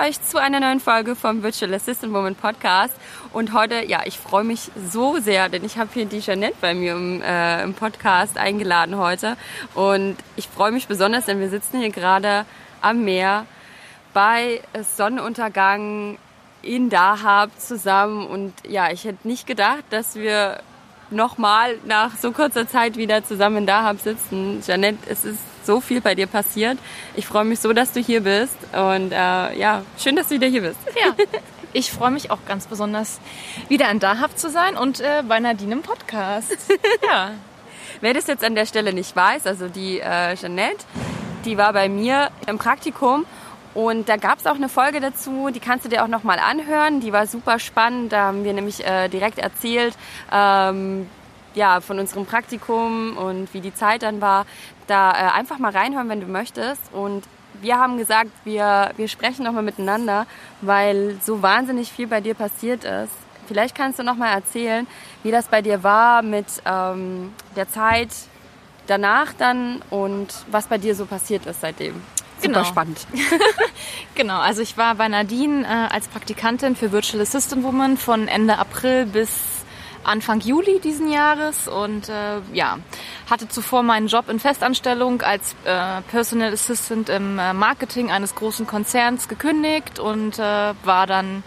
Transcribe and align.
Euch 0.00 0.22
zu 0.22 0.38
einer 0.38 0.60
neuen 0.60 0.80
Folge 0.80 1.14
vom 1.14 1.42
Virtual 1.42 1.72
Assistant 1.74 2.12
Woman 2.12 2.34
Podcast. 2.34 2.94
Und 3.32 3.52
heute, 3.52 3.84
ja, 3.84 4.00
ich 4.04 4.18
freue 4.18 4.44
mich 4.44 4.70
so 4.90 5.18
sehr, 5.18 5.48
denn 5.48 5.64
ich 5.64 5.76
habe 5.76 5.90
hier 5.92 6.06
die 6.06 6.20
Jeanette 6.20 6.56
bei 6.60 6.74
mir 6.74 6.92
im, 6.92 7.22
äh, 7.22 7.62
im 7.62 7.74
Podcast 7.74 8.38
eingeladen 8.38 8.96
heute. 8.96 9.36
Und 9.74 10.16
ich 10.36 10.48
freue 10.48 10.72
mich 10.72 10.86
besonders, 10.86 11.26
denn 11.26 11.40
wir 11.40 11.48
sitzen 11.48 11.80
hier 11.80 11.90
gerade 11.90 12.44
am 12.80 13.04
Meer 13.04 13.46
bei 14.14 14.60
Sonnenuntergang 14.96 16.18
in 16.62 16.88
Dahab 16.88 17.50
zusammen. 17.58 18.26
Und 18.26 18.54
ja, 18.66 18.90
ich 18.90 19.04
hätte 19.04 19.26
nicht 19.26 19.46
gedacht, 19.46 19.84
dass 19.90 20.14
wir 20.14 20.60
nochmal 21.10 21.76
nach 21.84 22.16
so 22.16 22.32
kurzer 22.32 22.66
Zeit 22.66 22.96
wieder 22.96 23.24
zusammen 23.24 23.58
in 23.58 23.66
Dahab 23.66 24.00
sitzen. 24.00 24.62
Jeanette, 24.64 24.98
es 25.10 25.24
ist 25.24 25.40
so 25.64 25.80
viel 25.80 26.00
bei 26.00 26.14
dir 26.14 26.26
passiert. 26.26 26.78
Ich 27.14 27.26
freue 27.26 27.44
mich 27.44 27.60
so, 27.60 27.72
dass 27.72 27.92
du 27.92 28.00
hier 28.00 28.22
bist. 28.22 28.56
Und 28.72 29.12
äh, 29.12 29.58
ja, 29.58 29.82
schön, 29.98 30.16
dass 30.16 30.28
du 30.28 30.34
wieder 30.34 30.46
hier 30.46 30.62
bist. 30.62 30.78
Ja, 31.02 31.14
ich 31.72 31.90
freue 31.90 32.10
mich 32.10 32.30
auch 32.30 32.40
ganz 32.46 32.66
besonders, 32.66 33.20
wieder 33.68 33.90
in 33.90 33.98
Dahab 33.98 34.38
zu 34.38 34.50
sein 34.50 34.76
und 34.76 35.00
äh, 35.00 35.22
bei 35.26 35.40
Nadine 35.40 35.74
im 35.74 35.82
Podcast. 35.82 36.56
ja. 37.06 37.32
Wer 38.00 38.14
das 38.14 38.26
jetzt 38.26 38.42
an 38.42 38.54
der 38.54 38.66
Stelle 38.66 38.92
nicht 38.92 39.14
weiß, 39.14 39.46
also 39.46 39.68
die 39.68 40.00
äh, 40.00 40.34
Jeanette, 40.34 40.84
die 41.44 41.56
war 41.56 41.72
bei 41.72 41.88
mir 41.88 42.30
im 42.46 42.58
Praktikum 42.58 43.26
und 43.74 44.08
da 44.08 44.16
gab 44.16 44.38
es 44.38 44.46
auch 44.46 44.54
eine 44.54 44.68
Folge 44.68 45.00
dazu, 45.00 45.48
die 45.50 45.60
kannst 45.60 45.84
du 45.84 45.88
dir 45.88 46.04
auch 46.04 46.08
nochmal 46.08 46.38
anhören. 46.38 47.00
Die 47.00 47.12
war 47.12 47.26
super 47.26 47.58
spannend. 47.58 48.12
Da 48.12 48.26
haben 48.26 48.44
wir 48.44 48.52
nämlich 48.52 48.84
äh, 48.84 49.08
direkt 49.08 49.38
erzählt, 49.38 49.96
ähm, 50.30 51.08
ja, 51.54 51.80
von 51.80 51.98
unserem 51.98 52.26
Praktikum 52.26 53.16
und 53.16 53.52
wie 53.54 53.60
die 53.60 53.74
Zeit 53.74 54.02
dann 54.02 54.20
war. 54.20 54.46
Da 54.86 55.12
äh, 55.12 55.30
einfach 55.38 55.58
mal 55.58 55.72
reinhören, 55.72 56.08
wenn 56.08 56.20
du 56.20 56.26
möchtest. 56.26 56.80
Und 56.92 57.24
wir 57.60 57.78
haben 57.78 57.98
gesagt, 57.98 58.30
wir, 58.44 58.92
wir 58.96 59.08
sprechen 59.08 59.44
nochmal 59.44 59.62
miteinander, 59.62 60.26
weil 60.60 61.18
so 61.24 61.42
wahnsinnig 61.42 61.92
viel 61.92 62.06
bei 62.06 62.20
dir 62.20 62.34
passiert 62.34 62.84
ist. 62.84 63.12
Vielleicht 63.46 63.74
kannst 63.74 63.98
du 63.98 64.02
nochmal 64.02 64.34
erzählen, 64.34 64.86
wie 65.22 65.30
das 65.30 65.46
bei 65.48 65.62
dir 65.62 65.82
war 65.82 66.22
mit 66.22 66.46
ähm, 66.64 67.32
der 67.56 67.68
Zeit 67.68 68.08
danach 68.86 69.32
dann 69.34 69.82
und 69.90 70.28
was 70.50 70.66
bei 70.66 70.78
dir 70.78 70.94
so 70.94 71.06
passiert 71.06 71.46
ist 71.46 71.60
seitdem. 71.60 71.94
Super 72.40 72.54
Genau. 72.54 72.64
spannend. 72.64 73.06
genau, 74.14 74.40
also 74.40 74.62
ich 74.62 74.76
war 74.76 74.94
bei 74.96 75.06
Nadine 75.08 75.64
äh, 75.64 75.94
als 75.94 76.08
Praktikantin 76.08 76.74
für 76.74 76.90
Virtual 76.90 77.22
Assistant 77.22 77.62
Woman 77.62 77.96
von 77.96 78.26
Ende 78.26 78.58
April 78.58 79.06
bis 79.06 79.30
Anfang 80.04 80.40
Juli 80.40 80.80
diesen 80.80 81.10
Jahres 81.10 81.68
und 81.68 82.08
äh, 82.08 82.40
ja, 82.52 82.78
hatte 83.30 83.48
zuvor 83.48 83.82
meinen 83.82 84.08
Job 84.08 84.28
in 84.28 84.40
Festanstellung 84.40 85.22
als 85.22 85.54
äh, 85.64 86.00
Personal 86.10 86.52
Assistant 86.52 87.08
im 87.08 87.38
äh, 87.38 87.52
Marketing 87.52 88.10
eines 88.10 88.34
großen 88.34 88.66
Konzerns 88.66 89.28
gekündigt 89.28 89.98
und 89.98 90.38
äh, 90.38 90.74
war 90.84 91.06
dann 91.06 91.42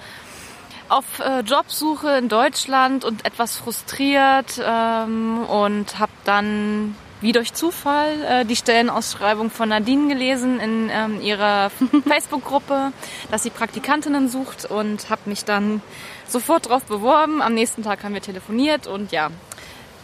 auf 0.90 1.20
äh, 1.20 1.40
Jobsuche 1.42 2.18
in 2.18 2.30
Deutschland 2.30 3.04
und 3.04 3.26
etwas 3.26 3.58
frustriert 3.58 4.62
ähm, 4.64 5.44
und 5.46 6.00
habe 6.00 6.12
dann 6.24 6.96
wie 7.26 7.32
durch 7.32 7.54
Zufall 7.54 8.22
äh, 8.22 8.46
die 8.46 8.56
Stellenausschreibung 8.56 9.50
von 9.50 9.70
Nadine 9.70 10.10
gelesen 10.14 10.60
in 10.60 10.92
ähm, 10.94 11.20
ihrer 11.22 11.72
Facebook-Gruppe, 12.08 12.92
dass 13.32 13.42
sie 13.42 13.50
Praktikantinnen 13.50 14.30
sucht 14.30 14.66
und 14.66 15.10
habe 15.10 15.22
mich 15.26 15.44
dann 15.44 15.82
sofort 16.28 16.70
drauf 16.70 16.84
beworben. 16.84 17.42
Am 17.42 17.56
nächsten 17.56 17.82
Tag 17.82 18.04
haben 18.04 18.14
wir 18.14 18.22
telefoniert 18.22 18.86
und 18.86 19.12
ja, 19.12 19.32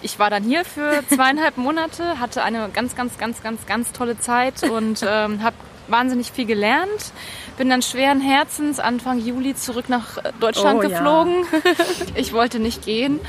ich 0.02 0.18
war 0.18 0.32
dann 0.32 0.42
hier 0.42 0.66
für 0.66 1.04
zweieinhalb 1.14 1.58
Monate, 1.58 2.20
hatte 2.20 2.42
eine 2.42 2.70
ganz, 2.74 2.96
ganz, 2.96 3.20
ganz, 3.20 3.44
ganz, 3.44 3.68
ganz 3.68 3.92
tolle 3.92 4.18
Zeit 4.18 4.64
und 4.64 5.06
ähm, 5.08 5.44
habe 5.44 5.56
wahnsinnig 5.92 6.32
viel 6.32 6.46
gelernt. 6.46 7.12
Bin 7.58 7.70
dann 7.70 7.82
schweren 7.82 8.22
Herzens 8.22 8.80
Anfang 8.80 9.20
Juli 9.20 9.56
zurück 9.56 9.90
nach 9.90 10.18
äh, 10.18 10.32
Deutschland 10.40 10.80
Oh 10.80 10.84
ja. 10.84 10.90
geflogen. 10.90 11.46
Ich 12.16 12.34
wollte 12.34 12.60
nicht 12.60 12.86
gehen. 12.86 13.20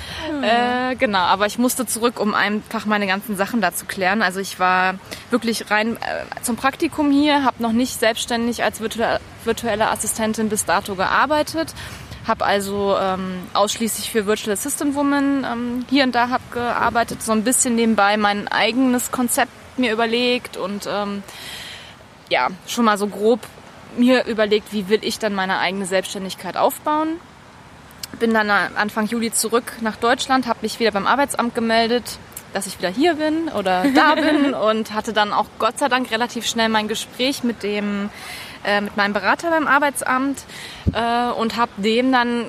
Äh, 0.43 0.97
genau, 0.97 1.21
aber 1.21 1.47
ich 1.47 1.59
musste 1.59 1.87
zurück, 1.87 2.19
um 2.21 2.34
einfach 2.34 2.84
meine 2.84 3.06
ganzen 3.06 3.37
Sachen 3.37 3.61
da 3.61 3.72
zu 3.72 3.87
klären. 3.87 4.22
Also 4.22 4.41
ich 4.41 4.59
war 4.59 4.95
wirklich 5.31 5.71
rein 5.71 5.97
äh, 5.97 6.43
zum 6.43 6.56
Praktikum 6.56 7.11
hier, 7.11 7.45
habe 7.45 7.62
noch 7.62 7.72
nicht 7.72 7.99
selbstständig 7.99 8.62
als 8.65 8.81
virtuelle, 8.81 9.21
virtuelle 9.45 9.91
Assistentin 9.91 10.49
bis 10.49 10.65
dato 10.65 10.95
gearbeitet. 10.95 11.75
Habe 12.27 12.45
also 12.45 12.97
ähm, 13.01 13.39
ausschließlich 13.53 14.11
für 14.11 14.27
Virtual 14.27 14.53
Assistant 14.53 14.95
Woman 14.95 15.45
ähm, 15.51 15.87
hier 15.91 16.05
und 16.05 16.15
da 16.15 16.28
hab 16.31 16.53
gearbeitet, 16.53 17.22
so 17.22 17.33
ein 17.33 17.45
bisschen 17.45 17.75
nebenbei 17.75 18.17
mein 18.17 18.47
eigenes 18.49 19.11
Konzept 19.11 19.51
mir 19.77 19.93
überlegt 19.93 20.56
und 20.56 20.89
ähm, 20.91 21.22
ja, 22.32 22.48
schon 22.66 22.87
mal 22.87 22.97
so 22.97 23.06
grob 23.06 23.41
mir 23.97 24.25
überlegt, 24.25 24.72
wie 24.72 24.88
will 24.88 25.00
ich 25.03 25.19
dann 25.19 25.34
meine 25.34 25.59
eigene 25.59 25.84
Selbstständigkeit 25.84 26.56
aufbauen. 26.56 27.20
Bin 28.19 28.32
dann 28.32 28.50
Anfang 28.50 29.06
Juli 29.06 29.32
zurück 29.32 29.75
nach 29.82 29.97
Deutschland, 29.97 30.47
habe 30.47 30.60
mich 30.62 30.81
wieder 30.81 30.92
beim 30.92 31.06
Arbeitsamt 31.06 31.54
gemeldet, 31.54 32.19
dass 32.54 32.66
ich 32.66 32.78
wieder 32.78 32.88
hier 32.88 33.15
bin 33.16 33.48
oder 33.50 33.84
da 33.94 34.15
bin 34.16 34.54
und 34.54 34.94
hatte 34.94 35.12
dann 35.12 35.32
auch 35.32 35.47
Gott 35.59 35.78
sei 35.78 35.88
Dank 35.88 36.10
relativ 36.10 36.47
schnell 36.47 36.71
mein 36.71 36.88
Gespräch 36.88 37.44
mit 37.44 37.62
dem 37.62 38.09
äh, 38.65 38.81
mit 38.81 38.97
meinem 38.97 39.12
Berater 39.12 39.50
beim 39.50 39.66
Arbeitsamt 39.66 40.44
äh, 40.94 41.31
und 41.32 41.56
habe 41.56 41.72
dem 41.76 42.12
dann 42.12 42.47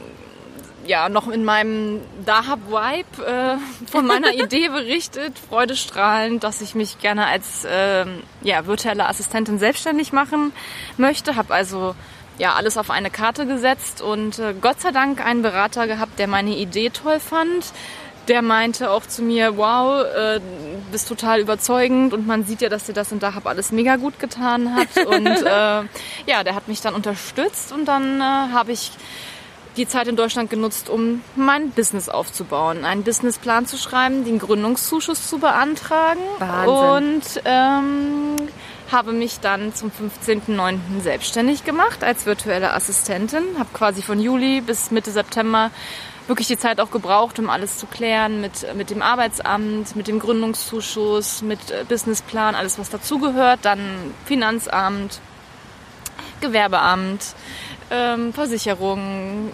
ja 0.85 1.09
noch 1.09 1.27
in 1.27 1.43
meinem 1.43 2.01
Dahab-Vibe 2.25 3.25
äh, 3.25 3.87
von 3.89 4.05
meiner 4.05 4.33
Idee 4.43 4.69
berichtet, 4.69 5.37
freudestrahlend, 5.49 6.43
dass 6.43 6.61
ich 6.61 6.75
mich 6.75 6.99
gerne 6.99 7.25
als 7.27 7.65
ähm, 7.69 8.23
ja, 8.41 8.65
virtuelle 8.65 9.07
Assistentin 9.07 9.59
selbstständig 9.59 10.13
machen 10.13 10.53
möchte. 10.97 11.35
Habe 11.35 11.53
also 11.53 11.95
ja 12.37 12.53
alles 12.53 12.77
auf 12.77 12.89
eine 12.89 13.09
Karte 13.09 13.45
gesetzt 13.45 14.01
und 14.01 14.39
äh, 14.39 14.53
Gott 14.59 14.81
sei 14.81 14.91
Dank 14.91 15.23
einen 15.23 15.41
Berater 15.41 15.87
gehabt, 15.87 16.19
der 16.19 16.27
meine 16.27 16.55
Idee 16.55 16.89
toll 16.89 17.19
fand. 17.19 17.71
Der 18.29 18.41
meinte 18.41 18.89
auch 18.89 19.05
zu 19.05 19.21
mir, 19.21 19.57
wow, 19.57 20.05
äh, 20.05 20.39
bist 20.93 21.09
total 21.09 21.41
überzeugend 21.41 22.13
und 22.13 22.25
man 22.25 22.45
sieht 22.45 22.61
ja, 22.61 22.69
dass 22.69 22.85
dir 22.85 22.93
das 22.93 23.11
in 23.11 23.19
Dahab 23.19 23.45
alles 23.45 23.73
mega 23.73 23.97
gut 23.97 24.17
getan 24.17 24.73
hat. 24.75 24.87
Und 25.05 25.27
äh, 25.27 25.43
ja, 26.25 26.43
der 26.45 26.55
hat 26.55 26.69
mich 26.69 26.79
dann 26.79 26.95
unterstützt 26.95 27.73
und 27.73 27.83
dann 27.83 28.21
äh, 28.21 28.23
habe 28.23 28.71
ich 28.71 28.91
die 29.77 29.87
Zeit 29.87 30.07
in 30.07 30.15
Deutschland 30.15 30.49
genutzt, 30.49 30.89
um 30.89 31.21
mein 31.35 31.71
Business 31.71 32.09
aufzubauen, 32.09 32.85
einen 32.85 33.03
Businessplan 33.03 33.65
zu 33.65 33.77
schreiben, 33.77 34.23
den 34.25 34.39
Gründungszuschuss 34.39 35.27
zu 35.27 35.39
beantragen 35.39 36.21
Wahnsinn. 36.39 37.15
und 37.15 37.41
ähm, 37.45 38.35
habe 38.91 39.11
mich 39.11 39.39
dann 39.39 39.73
zum 39.73 39.89
15.09. 39.89 41.01
selbstständig 41.01 41.63
gemacht 41.63 42.03
als 42.03 42.25
virtuelle 42.25 42.73
Assistentin. 42.73 43.43
Habe 43.57 43.69
quasi 43.73 44.01
von 44.01 44.19
Juli 44.19 44.61
bis 44.61 44.91
Mitte 44.91 45.11
September 45.11 45.71
wirklich 46.27 46.47
die 46.47 46.57
Zeit 46.57 46.79
auch 46.79 46.91
gebraucht, 46.91 47.39
um 47.39 47.49
alles 47.49 47.77
zu 47.77 47.85
klären 47.85 48.39
mit, 48.39 48.73
mit 48.75 48.89
dem 48.89 49.01
Arbeitsamt, 49.01 49.95
mit 49.95 50.07
dem 50.07 50.19
Gründungszuschuss, 50.19 51.41
mit 51.41 51.71
äh, 51.71 51.83
Businessplan, 51.87 52.55
alles 52.55 52.79
was 52.79 52.89
dazugehört, 52.89 53.59
dann 53.63 54.13
Finanzamt, 54.25 55.19
Gewerbeamt, 56.39 57.35
ähm, 57.91 58.33
Versicherung, 58.33 59.51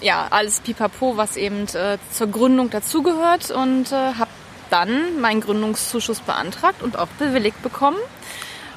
ja, 0.00 0.26
alles 0.30 0.60
pipapo, 0.60 1.16
was 1.16 1.36
eben 1.36 1.66
äh, 1.74 1.98
zur 2.12 2.28
Gründung 2.28 2.70
dazugehört 2.70 3.50
und 3.50 3.90
äh, 3.92 4.14
habe 4.18 4.30
dann 4.70 5.20
meinen 5.20 5.40
Gründungszuschuss 5.40 6.20
beantragt 6.20 6.82
und 6.82 6.98
auch 6.98 7.08
bewilligt 7.18 7.62
bekommen. 7.62 7.96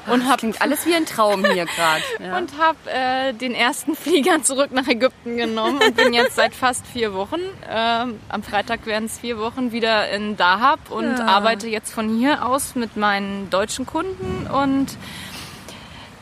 Und 0.08 0.20
Das 0.22 0.28
habe 0.30 0.38
klingt 0.38 0.60
alles 0.60 0.84
wie 0.84 0.94
ein 0.96 1.06
Traum 1.06 1.44
hier 1.44 1.64
gerade. 1.64 2.02
Ja. 2.18 2.36
und 2.38 2.58
habe 2.58 2.76
äh, 2.90 3.32
den 3.34 3.54
ersten 3.54 3.94
Flieger 4.02 4.42
zurück 4.42 4.72
nach 4.72 4.88
Ägypten 4.88 5.36
genommen 5.36 5.78
und 5.78 5.94
bin 5.96 6.12
jetzt 6.12 6.34
seit 6.34 6.54
fast 6.56 6.84
vier 6.88 7.14
Wochen, 7.14 7.38
ähm, 7.70 8.18
am 8.28 8.42
Freitag 8.42 8.84
werden 8.86 9.04
es 9.04 9.18
vier 9.20 9.38
Wochen, 9.38 9.70
wieder 9.70 10.08
in 10.10 10.36
Dahab 10.36 10.90
und 10.90 11.18
Ja. 11.18 11.26
arbeite 11.26 11.68
jetzt 11.68 11.92
von 11.92 12.18
hier 12.18 12.44
aus 12.44 12.74
mit 12.74 12.96
meinen 12.96 13.48
deutschen 13.50 13.86
Kunden 13.86 14.48
und 14.50 14.88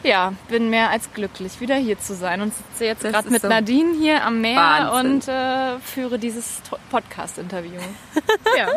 Ja, 0.02 0.32
bin 0.48 0.70
mehr 0.70 0.90
als 0.90 1.12
glücklich, 1.12 1.60
wieder 1.60 1.76
hier 1.76 1.98
zu 1.98 2.14
sein 2.14 2.40
und 2.40 2.54
sitze 2.54 2.86
jetzt 2.86 3.04
Das 3.04 3.12
gerade 3.12 3.30
mit 3.30 3.42
so 3.42 3.48
Nadine 3.48 3.94
hier 3.98 4.24
am 4.24 4.40
Meer 4.40 4.56
Wahnsinn. 4.56 5.12
und 5.12 5.28
äh, 5.28 5.78
führe 5.80 6.18
dieses 6.18 6.62
Podcast-Interview. 6.90 7.80
ja. 8.56 8.68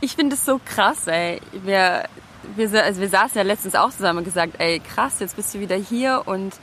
Ich 0.00 0.14
finde 0.14 0.36
es 0.36 0.44
so 0.44 0.60
krass, 0.64 1.06
ey. 1.06 1.40
Wir, 1.64 2.04
wir, 2.56 2.84
also 2.84 3.00
wir 3.00 3.08
saßen 3.08 3.38
ja 3.38 3.42
letztens 3.42 3.74
auch 3.74 3.90
zusammen 3.90 4.18
und 4.18 4.24
gesagt, 4.24 4.54
ey, 4.58 4.80
krass, 4.80 5.20
jetzt 5.20 5.36
bist 5.36 5.54
du 5.54 5.60
wieder 5.60 5.76
hier 5.76 6.22
und 6.26 6.54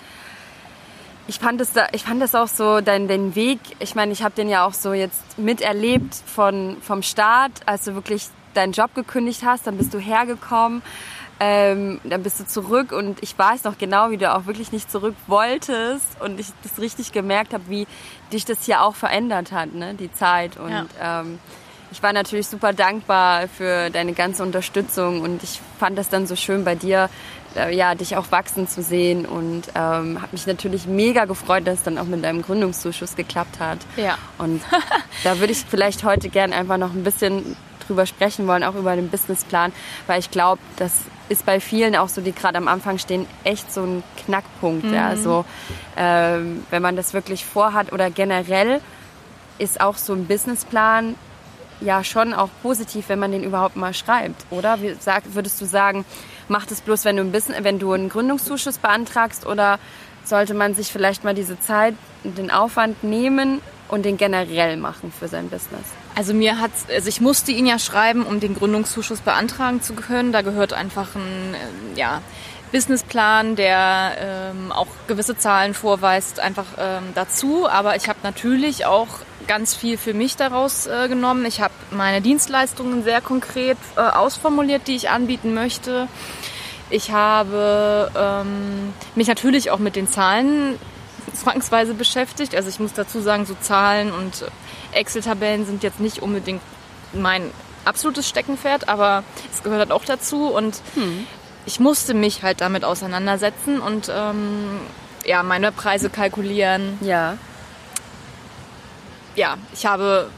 ich 1.28 1.40
fand 1.40 1.60
es 1.60 1.74
da, 1.74 1.88
ich 1.92 2.04
fand 2.04 2.22
das 2.22 2.36
auch 2.36 2.48
so, 2.48 2.82
dein, 2.82 3.08
dein 3.08 3.34
Weg, 3.36 3.60
ich 3.80 3.96
meine, 3.96 4.12
ich 4.12 4.22
habe 4.22 4.36
den 4.36 4.48
ja 4.48 4.66
auch 4.66 4.74
so 4.74 4.94
jetzt 4.94 5.40
miterlebt 5.40 6.14
von, 6.14 6.78
vom 6.82 7.02
Start, 7.02 7.52
als 7.66 7.86
du 7.86 7.96
wirklich 7.96 8.28
deinen 8.54 8.74
Job 8.74 8.94
gekündigt 8.94 9.44
hast, 9.44 9.66
dann 9.68 9.78
bist 9.78 9.94
du 9.94 10.00
hergekommen, 10.00 10.82
ähm, 11.40 12.00
dann 12.04 12.24
bist 12.24 12.40
du 12.40 12.46
zurück 12.48 12.92
und 12.92 13.22
ich 13.22 13.38
weiß 13.38 13.64
noch 13.66 13.78
genau, 13.78 14.10
wie 14.10 14.18
du 14.18 14.34
auch 14.34 14.46
wirklich 14.46 14.72
nicht 14.72 14.90
zurück 14.90 15.16
wolltest 15.28 16.06
und 16.22 16.40
ich 16.40 16.48
das 16.64 16.80
richtig 16.80 17.12
gemerkt 17.12 17.54
habe, 17.54 17.64
wie 17.68 17.88
dich 18.32 18.46
das 18.46 18.64
hier 18.64 18.82
auch 18.82 18.96
verändert 18.96 19.52
hat, 19.52 19.74
ne, 19.74 19.94
die 19.96 20.12
Zeit 20.14 20.58
und 20.58 20.72
Ja. 20.72 20.86
ähm, 21.22 21.40
ich 21.92 22.02
war 22.04 22.12
natürlich 22.14 22.48
super 22.48 22.74
dankbar 22.74 23.48
für 23.48 23.90
deine 23.90 24.14
ganze 24.14 24.44
Unterstützung 24.44 25.22
und 25.22 25.44
ich 25.44 25.62
fand 25.80 25.98
das 25.98 26.10
dann 26.10 26.28
so 26.28 26.36
schön 26.36 26.66
bei 26.66 26.76
dir, 26.76 27.10
äh, 27.56 27.74
ja, 27.74 27.96
dich 27.96 28.18
auch 28.18 28.32
wachsen 28.32 28.68
zu 28.68 28.82
sehen 28.82 29.26
und 29.26 29.64
ähm, 29.76 30.22
habe 30.22 30.30
mich 30.34 30.46
natürlich 30.46 30.88
mega 30.88 31.24
gefreut, 31.26 31.66
dass 31.68 31.76
es 31.76 31.84
dann 31.84 31.98
auch 31.98 32.04
mit 32.06 32.22
deinem 32.24 32.42
Gründungszuschuss 32.42 33.16
geklappt 33.16 33.60
hat. 33.62 33.78
Ja. 33.96 34.18
Und 34.38 34.62
da 35.24 35.40
würde 35.40 35.54
ich 35.54 35.64
vielleicht 35.70 36.04
heute 36.04 36.28
gern 36.30 36.52
einfach 36.54 36.78
noch 36.78 36.92
ein 36.92 37.04
bisschen 37.06 37.56
drüber 37.88 38.06
sprechen 38.06 38.46
wollen, 38.48 38.64
auch 38.64 38.76
über 38.76 38.96
den 38.98 39.10
Businessplan, 39.10 39.72
weil 40.08 40.20
ich 40.20 40.32
glaube, 40.32 40.60
das 40.78 40.92
ist 41.30 41.46
bei 41.46 41.60
vielen 41.60 41.96
auch 41.96 42.10
so, 42.10 42.22
die 42.22 42.34
gerade 42.34 42.58
am 42.58 42.68
Anfang 42.68 42.98
stehen, 42.98 43.26
echt 43.44 43.74
so 43.74 43.84
ein 43.84 44.04
Knackpunkt. 44.26 44.92
Ja, 44.92 45.16
so, 45.16 45.46
ähm, 45.98 46.64
wenn 46.70 46.82
man 46.82 46.96
das 46.96 47.14
wirklich 47.14 47.46
vorhat 47.46 47.92
oder 47.94 48.10
generell 48.10 48.82
ist 49.58 49.82
auch 49.82 49.98
so 49.98 50.14
ein 50.14 50.26
Businessplan 50.26 51.16
ja 51.82 52.04
schon 52.04 52.34
auch 52.34 52.50
positiv, 52.62 53.10
wenn 53.10 53.20
man 53.20 53.32
den 53.32 53.44
überhaupt 53.44 53.76
mal 53.76 53.94
schreibt, 53.94 54.46
oder? 54.50 54.82
Wie 54.82 54.96
sag, 55.00 55.24
würdest 55.34 55.60
du 55.60 55.66
sagen, 55.66 56.06
macht 56.48 56.72
es 56.72 56.82
bloß, 56.82 57.06
wenn 57.06 57.18
du 57.18 57.24
ein 57.24 57.32
bisschen, 57.32 57.56
wenn 57.64 57.80
du 57.80 57.92
einen 57.94 58.10
Gründungszuschuss 58.10 58.78
beantragst, 58.78 59.46
oder 59.46 59.80
sollte 60.24 60.54
man 60.54 60.74
sich 60.74 60.92
vielleicht 60.92 61.24
mal 61.24 61.36
diese 61.36 61.60
Zeit 61.60 61.96
und 62.24 62.38
den 62.38 62.52
Aufwand 62.52 63.04
nehmen 63.04 63.62
und 63.88 64.06
den 64.06 64.18
generell 64.18 64.78
machen 64.78 65.12
für 65.18 65.28
sein 65.28 65.50
Business? 65.50 65.86
Also 66.16 66.34
mir 66.34 66.62
hat's, 66.62 66.86
also 66.90 67.10
ich 67.10 67.20
musste 67.20 67.52
ihn 67.52 67.66
ja 67.66 67.78
schreiben, 67.78 68.24
um 68.26 68.40
den 68.40 68.56
Gründungszuschuss 68.56 69.20
beantragen 69.20 69.82
zu 69.82 69.94
können. 69.94 70.32
Da 70.32 70.42
gehört 70.42 70.72
einfach 70.72 71.14
ein 71.16 71.54
ähm, 71.54 71.96
ja, 71.98 72.22
Businessplan, 72.72 73.58
der 73.58 74.16
ähm, 74.20 74.72
auch 74.72 74.88
gewisse 75.08 75.38
Zahlen 75.38 75.74
vorweist, 75.74 76.40
einfach 76.40 76.66
ähm, 76.78 77.04
dazu. 77.16 77.68
Aber 77.68 77.98
ich 77.98 78.08
habe 78.08 78.20
natürlich 78.24 78.86
auch 78.86 79.08
ganz 79.48 79.76
viel 79.76 79.98
für 79.98 80.14
mich 80.14 80.38
daraus 80.38 80.88
äh, 80.88 81.10
genommen. 81.10 81.46
Ich 81.46 81.60
habe 81.60 81.74
meine 81.92 82.22
Dienstleistungen 82.22 83.04
sehr 83.04 83.20
konkret 83.20 83.78
äh, 83.98 84.00
ausformuliert, 84.00 84.88
die 84.88 84.96
ich 84.96 85.10
anbieten 85.10 85.54
möchte. 85.54 86.08
Ich 86.90 87.12
habe 87.12 88.10
ähm, 88.18 88.94
mich 89.16 89.28
natürlich 89.28 89.70
auch 89.70 89.80
mit 89.80 89.96
den 89.96 90.08
Zahlen 90.08 90.80
zwangsweise 91.34 91.94
beschäftigt. 91.94 92.56
Also 92.56 92.70
ich 92.70 92.80
muss 92.80 92.94
dazu 92.94 93.20
sagen, 93.20 93.46
so 93.46 93.56
Zahlen 93.60 94.12
und 94.12 94.46
Excel-Tabellen 94.96 95.66
sind 95.66 95.84
jetzt 95.84 96.00
nicht 96.00 96.22
unbedingt 96.22 96.62
mein 97.14 97.52
absolutes 97.86 98.28
Steckenpferd, 98.28 98.90
aber 98.90 99.24
es 99.54 99.64
gehört 99.64 99.80
halt 99.80 99.92
auch 99.92 100.06
dazu 100.06 100.48
und 100.48 100.82
ich 101.66 101.80
musste 101.80 102.14
mich 102.14 102.44
halt 102.44 102.62
damit 102.62 102.84
auseinandersetzen 102.84 103.80
und 103.80 104.12
ähm, 104.14 104.80
ja, 105.26 105.44
meine 105.44 105.72
Preise 105.72 106.10
kalkulieren. 106.10 106.98
Ja. 107.02 107.38
Ja, 109.36 109.58
ich 109.74 109.86
habe 109.86 110.30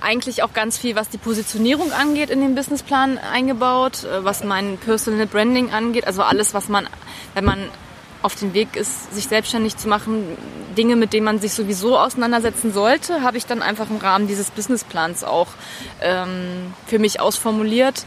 eigentlich 0.00 0.42
auch 0.42 0.52
ganz 0.52 0.78
viel, 0.78 0.94
was 0.96 1.08
die 1.08 1.18
Positionierung 1.18 1.92
angeht, 1.92 2.30
in 2.30 2.40
den 2.40 2.54
Businessplan 2.54 3.18
eingebaut, 3.18 4.04
äh, 4.04 4.24
was 4.24 4.44
mein 4.44 4.78
Personal 4.78 5.26
Branding 5.26 5.72
angeht, 5.72 6.06
also 6.06 6.22
alles, 6.22 6.54
was 6.54 6.68
man, 6.68 6.88
wenn 7.34 7.44
man 7.44 7.68
auf 8.22 8.34
dem 8.34 8.54
Weg 8.54 8.76
ist, 8.76 9.14
sich 9.14 9.28
selbstständig 9.28 9.76
zu 9.76 9.88
machen, 9.88 10.36
Dinge, 10.76 10.96
mit 10.96 11.12
denen 11.12 11.24
man 11.24 11.38
sich 11.38 11.52
sowieso 11.52 11.98
auseinandersetzen 11.98 12.72
sollte, 12.72 13.22
habe 13.22 13.36
ich 13.36 13.46
dann 13.46 13.62
einfach 13.62 13.90
im 13.90 13.96
Rahmen 13.96 14.26
dieses 14.26 14.50
Businessplans 14.50 15.24
auch 15.24 15.48
ähm, 16.00 16.74
für 16.86 16.98
mich 16.98 17.20
ausformuliert. 17.20 18.04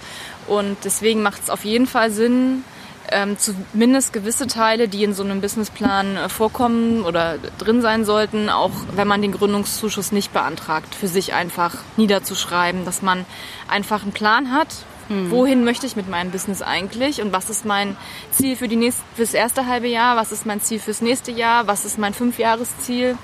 Und 0.48 0.78
deswegen 0.84 1.22
macht 1.22 1.44
es 1.44 1.50
auf 1.50 1.66
jeden 1.66 1.88
Fall 1.88 2.12
Sinn, 2.12 2.64
ähm, 3.12 3.38
zumindest 3.38 4.14
gewisse 4.14 4.48
Teile, 4.48 4.88
die 4.88 5.04
in 5.04 5.14
so 5.14 5.24
einem 5.24 5.42
Businessplan 5.42 6.18
äh, 6.18 6.30
vorkommen 6.30 7.04
oder 7.04 7.38
drin 7.58 7.82
sein 7.82 8.06
sollten, 8.06 8.50
auch 8.50 8.72
wenn 8.96 9.08
man 9.08 9.22
den 9.22 9.32
Gründungszuschuss 9.32 10.12
nicht 10.12 10.34
beantragt, 10.34 10.96
für 10.96 11.08
sich 11.08 11.34
einfach 11.34 11.76
niederzuschreiben, 11.98 12.86
dass 12.86 13.02
man 13.02 13.26
einfach 13.68 14.04
einen 14.04 14.14
Plan 14.14 14.52
hat. 14.52 14.68
Wohin 15.30 15.64
möchte 15.64 15.86
ich 15.86 15.96
mit 15.96 16.10
meinem 16.10 16.32
Business 16.32 16.62
eigentlich 16.62 17.22
und 17.22 17.34
was 17.34 17.50
ist 17.50 17.66
mein 17.66 17.98
Ziel 18.32 18.56
für 18.56 18.68
die 18.68 18.76
nächste, 18.76 19.04
fürs 19.16 19.34
erste 19.34 19.68
halbe 19.68 19.88
Jahr? 19.88 20.16
Was 20.16 20.32
ist 20.32 20.46
mein 20.46 20.62
Ziel 20.62 20.80
fürs 20.80 21.02
nächste 21.02 21.32
Jahr? 21.32 21.68
Was 21.68 21.86
ist 21.86 21.98
mein 21.98 22.14
Fünfjahresziel? 22.14 23.18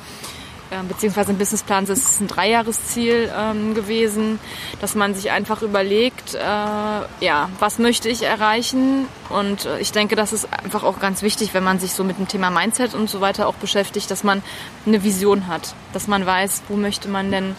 Ähm, 0.70 0.90
beziehungsweise 0.90 1.32
im 1.32 1.38
Businessplan 1.38 1.86
ist 1.86 1.90
es 1.90 2.20
ein 2.20 2.28
Dreijahresziel 2.28 3.32
ähm, 3.34 3.74
gewesen, 3.74 4.38
dass 4.82 4.96
man 4.96 5.16
sich 5.16 5.32
einfach 5.32 5.62
überlegt, 5.62 6.36
äh, 6.36 6.40
ja, 6.40 7.50
was 7.60 7.80
möchte 7.80 8.10
ich 8.10 8.24
erreichen? 8.24 9.08
Und 9.30 9.66
äh, 9.66 9.80
ich 9.80 9.94
denke, 9.94 10.18
das 10.18 10.34
ist 10.34 10.52
einfach 10.52 10.84
auch 10.84 11.00
ganz 11.00 11.22
wichtig, 11.22 11.54
wenn 11.54 11.64
man 11.64 11.80
sich 11.80 11.94
so 11.94 12.04
mit 12.04 12.18
dem 12.18 12.28
Thema 12.28 12.50
Mindset 12.50 12.96
und 12.96 13.10
so 13.10 13.22
weiter 13.22 13.48
auch 13.48 13.56
beschäftigt, 13.56 14.12
dass 14.12 14.26
man 14.26 14.44
eine 14.86 15.04
Vision 15.04 15.48
hat, 15.48 15.74
dass 15.94 16.08
man 16.08 16.26
weiß, 16.26 16.64
wo 16.68 16.76
möchte 16.76 17.08
man 17.08 17.32
denn 17.32 17.56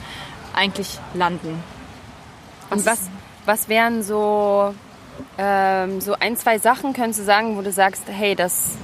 eigentlich 0.55 0.99
landen. 1.15 1.63
Und 2.69 2.85
was, 2.85 3.09
was 3.49 3.69
wären 3.69 4.03
so, 4.03 4.75
ähm, 5.39 6.00
so 6.00 6.15
ein, 6.21 6.37
zwei 6.37 6.59
Sachen, 6.59 6.93
könntest 6.93 7.21
du 7.21 7.25
sagen, 7.25 7.56
wo 7.56 7.62
du 7.62 7.73
sagst, 7.73 8.05
hey, 8.06 8.37
das, 8.37 8.77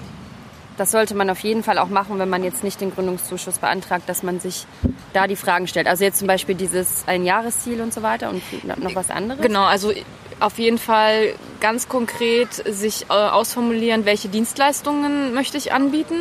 das 0.79 0.91
sollte 0.91 1.15
man 1.15 1.29
auf 1.31 1.41
jeden 1.41 1.63
Fall 1.63 1.79
auch 1.79 1.89
machen, 1.91 2.19
wenn 2.19 2.31
man 2.31 2.43
jetzt 2.43 2.65
nicht 2.65 2.81
den 2.81 2.93
Gründungszuschuss 2.93 3.59
beantragt, 3.59 4.09
dass 4.09 4.23
man 4.23 4.41
sich 4.41 4.67
da 5.13 5.27
die 5.27 5.37
Fragen 5.37 5.69
stellt. 5.69 5.87
Also 5.87 6.03
jetzt 6.03 6.19
zum 6.19 6.27
Beispiel 6.27 6.55
dieses 6.55 7.05
Einjahresziel 7.07 7.81
und 7.83 7.93
so 7.93 8.03
weiter 8.03 8.31
und 8.31 8.43
noch 8.83 8.95
was 8.95 9.11
anderes? 9.11 9.43
Genau, 9.43 9.65
also 9.65 9.93
auf 10.41 10.59
jeden 10.59 10.79
Fall 10.79 11.35
ganz 11.61 11.87
konkret 11.87 12.53
sich 12.55 13.05
äh, 13.11 13.13
ausformulieren, 13.13 14.07
welche 14.07 14.29
Dienstleistungen 14.29 15.35
möchte 15.35 15.59
ich 15.59 15.73
anbieten. 15.73 16.17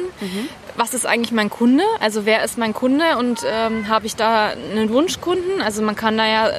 Was 0.75 0.93
ist 0.93 1.05
eigentlich 1.05 1.31
mein 1.31 1.49
Kunde? 1.49 1.83
Also 1.99 2.25
wer 2.25 2.43
ist 2.43 2.57
mein 2.57 2.73
Kunde 2.73 3.17
und 3.17 3.41
ähm, 3.49 3.87
habe 3.87 4.05
ich 4.05 4.15
da 4.15 4.49
einen 4.49 4.89
Wunschkunden? 4.89 5.61
Also 5.61 5.81
man 5.81 5.95
kann 5.95 6.17
da 6.17 6.27
ja 6.27 6.49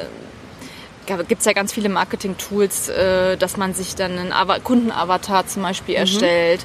gibt 1.06 1.40
es 1.40 1.44
ja 1.44 1.52
ganz 1.52 1.73
viele 1.73 1.88
Marketing-Tools, 1.88 2.88
äh, 2.88 3.37
dass 3.37 3.56
man 3.56 3.75
sich 3.75 3.94
dann 3.94 4.18
einen 4.18 4.32
Ava 4.32 4.58
Kundenavatar 4.58 5.46
zum 5.46 5.62
Beispiel 5.62 5.94
erstellt. 5.94 6.64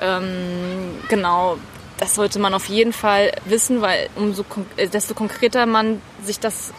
Ähm, 0.00 0.98
genau, 1.08 1.56
das 1.98 2.14
sollte 2.14 2.38
man 2.38 2.54
auf 2.54 2.66
jeden 2.66 2.92
Fall 2.92 3.32
wissen, 3.44 3.80
weil 3.80 4.08
umso 4.16 4.44
äh, 4.76 4.88
desto 4.88 5.14
konkreter 5.14 5.66
man 5.66 6.00
sich 6.24 6.40
das 6.40 6.72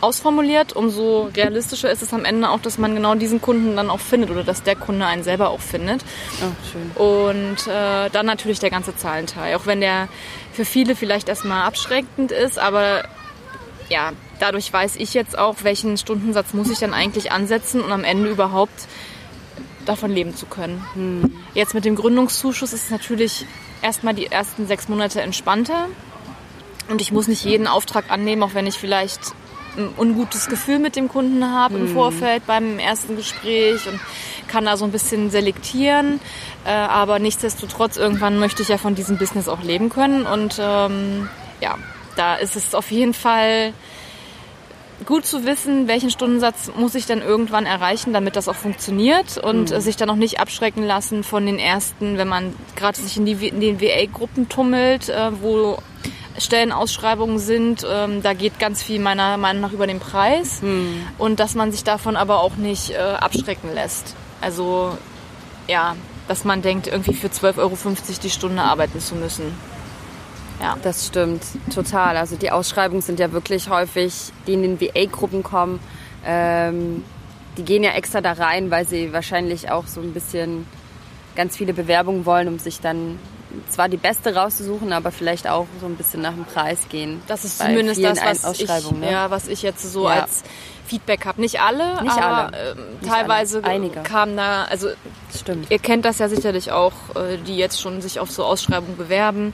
ausformuliert, 0.00 0.74
umso 0.74 1.30
realistischer 1.34 1.90
ist 1.90 2.02
es 2.02 2.12
am 2.12 2.24
Ende 2.24 2.50
auch, 2.50 2.60
dass 2.60 2.76
man 2.76 2.94
genau 2.94 3.14
diesen 3.14 3.40
Kunden 3.40 3.76
dann 3.76 3.88
auch 3.88 4.00
findet 4.00 4.30
oder 4.30 4.42
dass 4.42 4.64
der 4.64 4.74
Kunde 4.74 5.06
einen 5.06 5.22
selber 5.22 5.50
auch 5.50 5.60
findet. 5.60 6.02
Oh, 6.40 6.52
schön. 6.72 6.90
Und 7.06 7.66
äh, 7.68 8.10
dann 8.10 8.26
natürlich 8.26 8.58
der 8.58 8.70
ganze 8.70 8.96
Zahlenteil, 8.96 9.54
auch 9.54 9.66
wenn 9.66 9.80
der 9.80 10.08
für 10.52 10.64
viele 10.64 10.96
vielleicht 10.96 11.28
erstmal 11.28 11.62
abschreckend 11.62 12.32
ist, 12.32 12.58
aber 12.58 13.04
ja, 13.88 14.12
dadurch 14.42 14.72
weiß 14.72 14.96
ich 14.96 15.14
jetzt 15.14 15.38
auch, 15.38 15.58
welchen 15.62 15.96
Stundensatz 15.96 16.52
muss 16.52 16.68
ich 16.68 16.80
dann 16.80 16.92
eigentlich 16.92 17.30
ansetzen 17.30 17.80
und 17.80 17.92
am 17.92 18.02
Ende 18.02 18.28
überhaupt 18.28 18.88
davon 19.86 20.10
leben 20.10 20.34
zu 20.34 20.46
können. 20.46 21.32
Jetzt 21.54 21.74
mit 21.74 21.84
dem 21.84 21.94
Gründungszuschuss 21.94 22.72
ist 22.72 22.84
es 22.84 22.90
natürlich 22.90 23.46
erstmal 23.82 24.14
die 24.14 24.26
ersten 24.26 24.66
sechs 24.66 24.88
Monate 24.88 25.22
entspannter 25.22 25.86
und 26.88 27.00
ich 27.00 27.12
muss 27.12 27.28
nicht 27.28 27.44
jeden 27.44 27.68
Auftrag 27.68 28.10
annehmen, 28.10 28.42
auch 28.42 28.54
wenn 28.54 28.66
ich 28.66 28.74
vielleicht 28.74 29.20
ein 29.76 29.88
ungutes 29.96 30.48
Gefühl 30.48 30.80
mit 30.80 30.96
dem 30.96 31.08
Kunden 31.08 31.48
habe 31.50 31.78
im 31.78 31.88
Vorfeld 31.88 32.44
beim 32.46 32.78
ersten 32.78 33.16
Gespräch 33.16 33.88
und 33.88 34.00
kann 34.48 34.66
da 34.66 34.76
so 34.76 34.84
ein 34.84 34.92
bisschen 34.92 35.30
selektieren. 35.30 36.20
Äh, 36.66 36.70
aber 36.72 37.18
nichtsdestotrotz, 37.18 37.96
irgendwann 37.96 38.38
möchte 38.38 38.60
ich 38.62 38.68
ja 38.68 38.76
von 38.76 38.94
diesem 38.94 39.16
Business 39.16 39.48
auch 39.48 39.62
leben 39.62 39.88
können. 39.88 40.26
Und 40.26 40.60
ähm, 40.60 41.30
ja, 41.62 41.78
da 42.16 42.34
ist 42.34 42.54
es 42.54 42.74
auf 42.74 42.90
jeden 42.90 43.14
Fall 43.14 43.72
gut 45.04 45.26
zu 45.26 45.44
wissen, 45.44 45.88
welchen 45.88 46.10
Stundensatz 46.10 46.70
muss 46.76 46.94
ich 46.94 47.06
dann 47.06 47.20
irgendwann 47.20 47.66
erreichen, 47.66 48.12
damit 48.12 48.36
das 48.36 48.48
auch 48.48 48.54
funktioniert 48.54 49.38
und 49.38 49.70
äh, 49.70 49.80
sich 49.80 49.96
dann 49.96 50.10
auch 50.10 50.16
nicht 50.16 50.40
abschrecken 50.40 50.84
lassen 50.84 51.24
von 51.24 51.46
den 51.46 51.58
ersten, 51.58 52.18
wenn 52.18 52.28
man 52.28 52.54
gerade 52.76 52.98
sich 52.98 53.16
in, 53.16 53.26
die, 53.26 53.48
in 53.48 53.60
den 53.60 53.80
WA-Gruppen 53.80 54.48
tummelt, 54.48 55.08
äh, 55.08 55.30
wo 55.40 55.78
Stellenausschreibungen 56.38 57.38
sind. 57.38 57.86
Ähm, 57.88 58.22
da 58.22 58.32
geht 58.32 58.58
ganz 58.58 58.82
viel 58.82 59.00
meiner 59.00 59.36
Meinung 59.36 59.62
nach 59.62 59.72
über 59.72 59.86
den 59.86 60.00
Preis 60.00 60.60
und 61.18 61.40
dass 61.40 61.54
man 61.54 61.72
sich 61.72 61.84
davon 61.84 62.16
aber 62.16 62.40
auch 62.40 62.56
nicht 62.56 62.90
äh, 62.90 62.96
abschrecken 62.96 63.72
lässt. 63.74 64.14
Also 64.40 64.96
ja, 65.68 65.94
dass 66.28 66.44
man 66.44 66.62
denkt, 66.62 66.86
irgendwie 66.86 67.14
für 67.14 67.28
12,50 67.28 67.58
Euro 67.58 67.76
die 68.22 68.30
Stunde 68.30 68.62
arbeiten 68.62 69.00
zu 69.00 69.14
müssen. 69.14 69.54
Ja. 70.62 70.76
Das 70.82 71.06
stimmt, 71.08 71.42
total. 71.74 72.16
Also 72.16 72.36
die 72.36 72.50
Ausschreibungen 72.50 73.02
sind 73.02 73.18
ja 73.18 73.32
wirklich 73.32 73.68
häufig, 73.68 74.32
die 74.46 74.54
in 74.54 74.62
den 74.62 74.80
VA-Gruppen 74.80 75.42
kommen, 75.42 75.80
ähm, 76.24 77.04
die 77.56 77.64
gehen 77.64 77.82
ja 77.82 77.90
extra 77.90 78.20
da 78.20 78.32
rein, 78.32 78.70
weil 78.70 78.86
sie 78.86 79.12
wahrscheinlich 79.12 79.70
auch 79.70 79.86
so 79.86 80.00
ein 80.00 80.14
bisschen 80.14 80.66
ganz 81.34 81.56
viele 81.56 81.74
Bewerbungen 81.74 82.24
wollen, 82.24 82.48
um 82.48 82.58
sich 82.58 82.80
dann 82.80 83.18
zwar 83.68 83.88
die 83.88 83.96
beste 83.96 84.34
rauszusuchen, 84.34 84.92
aber 84.92 85.10
vielleicht 85.10 85.46
auch 85.48 85.66
so 85.80 85.86
ein 85.86 85.96
bisschen 85.96 86.22
nach 86.22 86.32
dem 86.32 86.44
Preis 86.44 86.88
gehen. 86.88 87.20
Das 87.26 87.44
ist 87.44 87.58
zumindest 87.58 88.02
das, 88.02 88.44
was 88.44 88.60
ich, 88.60 88.68
ne? 88.92 89.10
ja, 89.10 89.30
was 89.30 89.48
ich 89.48 89.62
jetzt 89.62 89.92
so 89.92 90.08
ja. 90.08 90.22
als 90.22 90.42
Feedback 90.86 91.26
habe. 91.26 91.40
Nicht 91.40 91.60
alle, 91.60 92.02
Nicht 92.02 92.16
aber 92.16 92.54
alle. 92.54 92.72
Äh, 93.02 93.06
teilweise 93.06 93.58
alle. 93.58 93.74
Einige. 93.74 94.00
kamen 94.02 94.36
da, 94.36 94.64
also 94.64 94.88
Stimmt. 95.34 95.70
ihr 95.70 95.78
kennt 95.78 96.04
das 96.04 96.18
ja 96.18 96.28
sicherlich 96.28 96.72
auch, 96.72 96.92
äh, 97.14 97.36
die 97.46 97.56
jetzt 97.56 97.80
schon 97.80 98.00
sich 98.00 98.20
auf 98.20 98.30
so 98.30 98.44
Ausschreibungen 98.44 98.96
bewerben 98.96 99.52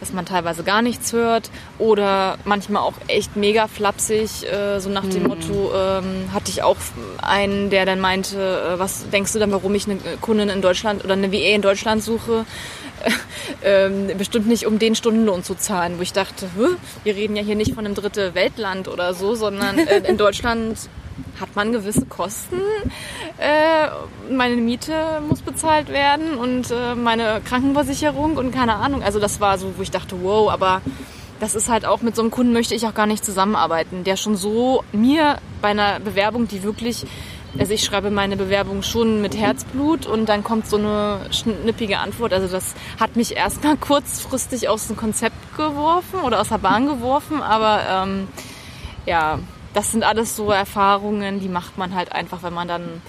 dass 0.00 0.12
man 0.12 0.26
teilweise 0.26 0.64
gar 0.64 0.82
nichts 0.82 1.12
hört 1.12 1.50
oder 1.78 2.38
manchmal 2.44 2.82
auch 2.82 2.94
echt 3.06 3.36
mega 3.36 3.68
flapsig, 3.68 4.50
äh, 4.50 4.80
so 4.80 4.90
nach 4.90 5.04
dem 5.06 5.22
mhm. 5.22 5.28
Motto, 5.28 5.70
ähm, 5.74 6.32
hatte 6.32 6.50
ich 6.50 6.62
auch 6.62 6.76
einen, 7.22 7.70
der 7.70 7.86
dann 7.86 8.00
meinte, 8.00 8.36
äh, 8.36 8.78
was 8.78 9.08
denkst 9.10 9.32
du 9.32 9.38
dann, 9.38 9.52
warum 9.52 9.74
ich 9.74 9.86
eine 9.86 9.98
Kundin 10.20 10.48
in 10.48 10.62
Deutschland 10.62 11.04
oder 11.04 11.14
eine 11.14 11.30
WE 11.30 11.54
in 11.54 11.62
Deutschland 11.62 12.02
suche? 12.02 12.44
ähm, 13.64 14.08
bestimmt 14.18 14.46
nicht 14.46 14.66
um 14.66 14.78
den 14.78 14.94
Stundenlohn 14.94 15.42
zu 15.42 15.54
zahlen, 15.54 15.98
wo 15.98 16.02
ich 16.02 16.12
dachte, 16.12 16.48
wir 17.04 17.14
reden 17.16 17.36
ja 17.36 17.42
hier 17.42 17.56
nicht 17.56 17.74
von 17.74 17.84
einem 17.84 17.94
dritte 17.94 18.34
Weltland 18.34 18.88
oder 18.88 19.14
so, 19.14 19.34
sondern 19.34 19.78
äh, 19.78 19.98
in 20.00 20.16
Deutschland 20.18 20.76
hat 21.40 21.56
man 21.56 21.72
gewisse 21.72 22.06
Kosten. 22.06 22.60
Äh, 23.38 23.88
meine 24.32 24.56
Miete 24.56 25.20
muss 25.28 25.40
bezahlt 25.40 25.88
werden 25.88 26.34
und 26.34 26.70
äh, 26.70 26.94
meine 26.94 27.40
Krankenversicherung 27.44 28.36
und 28.36 28.52
keine 28.52 28.74
Ahnung. 28.76 29.02
Also 29.02 29.18
das 29.18 29.40
war 29.40 29.58
so, 29.58 29.74
wo 29.76 29.82
ich 29.82 29.90
dachte, 29.90 30.16
wow, 30.22 30.50
aber 30.50 30.82
das 31.40 31.54
ist 31.54 31.68
halt 31.68 31.86
auch 31.86 32.02
mit 32.02 32.14
so 32.14 32.22
einem 32.22 32.30
Kunden 32.30 32.52
möchte 32.52 32.74
ich 32.74 32.86
auch 32.86 32.94
gar 32.94 33.06
nicht 33.06 33.24
zusammenarbeiten, 33.24 34.04
der 34.04 34.16
schon 34.16 34.36
so 34.36 34.84
mir 34.92 35.38
bei 35.62 35.68
einer 35.68 35.98
Bewerbung, 36.00 36.48
die 36.48 36.62
wirklich 36.62 37.06
also 37.58 37.72
ich 37.72 37.82
schreibe 37.82 38.10
meine 38.10 38.36
Bewerbung 38.36 38.82
schon 38.82 39.20
mit 39.20 39.36
Herzblut 39.36 40.06
und 40.06 40.28
dann 40.28 40.44
kommt 40.44 40.68
so 40.68 40.76
eine 40.76 41.20
schnippige 41.32 41.98
Antwort. 41.98 42.32
Also 42.32 42.46
das 42.46 42.74
hat 42.98 43.16
mich 43.16 43.36
erstmal 43.36 43.76
kurzfristig 43.76 44.68
aus 44.68 44.86
dem 44.86 44.96
Konzept 44.96 45.56
geworfen 45.56 46.20
oder 46.20 46.40
aus 46.40 46.48
der 46.50 46.58
Bahn 46.58 46.86
geworfen, 46.86 47.42
aber 47.42 47.80
ähm, 47.90 48.28
ja, 49.06 49.40
das 49.74 49.92
sind 49.92 50.02
alles 50.02 50.36
so 50.36 50.50
Erfahrungen, 50.50 51.40
die 51.40 51.48
macht 51.48 51.78
man 51.78 51.94
halt 51.94 52.12
einfach, 52.12 52.42
wenn 52.42 52.54
man 52.54 52.68
dann 52.68 53.02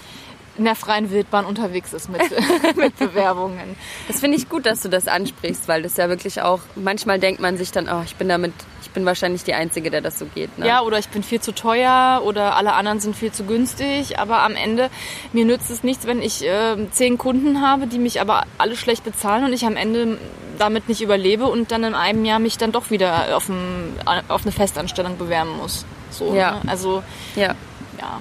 in 0.58 0.64
der 0.64 0.74
freien 0.74 1.10
Wildbahn 1.10 1.46
unterwegs 1.46 1.92
ist 1.92 2.10
mit, 2.10 2.20
mit 2.76 2.98
Bewerbungen. 2.98 3.76
Das 4.06 4.20
finde 4.20 4.36
ich 4.36 4.48
gut, 4.48 4.66
dass 4.66 4.82
du 4.82 4.88
das 4.88 5.08
ansprichst, 5.08 5.66
weil 5.66 5.82
das 5.82 5.96
ja 5.96 6.08
wirklich 6.08 6.42
auch, 6.42 6.60
manchmal 6.74 7.18
denkt 7.18 7.40
man 7.40 7.56
sich 7.56 7.72
dann, 7.72 7.88
oh, 7.88 8.02
ich 8.04 8.16
bin 8.16 8.28
damit, 8.28 8.52
ich 8.82 8.90
bin 8.90 9.06
wahrscheinlich 9.06 9.44
die 9.44 9.54
Einzige, 9.54 9.90
der 9.90 10.02
das 10.02 10.18
so 10.18 10.26
geht. 10.26 10.58
Ne? 10.58 10.66
Ja, 10.66 10.82
oder 10.82 10.98
ich 10.98 11.08
bin 11.08 11.22
viel 11.22 11.40
zu 11.40 11.52
teuer 11.52 12.20
oder 12.24 12.54
alle 12.56 12.74
anderen 12.74 13.00
sind 13.00 13.16
viel 13.16 13.32
zu 13.32 13.44
günstig, 13.44 14.18
aber 14.18 14.42
am 14.42 14.54
Ende, 14.54 14.90
mir 15.32 15.46
nützt 15.46 15.70
es 15.70 15.82
nichts, 15.82 16.06
wenn 16.06 16.20
ich 16.20 16.44
äh, 16.44 16.76
zehn 16.90 17.16
Kunden 17.16 17.62
habe, 17.62 17.86
die 17.86 17.98
mich 17.98 18.20
aber 18.20 18.44
alle 18.58 18.76
schlecht 18.76 19.04
bezahlen 19.04 19.44
und 19.44 19.54
ich 19.54 19.64
am 19.64 19.76
Ende 19.76 20.18
damit 20.58 20.86
nicht 20.88 21.00
überlebe 21.00 21.46
und 21.46 21.72
dann 21.72 21.82
in 21.82 21.94
einem 21.94 22.26
Jahr 22.26 22.38
mich 22.38 22.58
dann 22.58 22.72
doch 22.72 22.90
wieder 22.90 23.34
auf, 23.36 23.48
ein, 23.48 23.94
auf 24.28 24.42
eine 24.42 24.52
Festanstellung 24.52 25.16
bewerben 25.16 25.56
muss. 25.56 25.86
So, 26.12 26.34
ja. 26.34 26.60
Ne? 26.62 26.70
Also, 26.70 27.02
ja. 27.34 27.54
Ja, 27.98 28.20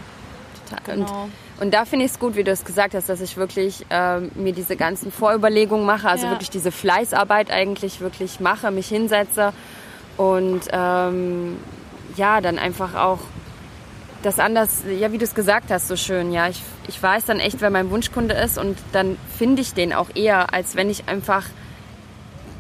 total. 0.70 0.96
Genau. 0.96 1.24
Und, 1.24 1.32
und 1.62 1.74
da 1.74 1.86
finde 1.86 2.06
ich 2.06 2.12
es 2.12 2.20
gut, 2.20 2.36
wie 2.36 2.44
du 2.44 2.52
es 2.52 2.66
gesagt 2.66 2.96
hast, 2.96 3.10
dass 3.10 3.22
ich 3.22 3.38
wirklich 3.38 3.86
ähm, 3.90 4.32
mir 4.36 4.54
diese 4.54 4.76
ganzen 4.76 5.12
Vorüberlegungen 5.12 5.86
mache, 5.86 6.10
also 6.10 6.26
ja. 6.26 6.32
wirklich 6.32 6.50
diese 6.50 6.72
Fleißarbeit 6.72 7.52
eigentlich 7.52 8.02
wirklich 8.02 8.40
mache, 8.40 8.72
mich 8.72 8.88
hinsetze 8.88 9.54
und 10.18 10.62
ähm, 10.72 11.58
ja, 12.16 12.42
dann 12.42 12.58
einfach 12.58 12.96
auch 12.96 13.20
das 14.24 14.40
anders, 14.40 14.84
ja, 15.00 15.12
wie 15.12 15.18
du 15.18 15.24
es 15.24 15.34
gesagt 15.34 15.72
hast, 15.72 15.88
so 15.88 15.96
schön, 15.96 16.32
ja, 16.32 16.48
ich, 16.48 16.62
ich 16.88 17.02
weiß 17.02 17.26
dann 17.26 17.40
echt, 17.40 17.62
wer 17.62 17.70
mein 17.70 17.90
Wunschkunde 17.90 18.36
ist 18.36 18.58
und 18.58 18.78
dann 18.92 19.18
finde 19.38 19.62
ich 19.62 19.74
den 19.74 19.94
auch 19.94 20.10
eher, 20.16 20.54
als 20.54 20.76
wenn 20.76 20.90
ich 20.90 21.08
einfach 21.08 21.46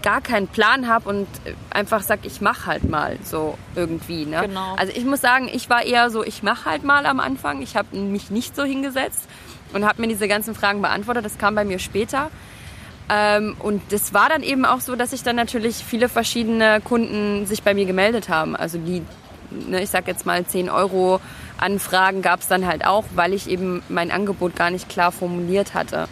gar 0.01 0.22
keinen 0.22 0.48
Plan 0.48 0.88
habe 0.88 1.10
und 1.10 1.27
einfach 1.70 2.01
sag, 2.01 2.25
ich 2.25 2.41
mache 2.41 2.65
halt 2.65 2.89
mal 2.89 3.17
so 3.24 3.58
irgendwie. 3.75 4.25
Ne? 4.25 4.41
Genau. 4.48 4.75
Also 4.75 4.93
ich 4.96 5.05
muss 5.05 5.22
sagen, 5.22 5.50
ich 5.51 5.70
war 5.70 5.84
eher 5.84 6.10
so, 6.10 6.24
ich 6.24 6.43
mache 6.43 6.70
halt 6.70 6.84
mal 6.84 7.05
am 7.05 7.20
Anfang. 7.20 7.62
Ich 7.62 7.75
habe 7.75 7.98
mich 7.98 8.29
nicht 8.31 8.55
so 8.55 8.63
hingesetzt 8.63 9.27
und 9.74 9.86
habe 9.86 10.01
mir 10.01 10.08
diese 10.08 10.27
ganzen 10.27 10.55
Fragen 10.55 10.81
beantwortet. 10.81 11.25
Das 11.25 11.38
kam 11.38 11.55
bei 11.55 11.65
mir 11.65 11.79
später. 11.79 12.29
Ähm, 13.10 13.55
und 13.60 13.81
das 13.89 14.13
war 14.13 14.29
dann 14.29 14.43
eben 14.43 14.65
auch 14.65 14.79
so, 14.79 14.96
dass 14.96 15.12
sich 15.12 15.24
dann 15.24 15.36
natürlich 15.36 15.77
viele 15.77 16.10
verschiedene 16.10 16.81
Kunden 16.81 17.46
sich 17.46 17.63
bei 17.63 17.74
mir 17.74 17.86
gemeldet 17.86 18.29
haben. 18.29 18.55
Also 18.55 18.77
die, 18.77 19.03
ne, 19.50 19.81
ich 19.81 19.89
sag 19.89 20.08
jetzt 20.08 20.25
mal 20.25 20.46
10 20.46 20.70
Euro 20.70 21.20
Anfragen 21.58 22.22
gab 22.22 22.39
es 22.39 22.48
dann 22.48 22.65
halt 22.65 22.86
auch, 22.86 23.05
weil 23.15 23.34
ich 23.34 23.50
eben 23.50 23.84
mein 23.89 24.12
Angebot 24.12 24.55
gar 24.55 24.72
nicht 24.72 24.89
klar 24.89 25.12
formuliert 25.12 25.74
hatte 25.74 26.08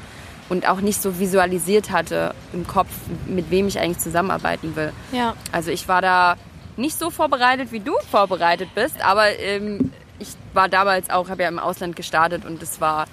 und 0.49 0.67
auch 0.67 0.81
nicht 0.81 1.01
so 1.01 1.19
visualisiert 1.19 1.91
hatte 1.91 2.33
im 2.53 2.67
Kopf, 2.67 2.89
mit 3.27 3.49
wem 3.51 3.67
ich 3.67 3.79
eigentlich 3.79 3.99
zusammenarbeiten 3.99 4.75
will. 4.75 4.91
Ja. 5.11 5.35
Also 5.51 5.71
ich 5.71 5.87
war 5.87 6.01
da 6.01 6.35
nicht 6.75 6.97
so 6.97 7.09
vorbereitet, 7.09 7.71
wie 7.71 7.79
du 7.79 7.93
vorbereitet 8.09 8.69
bist, 8.73 9.03
aber 9.03 9.37
ähm, 9.39 9.91
ich 10.17 10.29
war 10.53 10.67
damals 10.69 11.09
auch, 11.09 11.29
habe 11.29 11.43
ja 11.43 11.49
im 11.49 11.59
Ausland 11.59 11.95
gestartet 11.95 12.45
und 12.45 12.61
es 12.63 12.81
war 12.81 13.05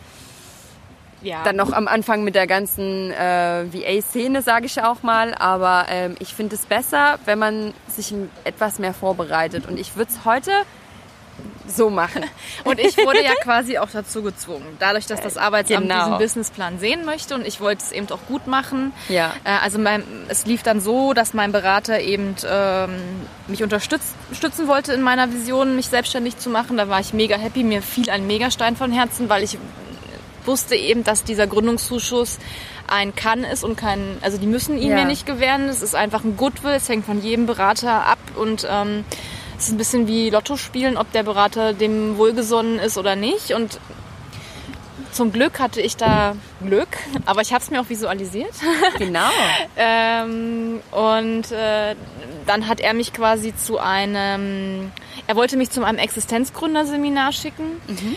ja. 1.23 1.43
dann 1.45 1.57
noch 1.57 1.73
am 1.73 1.89
Anfang 1.89 2.25
mit 2.25 2.35
der 2.35 2.47
ganzen 2.47 3.11
äh, 3.11 3.67
VA-Szene, 3.73 4.43
sage 4.43 4.67
ich 4.67 4.83
auch 4.83 5.03
mal. 5.03 5.35
Aber 5.35 5.87
ähm, 5.89 6.15
ich 6.19 6.35
finde 6.35 6.55
es 6.55 6.67
besser, 6.67 7.19
wenn 7.25 7.39
man 7.39 7.75
sich 7.89 8.15
etwas 8.45 8.79
mehr 8.79 8.95
vorbereitet. 8.95 9.67
Und 9.67 9.79
ich 9.79 9.97
würde 9.97 10.11
es 10.11 10.25
heute 10.25 10.53
so 11.67 11.91
machen. 11.91 12.25
Und 12.65 12.79
ich 12.79 12.97
wurde 12.97 13.23
ja 13.23 13.35
quasi 13.43 13.79
auch 13.79 13.89
dazu 13.93 14.23
gezwungen. 14.23 14.77
Dadurch, 14.79 15.07
dass 15.07 15.21
das 15.21 15.37
Arbeitsamt 15.37 15.83
genau. 15.83 16.05
diesen 16.05 16.19
Businessplan 16.19 16.79
sehen 16.79 17.05
möchte 17.05 17.35
und 17.35 17.47
ich 17.47 17.61
wollte 17.61 17.83
es 17.83 17.93
eben 17.93 18.09
auch 18.11 18.25
gut 18.29 18.47
machen. 18.47 18.93
Ja. 19.09 19.35
Äh, 19.45 19.51
also 19.63 19.79
mein, 19.79 20.03
es 20.29 20.47
lief 20.47 20.63
dann 20.63 20.81
so, 20.81 21.13
dass 21.13 21.35
mein 21.35 21.53
Berater 21.53 22.01
eben 22.01 22.37
ähm, 22.49 22.91
mich 23.49 23.63
unterstützen 23.63 24.69
wollte 24.69 24.93
in 24.93 25.03
meiner 25.03 25.33
Vision, 25.33 25.77
mich 25.77 25.87
selbstständig 25.89 26.39
zu 26.39 26.51
machen. 26.51 26.77
Da 26.77 26.89
war 26.89 27.01
ich 27.01 27.13
mega 27.13 27.37
happy. 27.37 27.63
Mir 27.63 27.83
fiel 27.83 28.11
ein 28.11 28.27
Megastein 28.27 28.77
von 28.77 28.93
Herzen, 28.93 29.29
weil 29.29 29.43
ich 29.43 29.59
wusste 30.45 30.77
eben, 30.77 31.05
dass 31.05 31.25
dieser 31.25 31.47
Gründungszuschuss 31.47 32.39
ein 32.89 33.15
kann 33.17 33.43
ist 33.43 33.65
und 33.65 33.77
kein, 33.77 34.19
also 34.21 34.39
die 34.39 34.47
müssen 34.47 34.79
ihn 34.79 34.91
ja. 34.91 34.97
mir 34.97 35.05
nicht 35.05 35.27
gewähren. 35.27 35.69
Es 35.69 35.83
ist 35.83 35.95
einfach 35.95 36.25
ein 36.25 36.37
Goodwill, 36.37 36.73
es 36.73 36.89
hängt 36.89 37.05
von 37.05 37.21
jedem 37.21 37.47
Berater 37.47 38.07
ab 38.07 38.19
und 38.37 38.67
ähm, 38.71 39.05
es 39.59 39.67
ist 39.67 39.73
ein 39.73 39.79
bisschen 39.79 40.07
wie 40.07 40.31
Lotto 40.31 40.57
spielen, 40.57 40.97
ob 40.97 41.11
der 41.13 41.23
Berater 41.23 41.73
dem 41.73 42.19
wohlgesonnen 42.19 42.79
ist 42.79 42.99
oder 42.99 43.17
nicht. 43.17 43.53
Und 43.53 43.81
zum 45.13 45.33
Glück 45.33 45.61
hatte 45.61 45.81
ich 45.81 45.97
da 45.97 46.37
Glück, 46.63 46.89
aber 47.25 47.41
ich 47.41 47.53
habe 47.53 47.65
es 47.65 47.71
mir 47.71 47.81
auch 47.81 47.89
visualisiert. 47.89 48.53
Genau. 48.99 49.29
ähm, 49.77 50.81
und 50.91 51.53
äh, 51.53 51.95
dann 52.47 52.69
hat 52.69 52.81
er 52.81 52.95
mich 52.95 53.13
quasi 53.13 53.55
zu 53.55 53.79
einem, 53.79 54.93
er 55.27 55.37
wollte 55.37 55.57
mich 55.57 55.71
zu 55.71 55.83
einem 55.85 55.99
Existenzgründerseminar 55.99 57.33
schicken. 57.33 57.81
Mhm. 57.87 58.17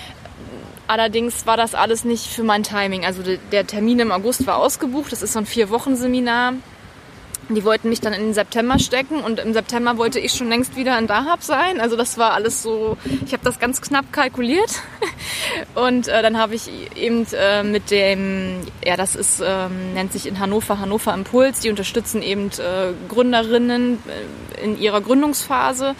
Allerdings 0.87 1.45
war 1.45 1.55
das 1.55 1.75
alles 1.75 2.03
nicht 2.03 2.25
für 2.27 2.43
mein 2.43 2.63
Timing. 2.63 3.05
Also 3.05 3.21
der 3.51 3.67
Termin 3.67 3.99
im 3.99 4.11
August 4.11 4.47
war 4.47 4.57
ausgebucht. 4.57 5.11
Das 5.11 5.21
ist 5.21 5.33
so 5.33 5.39
ein 5.39 5.45
Vier-Wochen-Seminar. 5.45 6.53
Die 7.49 7.65
wollten 7.65 7.89
mich 7.89 7.99
dann 7.99 8.13
in 8.13 8.21
den 8.21 8.33
September 8.33 8.77
stecken 8.77 9.21
und 9.21 9.39
im 9.39 9.53
September 9.53 9.97
wollte 9.97 10.19
ich 10.19 10.33
schon 10.33 10.49
längst 10.49 10.75
wieder 10.75 10.97
in 10.99 11.07
Dahab 11.07 11.43
sein. 11.43 11.81
Also 11.81 11.95
das 11.95 12.17
war 12.19 12.33
alles 12.33 12.61
so, 12.61 12.95
ich 13.25 13.33
habe 13.33 13.43
das 13.43 13.59
ganz 13.59 13.81
knapp 13.81 14.11
kalkuliert. 14.13 14.69
Und 15.75 16.07
äh, 16.07 16.21
dann 16.21 16.37
habe 16.37 16.55
ich 16.55 16.69
eben 16.95 17.25
äh, 17.33 17.63
mit 17.63 17.91
dem, 17.91 18.61
ja 18.85 18.95
das 18.95 19.15
ist, 19.15 19.41
ähm, 19.43 19.93
nennt 19.93 20.13
sich 20.13 20.27
in 20.27 20.39
Hannover 20.39 20.79
Hannover 20.79 21.13
Impuls, 21.13 21.59
die 21.59 21.69
unterstützen 21.69 22.21
eben 22.21 22.47
äh, 22.47 22.93
Gründerinnen 23.07 23.97
äh, 24.07 24.63
in 24.63 24.79
ihrer 24.79 25.01
Gründungsphase 25.01 25.95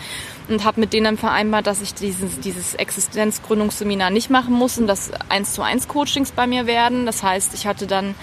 und 0.50 0.64
habe 0.64 0.80
mit 0.80 0.94
denen 0.94 1.18
vereinbart, 1.18 1.68
dass 1.68 1.82
ich 1.82 1.94
dieses, 1.94 2.40
dieses 2.40 2.76
Existenzgründungsseminar 2.76 4.10
nicht 4.10 4.30
machen 4.30 4.54
muss 4.54 4.78
und 4.78 4.88
dass 4.88 5.12
eins 5.30 5.54
zu 5.54 5.62
eins 5.62 5.88
Coachings 5.88 6.32
bei 6.32 6.48
mir 6.48 6.66
werden. 6.66 7.06
Das 7.06 7.24
heißt, 7.24 7.54
ich 7.54 7.68
hatte 7.68 7.88
dann 7.88 8.16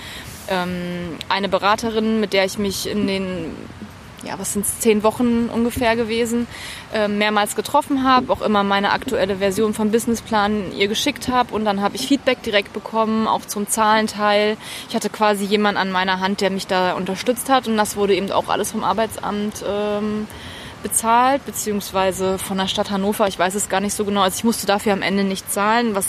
ähm, 0.48 1.18
eine 1.28 1.48
Beraterin, 1.48 2.20
mit 2.20 2.32
der 2.32 2.44
ich 2.44 2.58
mich 2.58 2.88
in 2.88 3.06
den 3.06 3.54
ja, 4.26 4.38
was 4.38 4.54
sind 4.54 4.66
zehn 4.66 5.02
Wochen 5.02 5.48
ungefähr 5.52 5.96
gewesen, 5.96 6.46
äh, 6.92 7.08
mehrmals 7.08 7.54
getroffen 7.54 8.04
habe, 8.04 8.32
auch 8.32 8.42
immer 8.42 8.64
meine 8.64 8.92
aktuelle 8.92 9.36
Version 9.36 9.72
vom 9.72 9.90
Businessplan 9.90 10.72
ihr 10.76 10.88
geschickt 10.88 11.28
habe 11.28 11.54
und 11.54 11.64
dann 11.64 11.80
habe 11.80 11.96
ich 11.96 12.06
Feedback 12.06 12.42
direkt 12.42 12.72
bekommen, 12.72 13.28
auch 13.28 13.42
zum 13.42 13.68
Zahlenteil. 13.68 14.56
Ich 14.88 14.94
hatte 14.94 15.10
quasi 15.10 15.44
jemanden 15.44 15.78
an 15.78 15.92
meiner 15.92 16.20
Hand, 16.20 16.40
der 16.40 16.50
mich 16.50 16.66
da 16.66 16.94
unterstützt 16.94 17.48
hat 17.48 17.68
und 17.68 17.76
das 17.76 17.96
wurde 17.96 18.14
eben 18.14 18.30
auch 18.32 18.48
alles 18.48 18.72
vom 18.72 18.84
Arbeitsamt 18.84 19.64
ähm, 19.66 20.26
bezahlt, 20.82 21.44
beziehungsweise 21.46 22.38
von 22.38 22.58
der 22.58 22.68
Stadt 22.68 22.90
Hannover, 22.90 23.28
ich 23.28 23.38
weiß 23.38 23.54
es 23.54 23.68
gar 23.68 23.80
nicht 23.80 23.94
so 23.94 24.04
genau. 24.04 24.22
Also 24.22 24.38
ich 24.38 24.44
musste 24.44 24.66
dafür 24.66 24.92
am 24.92 25.02
Ende 25.02 25.24
nicht 25.24 25.50
zahlen, 25.50 25.94
was 25.94 26.08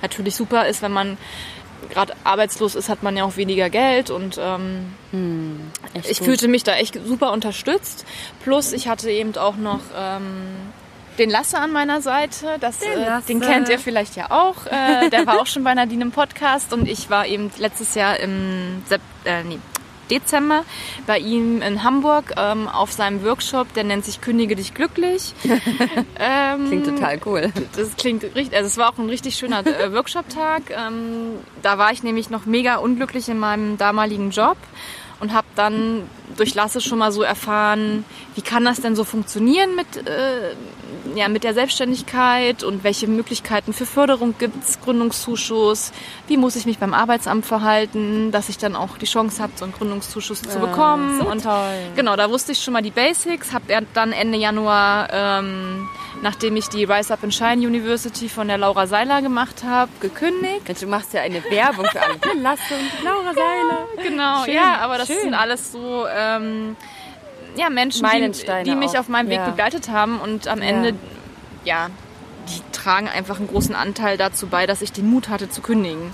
natürlich 0.00 0.36
super 0.36 0.66
ist, 0.66 0.82
wenn 0.82 0.92
man 0.92 1.18
gerade 1.90 2.14
arbeitslos 2.24 2.74
ist, 2.74 2.88
hat 2.88 3.02
man 3.02 3.16
ja 3.16 3.24
auch 3.24 3.36
weniger 3.36 3.70
Geld 3.70 4.10
und 4.10 4.38
ähm, 4.40 4.92
Hm, 5.10 5.70
ich 5.94 6.18
gut. 6.18 6.26
fühlte 6.26 6.48
mich 6.48 6.64
da 6.64 6.74
echt 6.74 6.98
super 7.06 7.32
unterstützt. 7.32 8.04
Plus 8.42 8.72
ich 8.72 8.88
hatte 8.88 9.10
eben 9.10 9.36
auch 9.36 9.56
noch 9.56 9.80
ähm, 9.96 10.22
den 11.18 11.28
Lasse 11.30 11.58
an 11.58 11.72
meiner 11.72 12.00
Seite. 12.00 12.56
Das, 12.60 12.78
Den 12.78 13.02
äh, 13.02 13.20
den 13.28 13.40
kennt 13.40 13.68
ihr 13.68 13.78
vielleicht 13.78 14.16
ja 14.16 14.30
auch. 14.30 14.66
Äh, 14.66 15.10
der 15.10 15.26
war 15.26 15.40
auch 15.40 15.46
schon 15.46 15.64
bei 15.64 15.74
Nadine 15.74 16.04
im 16.04 16.12
Podcast 16.12 16.72
und 16.72 16.88
ich 16.88 17.10
war 17.10 17.26
eben 17.26 17.50
letztes 17.58 17.94
Jahr 17.94 18.18
im 18.20 18.82
Sep 18.88 19.00
äh, 19.24 19.44
nee, 19.44 19.58
Dezember 20.12 20.64
bei 21.06 21.18
ihm 21.18 21.62
in 21.62 21.82
Hamburg 21.82 22.34
ähm, 22.36 22.68
auf 22.68 22.92
seinem 22.92 23.24
Workshop. 23.24 23.72
Der 23.74 23.84
nennt 23.84 24.04
sich 24.04 24.20
Kündige 24.20 24.56
dich 24.56 24.74
glücklich. 24.74 25.34
ähm, 26.18 26.66
Klingt 26.68 26.86
total 26.86 27.20
cool. 27.24 27.52
das 27.76 27.96
klingt 27.96 28.22
richtig, 28.22 28.54
also 28.54 28.66
es 28.66 28.76
war 28.76 28.92
auch 28.92 28.98
ein 28.98 29.08
richtig 29.08 29.36
schöner 29.36 29.66
äh, 29.66 29.92
Workshop-Tag. 29.92 30.70
Ähm, 30.70 31.36
da 31.62 31.78
war 31.78 31.92
ich 31.92 32.02
nämlich 32.02 32.30
noch 32.30 32.46
mega 32.46 32.76
unglücklich 32.76 33.28
in 33.28 33.38
meinem 33.38 33.78
damaligen 33.78 34.30
Job 34.30 34.56
und 35.22 35.32
habe 35.32 35.46
dann 35.54 36.02
durch 36.36 36.54
Lasse 36.54 36.80
schon 36.80 36.98
mal 36.98 37.12
so 37.12 37.22
erfahren, 37.22 38.04
wie 38.34 38.42
kann 38.42 38.64
das 38.64 38.80
denn 38.80 38.96
so 38.96 39.04
funktionieren 39.04 39.76
mit, 39.76 40.08
äh, 40.08 40.54
ja, 41.14 41.28
mit 41.28 41.44
der 41.44 41.54
Selbstständigkeit 41.54 42.64
und 42.64 42.82
welche 42.82 43.06
Möglichkeiten 43.06 43.72
für 43.72 43.86
Förderung 43.86 44.34
gibt's, 44.36 44.80
Gründungszuschuss, 44.80 45.92
wie 46.26 46.36
muss 46.36 46.56
ich 46.56 46.66
mich 46.66 46.78
beim 46.78 46.92
Arbeitsamt 46.92 47.46
verhalten, 47.46 48.32
dass 48.32 48.48
ich 48.48 48.58
dann 48.58 48.74
auch 48.74 48.98
die 48.98 49.06
Chance 49.06 49.40
habe, 49.40 49.52
so 49.54 49.64
einen 49.64 49.74
Gründungszuschuss 49.74 50.42
zu 50.42 50.58
bekommen. 50.58 51.20
so 51.20 51.28
und 51.28 51.44
toll. 51.44 51.76
Genau, 51.94 52.16
da 52.16 52.28
wusste 52.28 52.52
ich 52.52 52.62
schon 52.62 52.72
mal 52.72 52.82
die 52.82 52.90
Basics, 52.90 53.52
habe 53.52 53.64
dann 53.94 54.12
Ende 54.12 54.38
Januar, 54.38 55.08
ähm, 55.12 55.88
nachdem 56.22 56.56
ich 56.56 56.68
die 56.68 56.84
Rise 56.84 57.12
Up 57.12 57.22
and 57.22 57.34
Shine 57.34 57.66
University 57.66 58.28
von 58.28 58.48
der 58.48 58.58
Laura 58.58 58.86
Seiler 58.86 59.22
gemacht 59.22 59.62
habe, 59.64 59.90
gekündigt. 60.00 60.66
Mensch, 60.66 60.80
du 60.80 60.86
machst 60.86 61.12
ja 61.12 61.20
eine 61.20 61.42
Werbung 61.44 61.86
für 61.86 62.00
alle. 62.00 62.14
Lasse 62.40 62.62
und 62.74 63.04
Laura 63.04 63.34
Seiler. 63.34 63.88
Genau, 64.02 64.44
Schön, 64.44 64.54
ja, 64.54 64.78
aber 64.78 64.98
das 64.98 65.08
schön. 65.12 65.22
sind 65.22 65.34
alles 65.34 65.72
so 65.72 66.06
ähm, 66.06 66.76
ja, 67.56 67.70
Menschen, 67.70 68.06
die, 68.10 68.64
die 68.64 68.74
mich 68.74 68.90
auch, 68.90 69.00
auf 69.00 69.08
meinem 69.08 69.28
Weg 69.28 69.38
ja. 69.38 69.50
begleitet 69.50 69.88
haben 69.88 70.18
und 70.18 70.48
am 70.48 70.62
Ende, 70.62 70.94
ja, 71.64 71.88
die 72.48 72.60
tragen 72.72 73.08
einfach 73.08 73.38
einen 73.38 73.48
großen 73.48 73.74
Anteil 73.74 74.16
dazu 74.16 74.46
bei, 74.46 74.66
dass 74.66 74.82
ich 74.82 74.92
den 74.92 75.08
Mut 75.08 75.28
hatte 75.28 75.48
zu 75.48 75.60
kündigen. 75.60 76.12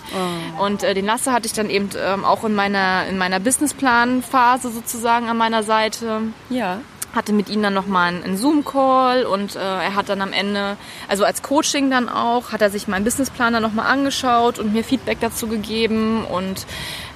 Oh. 0.58 0.64
Und 0.64 0.82
äh, 0.82 0.94
den 0.94 1.06
Lasse 1.06 1.32
hatte 1.32 1.46
ich 1.46 1.52
dann 1.52 1.70
eben 1.70 1.90
ähm, 1.96 2.24
auch 2.24 2.44
in 2.44 2.54
meiner, 2.54 3.06
in 3.06 3.18
meiner 3.18 3.40
Businessplan-Phase 3.40 4.70
sozusagen 4.70 5.28
an 5.28 5.36
meiner 5.36 5.62
Seite 5.62 6.22
Ja. 6.50 6.80
hatte 7.14 7.32
mit 7.32 7.48
ihm 7.48 7.62
dann 7.62 7.72
nochmal 7.72 8.08
einen, 8.08 8.22
einen 8.24 8.36
Zoom-Call 8.36 9.24
und 9.24 9.56
äh, 9.56 9.58
er 9.58 9.94
hat 9.94 10.10
dann 10.10 10.20
am 10.20 10.32
Ende, 10.32 10.76
also 11.08 11.24
als 11.24 11.42
Coaching 11.42 11.90
dann 11.90 12.10
auch, 12.10 12.52
hat 12.52 12.60
er 12.60 12.68
sich 12.68 12.88
meinen 12.88 13.04
Businessplan 13.04 13.54
dann 13.54 13.62
nochmal 13.62 13.86
angeschaut 13.86 14.58
und 14.58 14.74
mir 14.74 14.84
Feedback 14.84 15.18
dazu 15.20 15.46
gegeben 15.46 16.24
und 16.24 16.66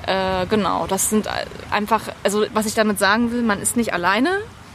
äh, 0.06 0.47
genau, 0.47 0.87
das 0.87 1.11
sind 1.11 1.28
einfach, 1.71 2.02
also 2.25 2.44
was 2.54 2.66
ich 2.66 2.75
damit 2.75 2.99
sagen 2.99 3.32
will, 3.32 3.42
man 3.42 3.61
ist 3.61 3.76
nicht 3.76 3.92
alleine. 3.92 4.30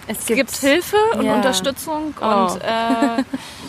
Es 0.07 0.25
gibt, 0.25 0.51
Hilfe 0.55 0.95
und 1.15 1.23
Ja. 1.23 1.35
Unterstützung 1.35 2.13
Oh. 2.21 2.25
und 2.25 2.61
äh, 2.61 3.23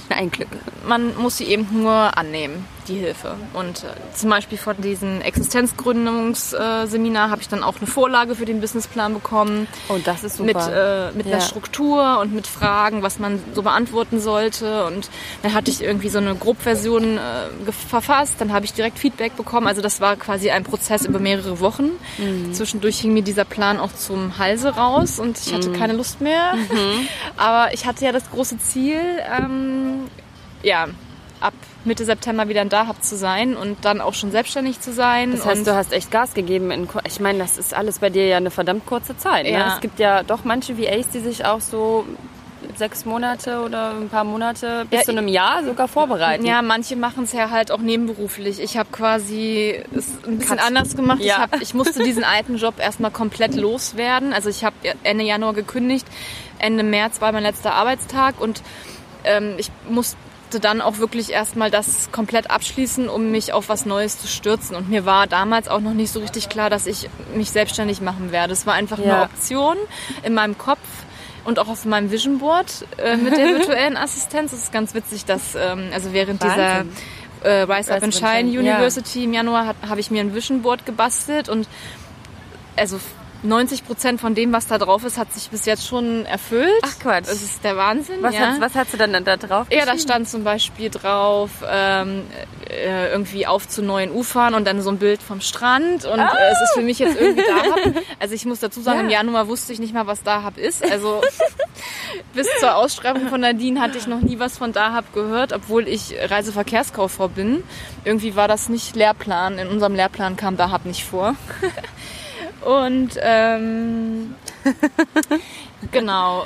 Ein 0.15 0.31
Glück. 0.31 0.49
man 0.87 1.17
muss 1.17 1.37
sie 1.39 1.45
eben 1.47 1.67
nur 1.83 2.17
annehmen, 2.17 2.65
die 2.89 2.97
Hilfe. 2.99 3.37
Und 3.55 3.85
äh, 3.85 3.89
zum 4.15 4.31
Beispiel 4.31 4.59
von 4.59 4.81
diesem 4.81 5.21
Existenzgründungsseminar 5.21 7.31
habe 7.31 7.41
ich 7.43 7.49
dann 7.49 7.63
auch 7.63 7.77
eine 7.77 7.87
Vorlage 7.87 8.35
für 8.35 8.45
den 8.45 8.61
Businessplan 8.61 9.15
bekommen 9.15 9.67
Oh, 9.89 9.97
das 10.05 10.25
ist 10.25 10.37
super. 10.39 10.47
mit, 10.47 10.57
äh, 10.57 11.13
mit 11.17 11.27
Ja. 11.27 11.35
einer 11.37 11.41
Struktur 11.43 12.19
und 12.21 12.35
mit 12.35 12.47
Fragen, 12.47 13.03
was 13.03 13.19
man 13.19 13.43
so 13.55 13.63
beantworten 13.63 14.21
sollte. 14.21 14.87
Und 14.87 15.11
dann 15.43 15.55
hatte 15.55 15.71
ich 15.71 15.83
irgendwie 15.83 16.09
so 16.09 16.19
eine 16.19 16.35
Grobversion 16.35 17.19
äh, 17.19 17.73
verfasst, 17.73 18.35
dann 18.39 18.53
habe 18.53 18.65
ich 18.65 18.73
direkt 18.73 18.99
Feedback 18.99 19.37
bekommen. 19.37 19.67
Also 19.67 19.83
das 19.83 20.01
war 20.01 20.17
quasi 20.17 20.51
ein 20.51 20.65
Prozess 20.65 21.05
über 21.05 21.19
mehrere 21.19 21.61
Wochen. 21.61 21.91
Mhm. 22.19 22.53
Zwischendurch 22.55 22.99
hing 23.01 23.13
mir 23.13 23.23
dieser 23.23 23.45
Plan 23.45 23.79
auch 23.79 23.93
zum 23.93 24.39
Halse 24.39 24.75
raus 24.77 25.19
und 25.19 25.39
ich 25.39 25.51
Mhm. 25.53 25.57
hatte 25.57 25.73
keine 25.73 25.93
Lust 25.93 26.21
mehr. 26.21 26.55
Aber 27.37 27.73
ich 27.75 27.87
hatte 27.87 28.05
ja 28.05 28.13
das 28.13 28.31
große 28.31 28.59
Ziel, 28.59 29.01
ähm, 29.31 30.05
ja, 30.63 30.87
ab 31.41 31.53
Mitte 31.85 32.05
September 32.05 32.49
wieder 32.49 32.63
in 32.63 32.69
Dahab 32.69 33.03
zu 33.03 33.17
sein 33.17 33.57
und 33.57 33.85
dann 33.85 34.01
auch 34.01 34.15
schon 34.15 34.31
selbstständig 34.31 34.81
zu 34.81 34.93
sein. 34.93 35.33
Das 35.33 35.47
heißt, 35.47 35.67
du 35.67 35.75
hast 35.75 35.93
echt 35.93 36.11
Gas 36.11 36.35
gegeben. 36.35 36.71
In, 36.71 36.89
ich 37.07 37.21
meine, 37.21 37.39
das 37.39 37.57
ist 37.57 37.75
alles 37.75 38.01
bei 38.01 38.11
dir 38.11 38.27
ja 38.27 38.37
eine 38.37 38.51
verdammt 38.51 38.87
kurze 38.87 39.17
Zeit. 39.17 39.45
Ne? 39.45 39.53
Ja. 39.53 39.75
Es 39.75 39.81
gibt 39.81 39.99
ja 39.99 40.23
doch 40.23 40.45
manche 40.45 40.77
VAs, 40.77 41.09
die 41.11 41.21
sich 41.21 41.45
auch 41.45 41.61
so 41.61 42.05
sechs 42.77 43.05
Monate 43.05 43.61
oder 43.61 43.93
ein 43.93 44.09
paar 44.09 44.25
Monate 44.25 44.87
bis 44.91 45.01
Ja, 45.01 45.05
zu 45.05 45.13
einem 45.13 45.29
Jahr 45.29 45.65
sogar 45.65 45.89
vorbereiten. 45.89 46.45
Ja, 46.45 46.63
manche 46.63 46.97
machen 46.97 47.25
es 47.25 47.33
ja 47.33 47.51
halt 47.51 47.71
auch 47.71 47.79
nebenberuflich. 47.79 48.61
Ich 48.61 48.77
habe 48.77 48.89
quasi 48.91 49.81
es 49.95 50.09
ein 50.27 50.39
bisschen 50.39 50.59
anders 50.59 50.97
gemacht. 50.97 51.21
Ja. 51.21 51.37
Ich, 51.37 51.41
hab, 51.41 51.63
ich 51.63 51.75
musste 51.75 52.03
diesen 52.03 52.25
alten 52.37 52.57
Job 52.57 52.75
erstmal 52.79 53.11
komplett 53.11 53.55
loswerden. 53.55 54.33
Also 54.33 54.49
ich 54.49 54.65
habe 54.65 54.77
Ende 55.03 55.25
Januar 55.25 55.55
gekündigt. 55.55 56.07
Ende 56.59 56.83
März 56.83 57.21
war 57.21 57.33
mein 57.33 57.45
letzter 57.45 57.75
Arbeitstag 57.75 58.41
und 58.41 58.63
ähm, 59.25 59.55
ich 59.59 59.71
musste 60.49 60.61
dann 60.61 60.81
auch 60.81 60.97
wirklich 60.97 61.31
erstmal 61.31 61.71
das 61.71 62.11
komplett 62.11 62.51
abschließen, 62.51 63.11
um 63.11 63.31
mich 63.31 63.53
auf 63.53 63.69
was 63.69 63.85
Neues 63.85 64.19
zu 64.19 64.27
stürzen. 64.27 64.77
Und 64.77 64.89
mir 64.89 65.05
war 65.05 65.27
damals 65.27 65.69
auch 65.69 65.81
noch 65.81 65.93
nicht 65.93 66.11
so 66.11 66.21
richtig 66.21 66.49
klar, 66.49 66.71
dass 66.71 66.87
ich 66.87 67.11
mich 67.35 67.51
selbstständig 67.51 68.01
machen 68.01 68.33
werde. 68.33 68.55
Es 68.55 68.65
war 68.67 68.73
einfach 68.73 68.99
Ja. 68.99 69.15
eine 69.17 69.23
Option 69.25 69.77
in 70.23 70.33
meinem 70.33 70.57
Kopf 70.57 70.79
und 71.45 71.59
auch 71.59 71.69
auf 71.69 71.85
meinem 71.85 72.11
Vision 72.11 72.39
Board 72.39 72.87
äh, 72.97 73.19
mit 73.19 73.37
der 73.37 73.47
virtuellen 73.59 73.99
Assistenz. 73.99 74.55
Es 74.55 74.61
ist 74.65 74.73
ganz 74.73 74.95
witzig, 74.95 75.27
dass 75.27 75.55
ähm, 75.55 75.91
also 75.93 76.15
während 76.15 76.43
Wahnsinn. 76.43 76.95
dieser 77.43 77.51
äh, 77.51 77.63
Rise 77.65 77.71
Up 77.71 77.79
Rise 77.79 77.93
and 77.93 77.97
Up 77.99 78.03
and 78.05 78.15
Shine 78.15 78.51
Shine, 78.51 78.51
ja. 78.51 78.61
University 78.77 79.25
im 79.25 79.35
Januar 79.35 79.75
habe 79.87 80.01
ich 80.01 80.11
mir 80.11 80.23
ein 80.23 80.35
Vision 80.35 80.63
Board 80.63 80.87
gebastelt 80.87 81.51
und 81.51 81.69
also 82.75 82.99
90 83.43 83.87
Prozent 83.87 84.21
von 84.21 84.35
dem, 84.35 84.53
was 84.53 84.67
da 84.67 84.79
drauf 84.79 85.05
ist, 85.05 85.17
hat 85.19 85.33
sich 85.33 85.51
bis 85.51 85.65
jetzt 85.65 85.87
schon 85.87 86.27
erfüllt. 86.27 86.73
Ach, 86.83 86.99
Quatsch. 86.99 87.27
Das 87.29 87.43
ist 87.43 87.63
der 87.63 87.77
Wahnsinn. 87.77 88.17
was, 88.21 88.35
ja. 88.35 88.41
hast, 88.41 88.61
was 88.61 88.75
hast 88.75 88.93
du 88.93 88.97
dann 88.97 89.25
da 89.25 89.37
drauf? 89.37 89.67
Ja, 89.71 89.87
da 89.87 89.97
stand 89.99 90.29
zum 90.29 90.45
Beispiel 90.45 90.91
drauf, 90.91 91.51
ähm, 91.69 92.25
äh, 92.69 93.11
irgendwie 93.11 93.47
auf 93.47 93.69
zu 93.69 93.83
neuen 93.83 94.11
Ufern 94.11 94.55
und 94.55 94.67
dann 94.67 94.83
so 94.83 94.91
ein 94.91 94.99
Bild 94.99 95.23
vom 95.23 95.41
Strand. 95.41 96.05
Und 96.05 96.19
äh, 96.19 96.25
es 96.53 96.61
ist 96.63 96.75
für 96.75 96.83
mich 96.83 96.99
jetzt 96.99 97.21
irgendwie 97.21 97.43
Dahab. 97.43 97.79
Also 98.21 98.35
ich 98.35 98.45
muss 98.45 98.59
dazu 98.61 98.81
sagen, 98.81 99.01
im 99.01 99.09
Ja. 99.11 99.19
Januar 99.19 99.47
wusste 99.49 99.73
ich 99.73 99.79
nicht 99.79 99.95
mal, 99.95 100.07
was 100.07 100.23
Dahab 100.23 100.59
ist. 100.59 100.83
Also 100.91 101.21
bis 102.35 102.49
zur 102.59 102.75
Ausschreibung 102.75 103.29
von 103.29 103.41
Nadine 103.41 103.81
hatte 103.81 103.99
ich 103.99 104.07
noch 104.07 104.21
nie 104.21 104.39
was 104.39 104.59
von 104.59 104.73
Dahab 104.73 105.13
gehört, 105.15 105.53
obwohl 105.53 105.87
ich 105.87 106.15
Reiseverkehrskauffrau 106.29 107.29
bin. 107.29 107.63
Irgendwie 108.05 108.35
war 108.35 108.49
das 108.49 108.69
nicht 108.69 108.97
Lehrplan. 108.97 109.59
In 109.59 109.69
unserem 109.69 109.95
Lehrplan 109.95 110.37
kam 110.37 110.57
Dahab 110.57 110.85
nicht 110.85 111.05
vor. 111.05 111.37
Und 112.65 113.11
ähm, 113.21 114.35
genau. 115.93 116.45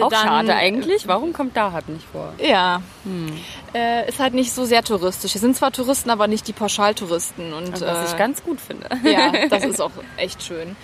Auch 0.00 0.08
dann- 0.08 0.26
schade 0.26 0.54
eigentlich. 0.54 1.06
Warum 1.06 1.32
kommt 1.32 1.56
da 1.56 1.72
halt 1.72 1.88
nicht 1.88 2.06
vor? 2.10 2.32
ja. 2.38 2.82
Hm. 3.04 3.36
Äh, 3.74 4.08
ist 4.08 4.18
halt 4.20 4.34
nicht 4.34 4.52
so 4.52 4.64
sehr 4.64 4.82
touristisch. 4.84 5.34
Es 5.34 5.40
sind 5.40 5.56
zwar 5.56 5.72
Touristen, 5.72 6.10
aber 6.10 6.26
nicht 6.28 6.46
die 6.46 6.52
Pauschaltouristen. 6.52 7.52
Und, 7.54 7.72
Also, 7.72 7.86
was 7.86 8.10
äh, 8.10 8.12
ich 8.12 8.18
ganz 8.18 8.42
gut 8.42 8.60
finde. 8.60 8.86
ja, 9.10 9.32
das 9.50 9.64
ist 9.64 9.80
auch 9.80 9.90
echt 10.16 10.42
schön. 10.42 10.76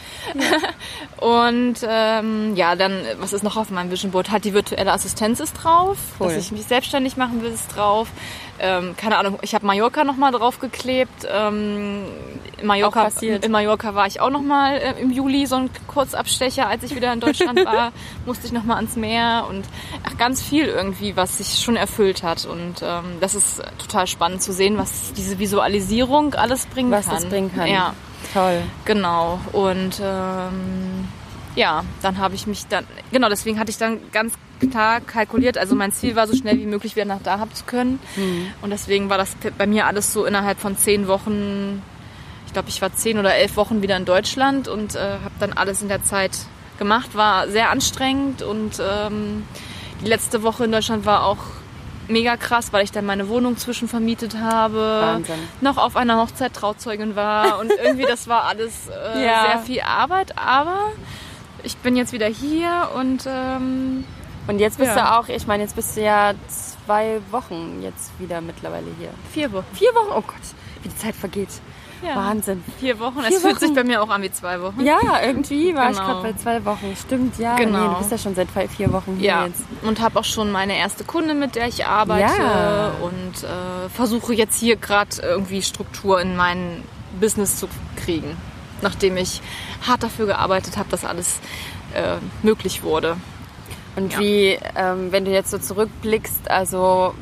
Und 1.18 1.76
ähm, 1.86 2.56
ja, 2.56 2.76
dann, 2.76 3.02
was 3.18 3.32
ist 3.32 3.42
noch 3.42 3.56
auf 3.56 3.70
meinem 3.70 3.90
Vision 3.90 4.12
Board? 4.12 4.30
Halt 4.30 4.44
die 4.44 4.54
virtuelle 4.54 4.92
Assistenz 4.92 5.40
ist 5.40 5.52
drauf, 5.54 5.98
Cool. 6.18 6.28
dass 6.28 6.36
ich 6.36 6.52
mich 6.52 6.64
selbstständig 6.64 7.16
machen 7.16 7.42
will, 7.42 7.50
ist 7.52 7.76
drauf. 7.76 8.08
Ähm, 8.60 8.96
keine 8.96 9.18
Ahnung, 9.18 9.38
ich 9.42 9.54
habe 9.54 9.66
Mallorca 9.66 10.04
nochmal 10.04 10.32
draufgeklebt. 10.32 11.28
Ähm, 11.30 12.04
in, 12.60 12.66
Mallorca, 12.66 13.08
in 13.20 13.52
Mallorca 13.52 13.94
war 13.94 14.06
ich 14.06 14.20
auch 14.20 14.30
nochmal 14.30 14.78
äh, 14.78 15.00
im 15.00 15.12
Juli, 15.12 15.46
so 15.46 15.56
ein 15.56 15.70
Kurzabstecher, 15.86 16.66
als 16.66 16.82
ich 16.82 16.94
wieder 16.96 17.12
in 17.12 17.20
Deutschland 17.20 17.64
war, 17.64 17.92
musste 18.26 18.46
ich 18.46 18.52
nochmal 18.52 18.76
ans 18.76 18.96
Meer 18.96 19.46
und 19.48 19.64
ach, 20.04 20.16
ganz 20.18 20.42
viel 20.42 20.64
irgendwie, 20.66 21.16
was 21.16 21.38
sich 21.38 21.62
schon 21.62 21.76
erfüllt 21.76 22.22
hat. 22.24 22.46
Und 22.46 22.77
ähm, 22.82 23.18
das 23.20 23.34
ist 23.34 23.62
total 23.78 24.06
spannend 24.06 24.42
zu 24.42 24.52
sehen, 24.52 24.78
was 24.78 25.12
diese 25.12 25.38
Visualisierung 25.38 26.34
alles 26.34 26.66
bringen 26.66 26.90
Was 26.90 27.06
kann. 27.06 27.14
das 27.14 27.26
bringen 27.26 27.54
kann. 27.54 27.66
Ja. 27.66 27.94
Toll. 28.32 28.62
Genau. 28.84 29.40
Und 29.52 30.00
ähm, 30.02 31.08
ja, 31.54 31.84
dann 32.02 32.18
habe 32.18 32.34
ich 32.34 32.46
mich 32.46 32.66
dann, 32.66 32.84
genau, 33.12 33.28
deswegen 33.28 33.58
hatte 33.58 33.70
ich 33.70 33.78
dann 33.78 33.98
ganz 34.12 34.34
klar 34.70 35.00
kalkuliert. 35.00 35.58
Also 35.58 35.74
mein 35.74 35.92
Ziel 35.92 36.16
war, 36.16 36.26
so 36.26 36.34
schnell 36.36 36.58
wie 36.58 36.66
möglich 36.66 36.96
wieder 36.96 37.04
nach 37.04 37.22
Dahab 37.22 37.54
zu 37.54 37.64
können. 37.64 37.98
Und 38.62 38.70
deswegen 38.70 39.08
war 39.08 39.18
das 39.18 39.36
bei 39.56 39.66
mir 39.66 39.86
alles 39.86 40.12
so 40.12 40.24
innerhalb 40.24 40.58
von 40.58 40.76
zehn 40.76 41.08
Wochen, 41.08 41.82
ich 42.46 42.52
glaube, 42.52 42.68
ich 42.68 42.80
war 42.82 42.94
zehn 42.94 43.18
oder 43.18 43.34
elf 43.34 43.56
Wochen 43.56 43.82
wieder 43.82 43.96
in 43.96 44.04
Deutschland 44.04 44.68
und 44.68 44.94
äh, 44.94 44.98
habe 44.98 45.34
dann 45.38 45.52
alles 45.52 45.82
in 45.82 45.88
der 45.88 46.02
Zeit 46.02 46.32
gemacht. 46.78 47.14
War 47.14 47.48
sehr 47.48 47.70
anstrengend 47.70 48.42
und 48.42 48.80
ähm, 48.80 49.44
die 50.00 50.08
letzte 50.08 50.42
Woche 50.42 50.64
in 50.64 50.72
Deutschland 50.72 51.06
war 51.06 51.24
auch 51.24 51.38
mega 52.08 52.36
krass, 52.36 52.72
weil 52.72 52.84
ich 52.84 52.92
dann 52.92 53.04
meine 53.06 53.28
Wohnung 53.28 53.56
zwischenvermietet 53.56 54.36
habe, 54.38 54.78
Wahnsinn. 55.02 55.38
noch 55.60 55.76
auf 55.76 55.96
einer 55.96 56.18
Hochzeit 56.20 56.54
Trauzeugin 56.54 57.14
war 57.16 57.58
und 57.60 57.70
irgendwie 57.70 58.04
das 58.06 58.28
war 58.28 58.44
alles 58.44 58.88
äh, 58.88 59.22
Ja. 59.24 59.42
sehr 59.46 59.58
viel 59.60 59.80
Arbeit, 59.82 60.36
aber 60.38 60.78
ich 61.62 61.76
bin 61.78 61.96
jetzt 61.96 62.12
wieder 62.12 62.26
hier 62.28 62.88
und 62.94 63.26
ähm, 63.26 64.04
Und 64.46 64.58
jetzt 64.60 64.78
bist 64.78 64.96
Ja. 64.96 65.12
du 65.12 65.18
auch, 65.18 65.28
ich 65.28 65.46
meine, 65.46 65.62
jetzt 65.64 65.76
bist 65.76 65.96
du 65.96 66.02
ja 66.02 66.32
zwei 66.48 67.20
Wochen 67.30 67.82
jetzt 67.82 68.10
wieder 68.18 68.40
mittlerweile 68.40 68.86
hier. 68.98 69.10
vier 69.32 69.52
Wochen. 69.52 69.66
Vier 69.74 69.90
Wochen? 69.94 70.12
Oh 70.16 70.22
Gott, 70.26 70.36
wie 70.82 70.88
die 70.88 70.96
Zeit 70.96 71.14
vergeht. 71.14 71.50
Ja. 72.02 72.16
Wahnsinn. 72.16 72.62
Vier 72.78 72.98
Wochen. 73.00 73.20
Vier 73.20 73.28
es 73.36 73.42
fühlt 73.42 73.56
Wochen. 73.56 73.60
sich 73.66 73.74
bei 73.74 73.84
mir 73.84 74.02
auch 74.02 74.08
an 74.08 74.22
wie 74.22 74.30
zwei 74.30 74.60
Wochen. 74.62 74.80
Ja, 74.80 74.98
irgendwie 75.24 75.74
war 75.74 75.90
ich 75.90 75.96
Genau. 75.96 76.08
gerade 76.08 76.22
bei 76.32 76.38
zwei 76.38 76.64
Wochen. 76.64 76.94
Stimmt, 76.96 77.38
ja. 77.38 77.56
Genau. 77.56 77.78
Nee, 77.82 77.88
du 77.94 77.98
bist 77.98 78.10
ja 78.12 78.18
schon 78.18 78.34
seit 78.34 78.48
vier 78.50 78.92
Wochen 78.92 79.16
hier 79.18 79.26
Ja, 79.28 79.46
jetzt. 79.46 79.62
und 79.82 80.00
habe 80.00 80.18
auch 80.20 80.24
schon 80.24 80.50
meine 80.52 80.76
erste 80.76 81.04
Kundin, 81.04 81.38
mit 81.38 81.54
der 81.56 81.66
ich 81.68 81.86
arbeite 81.86 82.40
Ja. 82.40 82.92
und 83.00 83.42
äh, 83.44 83.88
versuche 83.88 84.34
jetzt 84.34 84.58
hier 84.58 84.76
gerade 84.76 85.16
irgendwie 85.22 85.62
Struktur 85.62 86.20
in 86.20 86.36
mein 86.36 86.82
Business 87.20 87.56
zu 87.56 87.68
kriegen, 87.96 88.36
nachdem 88.82 89.16
ich 89.16 89.40
hart 89.86 90.02
dafür 90.02 90.26
gearbeitet 90.26 90.76
habe, 90.76 90.88
dass 90.90 91.04
alles 91.04 91.40
äh, 91.94 92.16
möglich 92.42 92.82
wurde. 92.82 93.16
Und 93.96 94.12
Ja. 94.12 94.18
wie, 94.20 94.58
ähm, 94.76 95.10
wenn 95.10 95.24
du 95.24 95.30
jetzt 95.32 95.50
so 95.50 95.58
zurückblickst, 95.58 96.50
also 96.50 97.14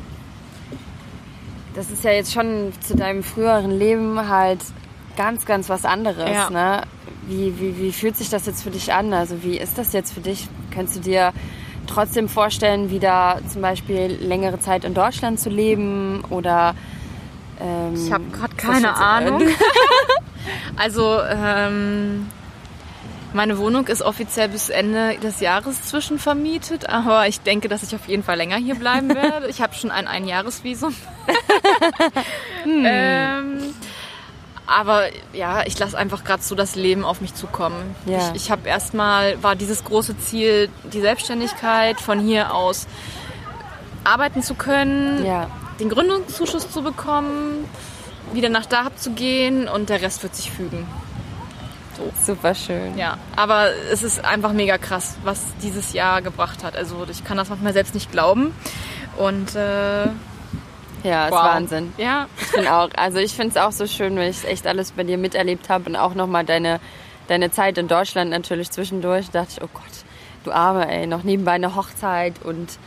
das 1.77 1.91
ist 1.91 2.03
ja 2.03 2.11
jetzt 2.11 2.33
schon 2.33 2.73
zu 2.81 2.95
deinem 2.95 3.21
früheren 3.21 3.69
Leben 3.69 4.27
halt 4.27 4.59
ganz, 5.15 5.45
ganz 5.45 5.69
was 5.69 5.85
anderes. 5.85 6.29
Ja. 6.29 6.49
Ne? 6.49 6.81
Wie, 7.27 7.59
wie, 7.59 7.77
wie 7.77 7.91
fühlt 7.91 8.17
sich 8.17 8.29
das 8.29 8.47
jetzt 8.47 8.63
für 8.63 8.71
dich 8.71 8.91
an? 8.91 9.13
Also 9.13 9.43
wie 9.43 9.59
ist 9.59 9.77
das 9.77 9.93
jetzt 9.93 10.11
für 10.11 10.21
dich? 10.21 10.47
Könntest 10.73 10.97
du 10.97 11.01
dir 11.01 11.33
trotzdem 11.85 12.29
vorstellen, 12.29 12.89
wieder 12.89 13.39
zum 13.47 13.61
Beispiel 13.61 14.17
längere 14.19 14.59
Zeit 14.59 14.85
in 14.85 14.95
Deutschland 14.95 15.39
zu 15.39 15.49
leben 15.49 16.23
oder 16.31 16.73
ähm, 17.61 17.93
Ich 17.93 18.11
habe 18.11 18.23
gerade 18.31 18.55
keine 18.55 18.95
Ahnung. 18.95 19.43
Also 20.77 21.19
ähm, 21.23 22.27
meine 23.33 23.57
Wohnung 23.57 23.87
ist 23.87 24.01
offiziell 24.01 24.49
bis 24.49 24.69
Ende 24.69 25.17
des 25.17 25.39
Jahres 25.41 25.83
zwischenvermietet, 25.83 26.89
aber 26.89 27.27
ich 27.27 27.41
denke, 27.41 27.67
dass 27.67 27.83
ich 27.83 27.93
auf 27.95 28.07
jeden 28.07 28.23
Fall 28.23 28.37
länger 28.37 28.57
hier 28.57 28.75
bleiben 28.75 29.09
werde. 29.15 29.47
Ich 29.49 29.61
habe 29.61 29.73
schon 29.75 29.91
ein 29.91 30.07
Einjahresvisum. 30.07 30.95
ähm, 32.65 33.73
aber 34.65 35.03
ja, 35.33 35.65
ich 35.65 35.77
lasse 35.79 35.97
einfach 35.97 36.23
gerade 36.23 36.43
so 36.43 36.55
das 36.55 36.75
Leben 36.75 37.03
auf 37.05 37.21
mich 37.21 37.33
zukommen. 37.33 37.95
Ja. 38.05 38.31
Ich, 38.33 38.43
ich 38.43 38.51
habe 38.51 38.67
erstmal, 38.67 39.41
war 39.41 39.55
dieses 39.55 39.83
große 39.83 40.17
Ziel, 40.19 40.69
die 40.91 41.01
Selbstständigkeit 41.01 41.99
von 42.01 42.19
hier 42.19 42.53
aus 42.53 42.87
arbeiten 44.03 44.41
zu 44.41 44.55
können, 44.55 45.25
Ja. 45.25 45.47
den 45.79 45.89
Gründungszuschuss 45.89 46.71
zu 46.71 46.81
bekommen, 46.81 47.65
wieder 48.33 48.49
nach 48.49 48.65
Dahab 48.65 48.97
zu 48.99 49.11
gehen 49.11 49.67
und 49.67 49.89
der 49.89 50.01
Rest 50.01 50.23
wird 50.23 50.35
sich 50.35 50.51
fügen. 50.51 50.85
Super 52.23 52.53
schön. 52.55 52.97
Ja, 52.97 53.17
aber 53.35 53.69
es 53.91 54.03
ist 54.03 54.23
einfach 54.23 54.53
mega 54.53 54.77
krass, 54.77 55.15
was 55.23 55.41
dieses 55.61 55.93
Jahr 55.93 56.21
gebracht 56.21 56.63
hat. 56.63 56.75
Also 56.75 57.05
ich 57.09 57.23
kann 57.23 57.37
das 57.37 57.49
manchmal 57.49 57.73
selbst 57.73 57.93
nicht 57.93 58.11
glauben. 58.11 58.53
Und 59.17 59.55
äh, 59.55 60.05
Ja, 61.03 61.25
ist 61.25 61.31
wow. 61.31 61.43
Wahnsinn. 61.43 61.93
Ja, 61.97 62.27
Ich 62.39 62.47
finde 62.47 62.73
auch, 62.73 62.89
also 62.95 63.17
ich 63.19 63.33
finde 63.33 63.49
es 63.51 63.57
auch 63.57 63.71
so 63.71 63.87
schön, 63.87 64.15
weil 64.17 64.29
ich 64.29 64.45
echt 64.47 64.67
alles 64.67 64.91
bei 64.91 65.03
dir 65.03 65.17
miterlebt 65.17 65.69
habe 65.69 65.89
und 65.89 65.95
auch 65.95 66.13
nochmal 66.13 66.43
deine, 66.45 66.79
deine 67.27 67.51
Zeit 67.51 67.77
in 67.77 67.87
Deutschland 67.87 68.29
natürlich 68.31 68.69
zwischendurch. 68.71 69.29
Da 69.31 69.41
dachte 69.41 69.53
ich, 69.57 69.63
oh 69.63 69.69
Gott, 69.73 69.83
du 70.43 70.51
Arme, 70.51 70.89
ey, 70.89 71.07
noch 71.07 71.23
nebenbei 71.23 71.53
eine 71.53 71.75
Hochzeit 71.75 72.35
und 72.43 72.77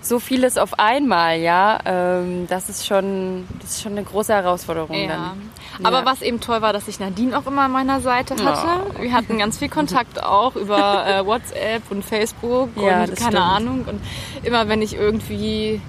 so 0.00 0.18
vieles 0.18 0.56
auf 0.58 0.78
einmal, 0.78 1.38
ja. 1.38 1.78
Ähm, 1.84 2.46
das 2.48 2.68
ist 2.68 2.86
schon, 2.86 3.46
das 3.60 3.70
ist 3.72 3.82
schon 3.82 3.92
eine 3.92 4.04
große 4.04 4.32
Herausforderung 4.32 4.96
ja. 4.96 5.08
dann. 5.08 5.50
Aber 5.86 6.00
Ja. 6.00 6.04
was 6.06 6.22
eben 6.22 6.40
toll 6.40 6.62
war, 6.62 6.72
dass 6.72 6.88
ich 6.88 6.98
Nadine 7.00 7.36
auch 7.38 7.46
immer 7.46 7.62
an 7.62 7.72
meiner 7.72 8.00
Seite 8.00 8.34
hatte. 8.44 9.00
Wir 9.00 9.12
hatten 9.12 9.38
ganz 9.38 9.58
viel 9.58 9.68
Kontakt 9.68 10.22
auch 10.22 10.56
über 10.56 11.06
äh, 11.06 11.24
WhatsApp 11.26 11.82
und 11.90 12.04
Facebook 12.04 12.70
Ja, 12.76 13.00
und 13.02 13.06
keine 13.16 13.16
stimmt. 13.16 13.36
Ahnung. 13.36 13.84
Und 13.88 14.00
immer 14.44 14.68
wenn 14.68 14.82
ich 14.82 14.94
irgendwie 14.94 15.80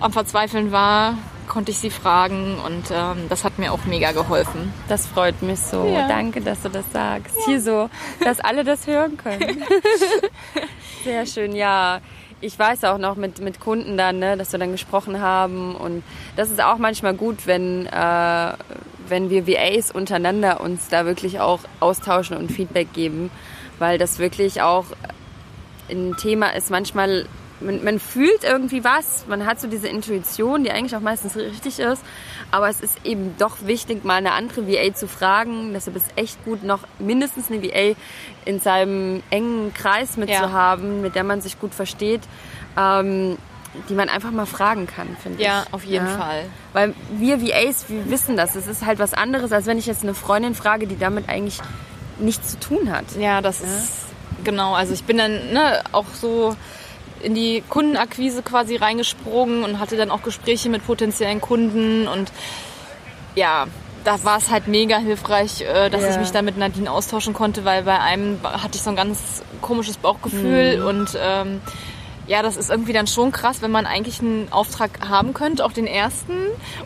am 0.00 0.12
Verzweifeln 0.12 0.72
war, 0.72 1.16
konnte 1.46 1.70
ich 1.72 1.78
sie 1.78 1.90
fragen 1.90 2.58
und 2.66 2.84
ähm, 2.90 3.26
das 3.28 3.44
hat 3.44 3.58
mir 3.58 3.72
auch 3.72 3.84
mega 3.84 4.12
geholfen. 4.12 4.72
Das 4.88 5.06
freut 5.06 5.42
mich 5.42 5.60
so. 5.60 5.84
Ja. 5.86 6.08
Danke, 6.08 6.40
dass 6.40 6.62
du 6.62 6.70
das 6.70 6.84
sagst. 6.92 7.36
Hier 7.44 7.60
so, 7.60 7.90
dass 8.24 8.40
alle 8.40 8.64
das 8.64 8.86
hören 8.86 9.16
können. 9.18 9.62
Sehr 11.04 11.26
schön, 11.26 11.54
ja. 11.54 12.00
Ich 12.44 12.58
weiß 12.58 12.84
auch 12.84 12.98
noch 12.98 13.16
mit, 13.16 13.40
mit 13.40 13.58
Kunden 13.58 13.96
dann, 13.96 14.18
ne, 14.18 14.36
dass 14.36 14.52
wir 14.52 14.58
dann 14.58 14.72
gesprochen 14.72 15.18
haben. 15.18 15.74
Und 15.74 16.02
das 16.36 16.50
ist 16.50 16.62
auch 16.62 16.76
manchmal 16.76 17.14
gut, 17.14 17.46
wenn, 17.46 17.86
äh, 17.86 18.52
wenn 19.08 19.30
wir 19.30 19.46
VAs 19.46 19.90
untereinander 19.90 20.60
uns 20.60 20.88
da 20.88 21.06
wirklich 21.06 21.40
auch 21.40 21.60
austauschen 21.80 22.36
und 22.36 22.52
Feedback 22.52 22.92
geben. 22.92 23.30
Weil 23.78 23.96
das 23.96 24.18
wirklich 24.18 24.60
auch 24.60 24.84
ein 25.90 26.14
Thema 26.18 26.50
ist. 26.50 26.70
Manchmal, 26.70 27.24
man, 27.60 27.82
man 27.82 27.98
fühlt 27.98 28.44
irgendwie 28.44 28.84
was, 28.84 29.24
man 29.26 29.46
hat 29.46 29.58
so 29.58 29.66
diese 29.66 29.88
Intuition, 29.88 30.64
die 30.64 30.70
eigentlich 30.70 30.94
auch 30.94 31.00
meistens 31.00 31.36
richtig 31.36 31.78
ist. 31.78 32.02
Aber 32.54 32.68
es 32.68 32.80
ist 32.80 33.04
eben 33.04 33.34
doch 33.36 33.56
wichtig, 33.62 34.04
mal 34.04 34.14
eine 34.14 34.30
andere 34.30 34.68
VA 34.68 34.94
zu 34.94 35.08
fragen. 35.08 35.72
Deshalb 35.72 35.96
ist 35.96 36.06
echt 36.14 36.44
gut, 36.44 36.62
noch 36.62 36.78
mindestens 37.00 37.50
eine 37.50 37.60
VA 37.64 37.96
in 38.44 38.60
seinem 38.60 39.24
engen 39.30 39.74
Kreis 39.74 40.16
mit 40.16 40.30
Ja. 40.30 40.76
mit 40.76 41.16
der 41.16 41.24
man 41.24 41.40
sich 41.40 41.58
gut 41.58 41.74
versteht, 41.74 42.20
ähm, 42.78 43.38
die 43.88 43.94
man 43.94 44.08
einfach 44.08 44.30
mal 44.30 44.46
fragen 44.46 44.86
kann, 44.86 45.16
finde 45.20 45.40
ich. 45.40 45.44
Ja, 45.44 45.64
auf 45.72 45.82
jeden 45.82 46.06
Fall. 46.06 46.44
Weil 46.72 46.94
wir 47.18 47.42
VAs, 47.42 47.86
wir 47.88 48.08
wissen 48.08 48.36
das. 48.36 48.54
Es 48.54 48.68
ist 48.68 48.86
halt 48.86 49.00
was 49.00 49.14
anderes, 49.14 49.50
als 49.50 49.66
wenn 49.66 49.78
ich 49.78 49.86
jetzt 49.86 50.04
eine 50.04 50.14
Freundin 50.14 50.54
frage, 50.54 50.86
die 50.86 50.96
damit 50.96 51.28
eigentlich 51.28 51.58
nichts 52.20 52.52
zu 52.52 52.60
tun 52.60 52.92
hat. 52.92 53.16
Ja, 53.18 53.40
das 53.40 53.62
ist 53.62 53.90
genau. 54.44 54.74
Also 54.74 54.94
ich 54.94 55.02
bin 55.02 55.18
dann 55.18 55.52
ne, 55.52 55.82
auch 55.90 56.06
so 56.20 56.54
in 57.24 57.34
die 57.34 57.62
Kundenakquise 57.68 58.42
quasi 58.42 58.76
reingesprungen 58.76 59.64
und 59.64 59.78
hatte 59.80 59.96
dann 59.96 60.10
auch 60.10 60.22
Gespräche 60.22 60.68
mit 60.68 60.86
potenziellen 60.86 61.40
Kunden 61.40 62.06
und 62.06 62.30
ja, 63.34 63.66
da 64.04 64.22
war 64.22 64.36
es 64.38 64.50
halt 64.50 64.68
mega 64.68 64.98
hilfreich, 64.98 65.62
äh, 65.62 65.88
dass 65.90 66.02
Ja. 66.02 66.10
ich 66.10 66.18
mich 66.18 66.30
da 66.30 66.42
mit 66.42 66.56
Nadine 66.58 66.90
austauschen 66.90 67.32
konnte, 67.34 67.64
weil 67.64 67.82
bei 67.84 67.98
einem 67.98 68.38
hatte 68.42 68.76
ich 68.76 68.82
so 68.82 68.90
ein 68.90 68.96
ganz 68.96 69.42
komisches 69.62 69.96
Bauchgefühl 69.96 70.78
Mhm. 70.80 70.86
und 70.86 71.18
ähm, 71.20 71.60
ja, 72.26 72.42
das 72.42 72.56
ist 72.56 72.70
irgendwie 72.70 72.92
dann 72.94 73.06
schon 73.06 73.32
krass, 73.32 73.60
wenn 73.60 73.70
man 73.70 73.84
eigentlich 73.86 74.20
einen 74.20 74.48
Auftrag 74.50 74.90
haben 75.08 75.34
könnte, 75.34 75.64
auch 75.64 75.72
den 75.72 75.86
ersten, 75.86 76.32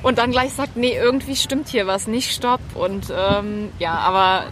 und 0.02 0.18
dann 0.18 0.30
gleich 0.32 0.52
sagt, 0.52 0.76
nee, 0.76 0.96
irgendwie 0.96 1.36
stimmt 1.36 1.68
hier 1.68 1.86
was 1.86 2.06
nicht, 2.08 2.32
stopp. 2.34 2.60
Und 2.74 3.06
ähm, 3.16 3.70
ja, 3.78 3.92
aber 3.98 4.46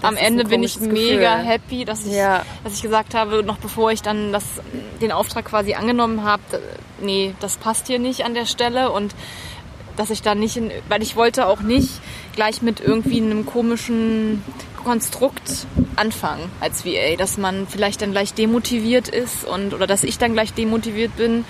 Das 0.00 0.08
am 0.08 0.16
Ende 0.16 0.44
bin 0.44 0.62
ich 0.62 0.80
mega 0.80 1.36
Gefühl. 1.36 1.46
happy, 1.46 1.84
dass 1.84 2.06
ich, 2.06 2.12
Ja. 2.14 2.44
dass 2.64 2.72
ich 2.72 2.80
gesagt 2.82 3.12
habe, 3.14 3.42
noch 3.42 3.58
bevor 3.58 3.90
ich 3.92 4.00
dann 4.00 4.32
das, 4.32 4.44
den 5.00 5.12
Auftrag 5.12 5.44
quasi 5.44 5.74
angenommen 5.74 6.24
habe, 6.24 6.42
nee, 7.00 7.34
das 7.40 7.56
passt 7.56 7.86
hier 7.86 7.98
nicht 7.98 8.24
an 8.24 8.34
der 8.34 8.46
Stelle 8.46 8.90
und 8.90 9.14
dass 9.96 10.10
ich 10.10 10.22
da 10.22 10.34
nicht, 10.34 10.56
in, 10.56 10.70
weil 10.88 11.02
ich 11.02 11.16
wollte 11.16 11.46
auch 11.46 11.60
nicht 11.60 12.00
gleich 12.34 12.62
mit 12.62 12.80
irgendwie 12.80 13.20
einem 13.20 13.46
komischen 13.46 14.42
Konstrukt 14.84 15.66
anfangen 15.96 16.50
als 16.60 16.84
VA, 16.84 17.16
dass 17.16 17.38
man 17.38 17.66
vielleicht 17.66 18.02
dann 18.02 18.12
gleich 18.12 18.34
demotiviert 18.34 19.08
ist 19.08 19.44
und 19.44 19.74
oder 19.74 19.86
dass 19.86 20.04
ich 20.04 20.18
dann 20.18 20.32
gleich 20.32 20.52
demotiviert 20.52 21.16
bin. 21.16 21.44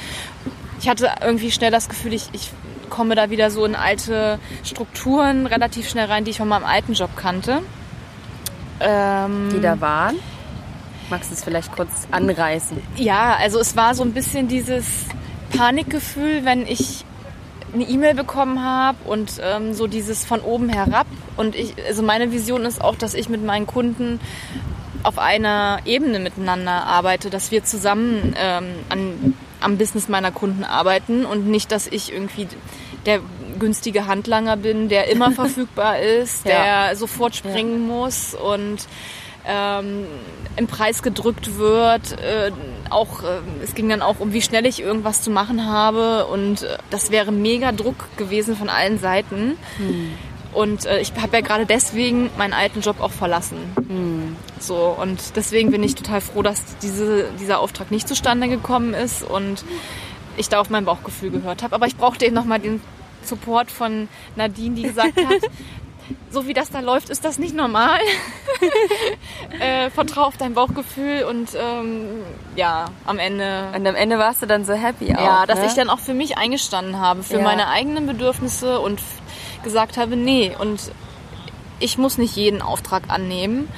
Ich 0.80 0.88
hatte 0.88 1.10
irgendwie 1.20 1.50
schnell 1.50 1.70
das 1.70 1.88
Gefühl, 1.88 2.14
ich, 2.14 2.28
ich 2.32 2.50
komme 2.88 3.14
da 3.14 3.30
wieder 3.30 3.50
so 3.50 3.64
in 3.64 3.74
alte 3.74 4.38
Strukturen 4.64 5.46
relativ 5.46 5.88
schnell 5.88 6.06
rein, 6.06 6.24
die 6.24 6.30
ich 6.30 6.38
von 6.38 6.48
meinem 6.48 6.64
alten 6.64 6.92
Job 6.94 7.10
kannte. 7.16 7.62
Ähm, 8.80 9.50
Die 9.52 9.60
da 9.60 9.80
waren. 9.80 10.16
Magst 11.10 11.30
du 11.30 11.34
es 11.34 11.44
vielleicht 11.44 11.72
kurz 11.72 11.90
anreißen? 12.10 12.78
Ja, 12.96 13.36
also 13.38 13.58
es 13.60 13.76
war 13.76 13.94
so 13.94 14.02
ein 14.02 14.12
bisschen 14.12 14.48
dieses 14.48 14.84
Panikgefühl, 15.56 16.44
wenn 16.44 16.66
ich 16.66 17.04
eine 17.72 17.84
E-Mail 17.84 18.14
bekommen 18.14 18.62
habe 18.64 18.98
und 19.04 19.40
ähm, 19.42 19.74
so 19.74 19.86
dieses 19.86 20.24
von 20.24 20.40
oben 20.40 20.68
herab. 20.68 21.06
Und 21.36 21.54
ich, 21.54 21.74
also 21.86 22.02
meine 22.02 22.32
Vision 22.32 22.64
ist 22.64 22.80
auch, 22.82 22.96
dass 22.96 23.14
ich 23.14 23.28
mit 23.28 23.44
meinen 23.44 23.66
Kunden 23.66 24.18
auf 25.02 25.18
einer 25.18 25.78
Ebene 25.84 26.18
miteinander 26.18 26.84
arbeite, 26.84 27.30
dass 27.30 27.50
wir 27.50 27.62
zusammen 27.64 28.34
ähm, 28.38 28.64
an, 28.88 29.34
am 29.60 29.78
Business 29.78 30.08
meiner 30.08 30.32
Kunden 30.32 30.64
arbeiten 30.64 31.24
und 31.24 31.46
nicht, 31.46 31.70
dass 31.70 31.86
ich 31.86 32.12
irgendwie 32.12 32.48
der 33.04 33.20
günstige 33.58 34.06
Handlanger 34.06 34.56
bin, 34.56 34.88
der 34.88 35.08
immer 35.10 35.30
verfügbar 35.32 35.98
ist, 36.00 36.44
Ja. 36.46 36.86
der 36.88 36.96
sofort 36.96 37.36
springen 37.36 37.86
muss 37.86 38.34
und 38.34 38.86
ähm, 39.46 40.06
im 40.56 40.66
Preis 40.66 41.02
gedrückt 41.02 41.58
wird. 41.58 42.12
Äh, 42.20 42.50
auch 42.90 43.22
äh, 43.22 43.40
es 43.62 43.74
ging 43.74 43.88
dann 43.88 44.02
auch 44.02 44.20
um, 44.20 44.32
wie 44.32 44.42
schnell 44.42 44.66
ich 44.66 44.80
irgendwas 44.80 45.22
zu 45.22 45.30
machen 45.30 45.66
habe 45.66 46.26
und 46.26 46.62
äh, 46.62 46.78
das 46.90 47.10
wäre 47.10 47.32
mega 47.32 47.72
Druck 47.72 48.16
gewesen 48.16 48.56
von 48.56 48.68
allen 48.68 48.98
Seiten. 48.98 49.56
Und 50.52 50.86
äh, 50.86 51.00
ich 51.00 51.12
habe 51.20 51.36
ja 51.36 51.42
gerade 51.42 51.66
deswegen 51.66 52.30
meinen 52.38 52.54
alten 52.54 52.80
Job 52.80 53.00
auch 53.00 53.12
verlassen. 53.12 53.58
So 54.58 54.96
und 55.00 55.36
deswegen 55.36 55.70
bin 55.70 55.82
ich 55.82 55.94
total 55.94 56.22
froh, 56.22 56.42
dass 56.42 56.62
diese, 56.78 57.26
dieser 57.38 57.60
Auftrag 57.60 57.90
nicht 57.90 58.08
zustande 58.08 58.48
gekommen 58.48 58.94
ist 58.94 59.22
und 59.22 59.64
ich 60.38 60.48
da 60.48 60.60
auf 60.60 60.70
mein 60.70 60.84
Bauchgefühl 60.84 61.30
gehört 61.30 61.62
habe. 61.62 61.74
Aber 61.74 61.86
ich 61.86 61.96
brauchte 61.96 62.24
eben 62.24 62.34
nochmal 62.34 62.58
den 62.60 62.80
Support 63.22 63.70
von 63.70 64.08
Nadine, 64.36 64.74
die 64.74 64.82
gesagt 64.82 65.16
hat, 65.28 65.50
so 66.30 66.46
wie 66.46 66.54
das 66.54 66.70
da 66.70 66.80
läuft, 66.80 67.10
ist 67.10 67.24
das 67.24 67.38
nicht 67.38 67.54
normal. 67.54 67.98
äh, 69.60 69.90
vertrau 69.90 70.22
auf 70.22 70.36
dein 70.36 70.54
Bauchgefühl 70.54 71.24
und 71.24 71.50
ähm, 71.58 72.22
ja, 72.56 72.86
am 73.04 73.18
Ende. 73.18 73.68
Und 73.74 73.86
am 73.86 73.94
Ende 73.94 74.18
warst 74.18 74.42
du 74.42 74.46
dann 74.46 74.64
so 74.64 74.74
happy 74.74 75.14
auch. 75.14 75.20
Ja, 75.20 75.46
dass 75.46 75.60
ne? 75.60 75.66
ich 75.66 75.74
dann 75.74 75.90
auch 75.90 75.98
für 75.98 76.14
mich 76.14 76.36
eingestanden 76.38 76.98
habe, 77.00 77.22
für 77.22 77.38
Ja. 77.38 77.42
meine 77.44 77.68
eigenen 77.68 78.06
Bedürfnisse 78.06 78.80
und 78.80 79.00
gesagt 79.62 79.96
habe, 79.96 80.16
nee, 80.16 80.54
und 80.58 80.80
ich 81.78 81.98
muss 81.98 82.18
nicht 82.18 82.36
jeden 82.36 82.62
Auftrag 82.62 83.04
annehmen. 83.08 83.68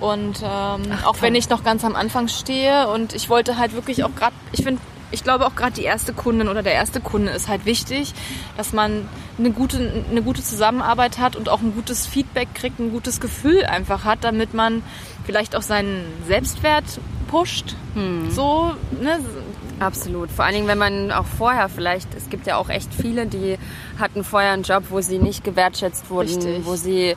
Und 0.00 0.42
ähm, 0.42 0.82
Ach, 0.92 1.04
auch 1.06 1.22
wenn 1.22 1.34
ich 1.34 1.48
noch 1.48 1.62
ganz 1.62 1.84
am 1.84 1.94
Anfang 1.94 2.28
stehe 2.28 2.88
und 2.88 3.14
ich 3.14 3.28
wollte 3.30 3.58
halt 3.58 3.74
wirklich 3.74 4.02
auch 4.04 4.14
gerade, 4.14 4.34
ich 4.52 4.64
finde, 4.64 4.80
ich 5.14 5.24
glaube 5.24 5.46
auch 5.46 5.54
gerade 5.54 5.72
die 5.72 5.84
erste 5.84 6.12
Kundin 6.12 6.48
oder 6.48 6.62
der 6.62 6.74
erste 6.74 7.00
Kunde 7.00 7.32
ist 7.32 7.48
halt 7.48 7.64
wichtig, 7.64 8.12
dass 8.56 8.72
man 8.72 9.08
eine 9.38 9.50
gute, 9.50 10.04
eine 10.10 10.22
gute 10.22 10.42
Zusammenarbeit 10.42 11.18
hat 11.18 11.36
und 11.36 11.48
auch 11.48 11.62
ein 11.62 11.74
gutes 11.74 12.06
Feedback 12.06 12.48
kriegt, 12.54 12.78
ein 12.78 12.90
gutes 12.90 13.20
Gefühl 13.20 13.64
einfach 13.64 14.04
hat, 14.04 14.24
damit 14.24 14.54
man 14.54 14.82
vielleicht 15.24 15.56
auch 15.56 15.62
seinen 15.62 16.04
Selbstwert 16.26 16.84
pusht. 17.28 17.76
Hm. 17.94 18.30
So, 18.30 18.72
ne? 19.00 19.20
Absolut. 19.80 20.30
Vor 20.30 20.44
allen 20.44 20.54
Dingen, 20.54 20.68
wenn 20.68 20.78
man 20.78 21.10
auch 21.10 21.26
vorher 21.26 21.68
vielleicht, 21.68 22.14
es 22.14 22.28
gibt 22.28 22.46
ja 22.46 22.56
auch 22.56 22.68
echt 22.68 22.92
viele, 22.94 23.26
die 23.26 23.58
hatten 23.98 24.22
vorher 24.24 24.52
einen 24.52 24.62
Job, 24.62 24.84
wo 24.90 25.00
sie 25.00 25.18
nicht 25.18 25.42
gewertschätzt 25.42 26.10
wurden, 26.10 26.28
Richtig. 26.28 26.64
wo 26.64 26.76
sie 26.76 27.14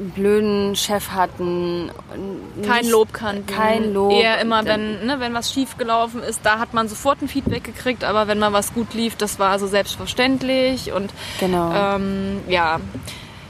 einen 0.00 0.10
blöden 0.10 0.76
Chef 0.76 1.10
hatten. 1.10 1.90
Kein 2.66 2.88
Lob 2.88 3.12
kannten. 3.12 3.46
Kein 3.46 3.92
Lob. 3.92 4.12
Eher 4.12 4.40
immer, 4.40 4.64
wenn, 4.64 5.06
ne, 5.06 5.20
wenn 5.20 5.34
was 5.34 5.52
schief 5.52 5.76
gelaufen 5.76 6.22
ist, 6.22 6.40
da 6.42 6.58
hat 6.58 6.72
man 6.74 6.88
sofort 6.88 7.20
ein 7.22 7.28
Feedback 7.28 7.64
gekriegt, 7.64 8.02
aber 8.02 8.26
wenn 8.26 8.38
mal 8.38 8.52
was 8.52 8.72
gut 8.72 8.94
lief, 8.94 9.16
das 9.16 9.38
war 9.38 9.58
so 9.58 9.66
selbstverständlich 9.66 10.92
und 10.92 11.12
genau. 11.38 11.72
ähm, 11.72 12.40
ja. 12.48 12.80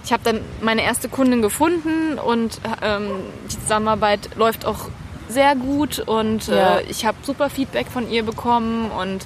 Ich 0.05 0.13
habe 0.13 0.23
dann 0.25 0.41
meine 0.61 0.83
erste 0.83 1.09
Kundin 1.09 1.41
gefunden 1.41 2.19
und 2.19 2.61
ähm, 2.83 3.11
die 3.45 3.61
Zusammenarbeit 3.61 4.31
läuft 4.37 4.65
auch 4.65 4.89
sehr 5.29 5.55
gut 5.55 6.01
und 6.01 6.49
ja. 6.49 6.79
äh, 6.79 6.83
ich 6.91 7.05
habe 7.05 7.19
super 7.23 7.49
Feedback 7.49 7.87
von 7.87 8.11
ihr 8.11 8.25
bekommen 8.25 8.91
und 8.91 9.25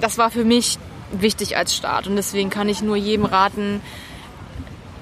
das 0.00 0.16
war 0.16 0.30
für 0.30 0.44
mich 0.44 0.78
wichtig 1.12 1.56
als 1.56 1.74
Start 1.74 2.06
und 2.06 2.16
deswegen 2.16 2.48
kann 2.48 2.68
ich 2.68 2.80
nur 2.80 2.96
jedem 2.96 3.26
raten, 3.26 3.80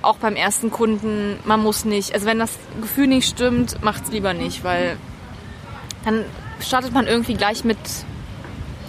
auch 0.07 0.19
beim 0.19 0.37
ersten 0.37 0.71
Kunden, 0.71 1.39
man 1.45 1.61
muss 1.61 1.85
nicht, 1.85 2.15
also 2.15 2.27
wenn 2.27 2.39
das 2.39 2.53
Gefühl 2.81 3.09
nicht 3.09 3.29
stimmt, 3.29 3.83
macht 3.83 4.05
es 4.05 4.11
lieber 4.11 4.33
nicht, 4.33 4.65
weil 4.65 4.97
dann 6.05 6.25
startet 6.61 6.93
man 6.93 7.07
irgendwie 7.07 7.35
gleich 7.35 7.65
mit, 7.65 7.79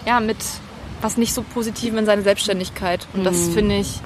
ja, 0.06 0.20
mit 0.20 0.38
was 1.02 1.18
nicht 1.18 1.34
so 1.34 1.44
positiv 1.44 1.96
in 1.96 2.06
seine 2.06 2.22
Selbstständigkeit. 2.22 3.08
Und 3.14 3.24
das 3.24 3.36
mhm. 3.36 3.54
finde 3.54 3.78
ich, 3.78 4.00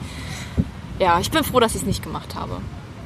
ja, 1.00 1.19
ich 1.19 1.32
bin 1.32 1.43
froh, 1.43 1.60
dass 1.60 1.76
ich 1.76 1.82
es 1.82 1.88
nicht 1.88 2.04
gemacht 2.04 2.36
habe. 2.36 2.62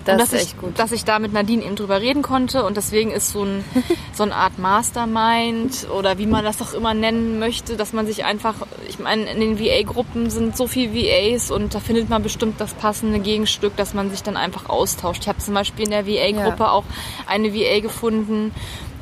Das 0.05 0.17
dass 0.17 0.33
ist 0.33 0.41
echt 0.41 0.53
ich, 0.53 0.57
gut. 0.59 0.79
Dass 0.79 0.91
ich 0.91 1.03
da 1.03 1.19
mit 1.19 1.33
Nadine 1.33 1.63
eben 1.63 1.75
drüber 1.75 1.99
reden 1.99 2.21
konnte 2.21 2.63
und 2.63 2.77
deswegen 2.77 3.11
ist 3.11 3.31
so, 3.31 3.43
ein, 3.43 3.65
so 4.13 4.23
eine 4.23 4.35
Art 4.35 4.59
Mastermind 4.59 5.87
oder 5.89 6.17
wie 6.17 6.27
man 6.27 6.43
das 6.43 6.61
auch 6.61 6.73
immer 6.73 6.93
nennen 6.93 7.39
möchte, 7.39 7.75
dass 7.75 7.91
man 7.91 8.05
sich 8.05 8.23
einfach, 8.23 8.55
ich 8.87 8.99
meine, 8.99 9.23
in 9.31 9.39
den 9.39 9.59
VA-Gruppen 9.59 10.29
sind 10.29 10.55
so 10.55 10.67
viele 10.67 10.93
VAs 10.93 11.51
und 11.51 11.73
da 11.73 11.79
findet 11.79 12.09
man 12.09 12.23
bestimmt 12.23 12.61
das 12.61 12.73
passende 12.73 13.19
Gegenstück, 13.19 13.75
dass 13.75 13.93
man 13.93 14.11
sich 14.11 14.23
dann 14.23 14.37
einfach 14.37 14.69
austauscht. 14.69 15.23
Ich 15.23 15.27
habe 15.27 15.39
zum 15.39 15.53
Beispiel 15.53 15.85
in 15.85 15.91
der 15.91 16.05
VA-Gruppe 16.05 16.63
ja. 16.63 16.71
auch 16.71 16.83
eine 17.27 17.53
VA 17.53 17.79
gefunden, 17.79 18.53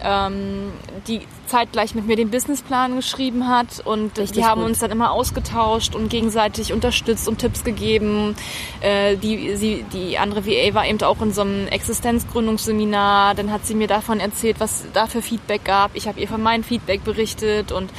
ähm, 0.04 0.72
die 1.08 1.22
zeitgleich 1.48 1.96
mit 1.96 2.06
mir 2.06 2.16
den 2.16 2.30
Businessplan 2.30 2.96
geschrieben 2.96 3.48
hat 3.48 3.82
und 3.86 4.18
Richtig 4.18 4.38
die 4.38 4.46
haben 4.46 4.62
gut. 4.62 4.70
uns 4.70 4.80
dann 4.80 4.92
immer 4.92 5.12
ausgetauscht 5.12 5.96
und 5.96 6.10
gegenseitig 6.10 6.74
unterstützt 6.74 7.28
und 7.28 7.40
Tipps 7.40 7.64
gegeben. 7.64 8.36
Äh, 8.82 9.16
die, 9.18 9.56
sie, 9.56 9.86
die 9.94 10.18
andere 10.18 10.46
VA 10.46 10.74
war 10.74 10.86
eben 10.86 11.02
auch 11.04 11.22
in 11.22 11.32
so 11.32 11.42
einem 11.42 11.68
Existenzgründungsseminar. 11.68 13.36
Dann 13.36 13.52
hat 13.52 13.66
sie 13.66 13.76
mir 13.76 13.88
davon 13.88 14.20
erzählt, 14.20 14.60
was 14.60 14.86
da 14.94 15.08
für 15.08 15.22
Feedback 15.22 15.64
gab. 15.64 15.96
Ich 15.96 16.08
habe 16.08 16.20
ihr 16.20 16.28
von 16.28 16.42
meinem 16.42 16.64
Feedback 16.64 17.04
berichtet 17.04 17.72
und 17.72 17.90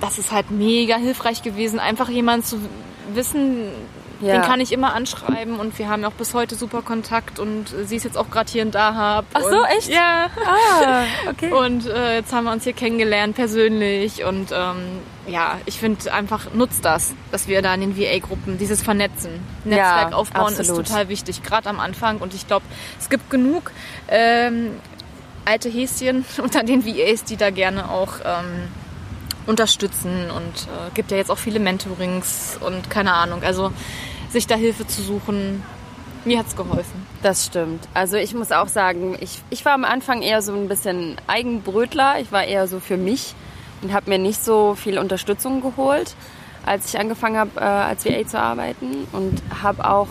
das 0.00 0.18
ist 0.18 0.32
halt 0.32 0.50
mega 0.50 0.96
hilfreich 0.96 1.42
gewesen, 1.42 1.78
einfach 1.78 2.08
jemanden 2.08 2.44
zu 2.44 2.58
wissen, 3.14 3.68
ja. 4.20 4.34
Den 4.34 4.42
kann 4.42 4.60
ich 4.60 4.72
immer 4.72 4.94
anschreiben 4.94 5.58
und 5.58 5.78
wir 5.78 5.88
haben 5.88 6.04
auch 6.04 6.12
bis 6.12 6.32
heute 6.34 6.54
super 6.54 6.82
Kontakt 6.82 7.38
und 7.38 7.66
sie 7.84 7.96
ist 7.96 8.04
jetzt 8.04 8.16
auch 8.16 8.30
gerade 8.30 8.50
hier 8.50 8.62
in 8.62 8.70
Dahab. 8.70 9.26
Ach 9.34 9.42
so, 9.42 9.64
echt? 9.64 9.88
Ja. 9.88 10.30
Ah, 10.44 11.04
okay. 11.28 11.52
Und 11.66 11.86
äh, 11.86 12.16
jetzt 12.16 12.32
haben 12.32 12.44
wir 12.44 12.52
uns 12.52 12.64
hier 12.64 12.72
kennengelernt 12.72 13.34
persönlich 13.36 14.24
und 14.24 14.52
ähm, 14.52 15.00
ja, 15.26 15.58
ich 15.66 15.78
finde 15.78 16.12
einfach, 16.12 16.52
nutzt 16.52 16.84
das, 16.84 17.14
dass 17.30 17.48
wir 17.48 17.62
da 17.62 17.74
in 17.74 17.80
den 17.80 17.96
VA-Gruppen 17.96 18.58
dieses 18.58 18.82
Vernetzen, 18.82 19.40
Netzwerk 19.64 20.10
ja, 20.10 20.16
aufbauen, 20.16 20.54
absolut. 20.54 20.82
ist 20.82 20.88
total 20.88 21.08
wichtig, 21.08 21.42
gerade 21.42 21.68
am 21.68 21.80
Anfang 21.80 22.18
und 22.18 22.34
ich 22.34 22.46
glaube, 22.46 22.64
es 22.98 23.08
gibt 23.08 23.30
genug 23.30 23.72
ähm, 24.08 24.72
alte 25.44 25.68
Häschen 25.68 26.24
unter 26.42 26.62
den 26.62 26.84
VAs, 26.84 27.24
die 27.24 27.36
da 27.36 27.50
gerne 27.50 27.90
auch 27.90 28.14
ähm, 28.24 28.68
unterstützen 29.46 30.30
und 30.30 30.68
äh, 30.68 30.90
gibt 30.94 31.10
ja 31.10 31.16
jetzt 31.16 31.30
auch 31.30 31.38
viele 31.38 31.60
Mentorings 31.60 32.58
und 32.60 32.90
keine 32.90 33.12
Ahnung. 33.14 33.42
Also 33.42 33.72
sich 34.30 34.46
da 34.46 34.56
Hilfe 34.56 34.86
zu 34.86 35.02
suchen, 35.02 35.62
mir 36.24 36.38
hat 36.40 36.48
es 36.48 36.56
geholfen. 36.56 37.06
Das 37.22 37.46
stimmt. 37.46 37.86
Also 37.94 38.16
ich 38.16 38.34
muss 38.34 38.50
auch 38.50 38.68
sagen, 38.68 39.16
ich, 39.20 39.42
ich 39.50 39.64
war 39.64 39.72
am 39.72 39.84
Anfang 39.84 40.22
eher 40.22 40.42
so 40.42 40.52
ein 40.52 40.68
bisschen 40.68 41.16
Eigenbrötler. 41.28 42.20
Ich 42.20 42.32
war 42.32 42.44
eher 42.44 42.66
so 42.66 42.80
für 42.80 42.96
mich 42.96 43.34
und 43.82 43.92
habe 43.92 44.10
mir 44.10 44.18
nicht 44.18 44.44
so 44.44 44.74
viel 44.74 44.98
Unterstützung 44.98 45.62
geholt, 45.62 46.14
als 46.64 46.86
ich 46.92 46.98
angefangen 46.98 47.38
habe, 47.38 47.50
äh, 47.56 47.62
als 47.62 48.04
VA 48.04 48.26
zu 48.26 48.40
arbeiten 48.40 49.06
und 49.12 49.40
habe 49.62 49.88
auch 49.88 50.08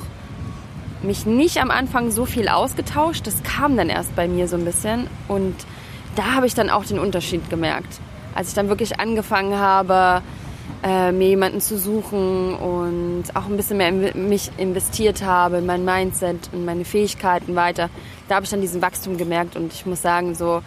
mich 1.01 1.25
nicht 1.25 1.61
am 1.61 1.69
Anfang 1.69 2.11
so 2.11 2.25
viel 2.25 2.47
ausgetauscht. 2.47 3.27
Das 3.27 3.43
kam 3.43 3.75
dann 3.75 3.89
erst 3.89 4.15
bei 4.15 4.27
mir 4.27 4.47
so 4.47 4.55
ein 4.55 4.63
bisschen 4.63 5.07
und 5.27 5.55
da 6.15 6.33
habe 6.35 6.47
ich 6.47 6.53
dann 6.53 6.69
auch 6.69 6.85
den 6.85 6.97
Unterschied 6.97 7.49
gemerkt 7.49 7.99
als 8.35 8.49
ich 8.49 8.53
dann 8.53 8.69
wirklich 8.69 8.99
angefangen 8.99 9.57
habe, 9.57 10.21
äh, 10.83 11.11
mir 11.11 11.29
jemanden 11.29 11.61
zu 11.61 11.79
suchen 11.79 12.53
und 12.53 13.23
auch 13.33 13.45
ein 13.45 13.57
bisschen 13.57 13.77
mehr 13.77 13.89
in 13.89 14.29
mich 14.29 14.51
investiert 14.57 15.23
habe, 15.23 15.57
in 15.57 15.65
mein 15.65 15.83
Mindset 15.83 16.49
und 16.51 16.65
meine 16.65 16.85
Fähigkeiten 16.85 17.55
weiter, 17.55 17.89
da 18.27 18.35
habe 18.35 18.43
ich 18.43 18.51
dann 18.51 18.61
diesen 18.61 18.81
Wachstum 18.81 19.17
gemerkt 19.17 19.55
und 19.55 19.73
ich 19.73 19.85
muss 19.85 20.01
sagen, 20.01 20.35
so 20.35 20.61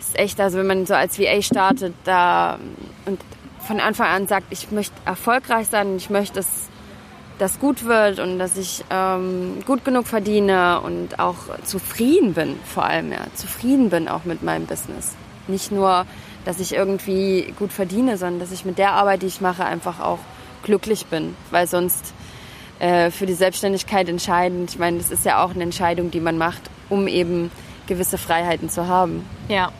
ist 0.00 0.18
echt, 0.18 0.40
also 0.40 0.58
wenn 0.58 0.66
man 0.66 0.84
so 0.84 0.94
als 0.94 1.18
VA 1.18 1.40
startet, 1.40 1.94
da 2.04 2.58
und 3.06 3.20
von 3.60 3.80
Anfang 3.80 4.08
an 4.08 4.26
sagt, 4.26 4.46
ich 4.50 4.70
möchte 4.70 4.94
erfolgreich 5.06 5.68
sein 5.68 5.96
ich 5.96 6.10
möchte, 6.10 6.34
dass 6.34 6.46
das 7.38 7.58
gut 7.58 7.84
wird 7.84 8.18
und 8.20 8.38
dass 8.38 8.56
ich 8.56 8.84
ähm, 8.90 9.62
gut 9.66 9.84
genug 9.84 10.06
verdiene 10.06 10.80
und 10.80 11.18
auch 11.18 11.36
zufrieden 11.64 12.34
bin, 12.34 12.56
vor 12.64 12.84
allem 12.84 13.10
ja, 13.10 13.20
zufrieden 13.34 13.90
bin 13.90 14.06
auch 14.08 14.24
mit 14.24 14.42
meinem 14.42 14.66
Business. 14.66 15.14
Nicht 15.48 15.72
nur 15.72 16.06
dass 16.44 16.60
ich 16.60 16.74
irgendwie 16.74 17.54
gut 17.58 17.72
verdiene, 17.72 18.16
sondern 18.16 18.40
dass 18.40 18.52
ich 18.52 18.64
mit 18.64 18.78
der 18.78 18.92
Arbeit, 18.92 19.22
die 19.22 19.26
ich 19.26 19.40
mache, 19.40 19.64
einfach 19.64 20.00
auch 20.00 20.18
glücklich 20.62 21.06
bin, 21.06 21.36
weil 21.50 21.66
sonst 21.66 22.14
äh, 22.78 23.10
für 23.10 23.26
die 23.26 23.34
Selbstständigkeit 23.34 24.08
entscheidend, 24.08 24.70
ich 24.70 24.78
meine, 24.78 24.98
das 24.98 25.10
ist 25.10 25.24
ja 25.24 25.44
auch 25.44 25.50
eine 25.50 25.62
Entscheidung, 25.62 26.10
die 26.10 26.20
man 26.20 26.38
macht, 26.38 26.62
um 26.88 27.06
eben 27.06 27.50
gewisse 27.86 28.18
Freiheiten 28.18 28.68
zu 28.68 28.88
haben. 28.88 29.24
Ja. 29.48 29.70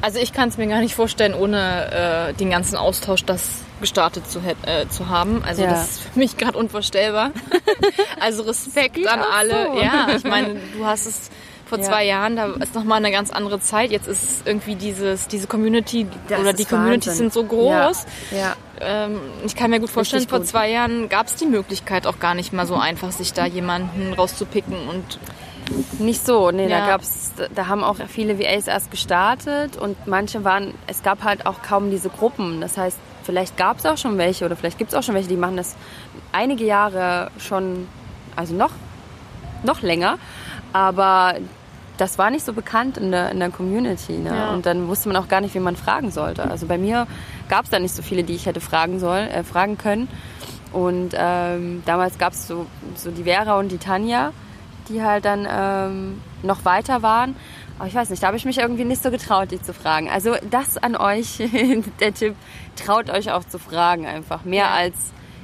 Also 0.00 0.18
ich 0.18 0.32
kann 0.32 0.48
es 0.48 0.58
mir 0.58 0.66
gar 0.66 0.80
nicht 0.80 0.94
vorstellen, 0.94 1.34
ohne 1.34 2.30
äh, 2.30 2.34
den 2.34 2.50
ganzen 2.50 2.76
Austausch 2.76 3.24
das 3.24 3.62
gestartet 3.80 4.30
zu, 4.30 4.38
äh, 4.38 4.88
zu 4.88 5.08
haben. 5.08 5.42
Also 5.44 5.62
ja. 5.62 5.70
das 5.70 5.90
ist 5.90 6.00
für 6.00 6.18
mich 6.18 6.36
gerade 6.36 6.56
unvorstellbar. 6.56 7.32
also 8.20 8.42
Respekt 8.44 9.06
an 9.06 9.20
alle. 9.20 9.66
So. 9.66 9.80
Ja, 9.80 10.08
ich 10.16 10.24
meine, 10.24 10.56
du 10.76 10.86
hast 10.86 11.06
es 11.06 11.30
vor 11.66 11.78
ja. 11.78 11.84
zwei 11.84 12.04
Jahren, 12.04 12.36
da 12.36 12.46
ist 12.60 12.74
nochmal 12.74 12.98
eine 12.98 13.10
ganz 13.10 13.30
andere 13.30 13.60
Zeit. 13.60 13.90
Jetzt 13.90 14.06
ist 14.06 14.46
irgendwie 14.46 14.76
dieses, 14.76 15.26
diese 15.26 15.46
Community 15.46 16.06
das 16.28 16.40
oder 16.40 16.52
die 16.52 16.64
Communities 16.64 17.08
Wahnsinn. 17.08 17.30
sind 17.30 17.32
so 17.32 17.44
groß. 17.44 18.06
Ja. 18.30 18.38
ja. 18.38 18.56
Ähm, 18.80 19.20
ich 19.44 19.56
kann 19.56 19.70
mir 19.70 19.80
gut 19.80 19.90
vorstellen, 19.90 20.20
Richtig 20.20 20.30
vor 20.30 20.40
gut. 20.40 20.48
zwei 20.48 20.70
Jahren 20.70 21.08
gab 21.08 21.26
es 21.26 21.34
die 21.34 21.46
Möglichkeit 21.46 22.06
auch 22.06 22.20
gar 22.20 22.34
nicht 22.34 22.52
mal 22.52 22.66
so 22.66 22.76
einfach, 22.76 23.10
sich 23.10 23.32
da 23.32 23.46
jemanden 23.46 24.12
rauszupicken 24.12 24.88
und 24.88 25.18
nicht 25.98 26.24
so, 26.24 26.50
nee, 26.50 26.68
ja. 26.68 26.80
da 26.80 26.86
gab's, 26.86 27.32
da 27.54 27.66
haben 27.66 27.82
auch 27.82 27.96
viele 28.08 28.38
VAs 28.38 28.68
erst 28.68 28.90
gestartet 28.90 29.76
und 29.76 30.06
manche 30.06 30.44
waren, 30.44 30.74
es 30.86 31.02
gab 31.02 31.24
halt 31.24 31.46
auch 31.46 31.62
kaum 31.62 31.90
diese 31.90 32.08
Gruppen. 32.08 32.60
Das 32.60 32.78
heißt, 32.78 32.98
vielleicht 33.24 33.56
gab 33.56 33.78
es 33.78 33.86
auch 33.86 33.98
schon 33.98 34.18
welche 34.18 34.44
oder 34.44 34.54
vielleicht 34.54 34.78
gibt 34.78 34.92
es 34.92 34.96
auch 34.96 35.02
schon 35.02 35.14
welche, 35.14 35.28
die 35.28 35.36
machen 35.36 35.56
das 35.56 35.74
einige 36.32 36.64
Jahre 36.64 37.30
schon, 37.38 37.88
also 38.36 38.54
noch, 38.54 38.70
noch 39.64 39.82
länger. 39.82 40.18
Aber 40.72 41.34
das 41.98 42.18
war 42.18 42.30
nicht 42.30 42.44
so 42.44 42.52
bekannt 42.52 42.98
in 42.98 43.10
der, 43.10 43.30
in 43.30 43.38
der 43.38 43.50
Community. 43.50 44.12
Ne? 44.14 44.30
Ja. 44.34 44.50
Und 44.50 44.66
dann 44.66 44.88
wusste 44.88 45.08
man 45.08 45.16
auch 45.16 45.28
gar 45.28 45.40
nicht, 45.40 45.54
wie 45.54 45.60
man 45.60 45.76
fragen 45.76 46.10
sollte. 46.10 46.48
Also 46.48 46.66
bei 46.66 46.78
mir 46.78 47.06
gab 47.48 47.64
es 47.64 47.70
da 47.70 47.78
nicht 47.78 47.94
so 47.94 48.02
viele, 48.02 48.22
die 48.24 48.34
ich 48.34 48.46
hätte 48.46 48.60
fragen 48.60 48.98
sollen, 48.98 49.28
äh, 49.28 49.44
fragen 49.44 49.78
können. 49.78 50.08
Und 50.72 51.14
ähm, 51.16 51.82
damals 51.86 52.18
gab 52.18 52.32
es 52.32 52.46
so, 52.46 52.66
so 52.96 53.10
die 53.10 53.24
Vera 53.24 53.58
und 53.58 53.70
die 53.70 53.78
Tanja, 53.78 54.32
die 54.88 55.02
halt 55.02 55.24
dann 55.24 55.46
ähm, 55.50 56.20
noch 56.42 56.64
weiter 56.64 57.02
waren. 57.02 57.36
Aber 57.78 57.88
ich 57.88 57.94
weiß 57.94 58.10
nicht, 58.10 58.22
da 58.22 58.28
habe 58.28 58.36
ich 58.36 58.44
mich 58.44 58.58
irgendwie 58.58 58.84
nicht 58.84 59.02
so 59.02 59.10
getraut, 59.10 59.50
die 59.50 59.60
zu 59.60 59.74
fragen. 59.74 60.10
Also 60.10 60.34
das 60.50 60.78
an 60.78 60.96
euch, 60.96 61.38
der 62.00 62.14
Tipp, 62.14 62.34
traut 62.74 63.10
euch 63.10 63.30
auch 63.32 63.44
zu 63.44 63.58
fragen 63.58 64.06
einfach. 64.06 64.44
Mehr 64.44 64.64
ja. 64.64 64.70
als 64.70 64.94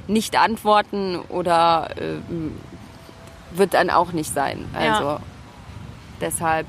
nicht 0.07 0.37
antworten 0.37 1.19
oder 1.29 1.89
äh, 1.95 3.57
wird 3.57 3.73
dann 3.73 3.89
auch 3.89 4.11
nicht 4.11 4.33
sein. 4.33 4.65
Also 4.73 5.03
ja. 5.03 5.19
Deshalb, 6.23 6.65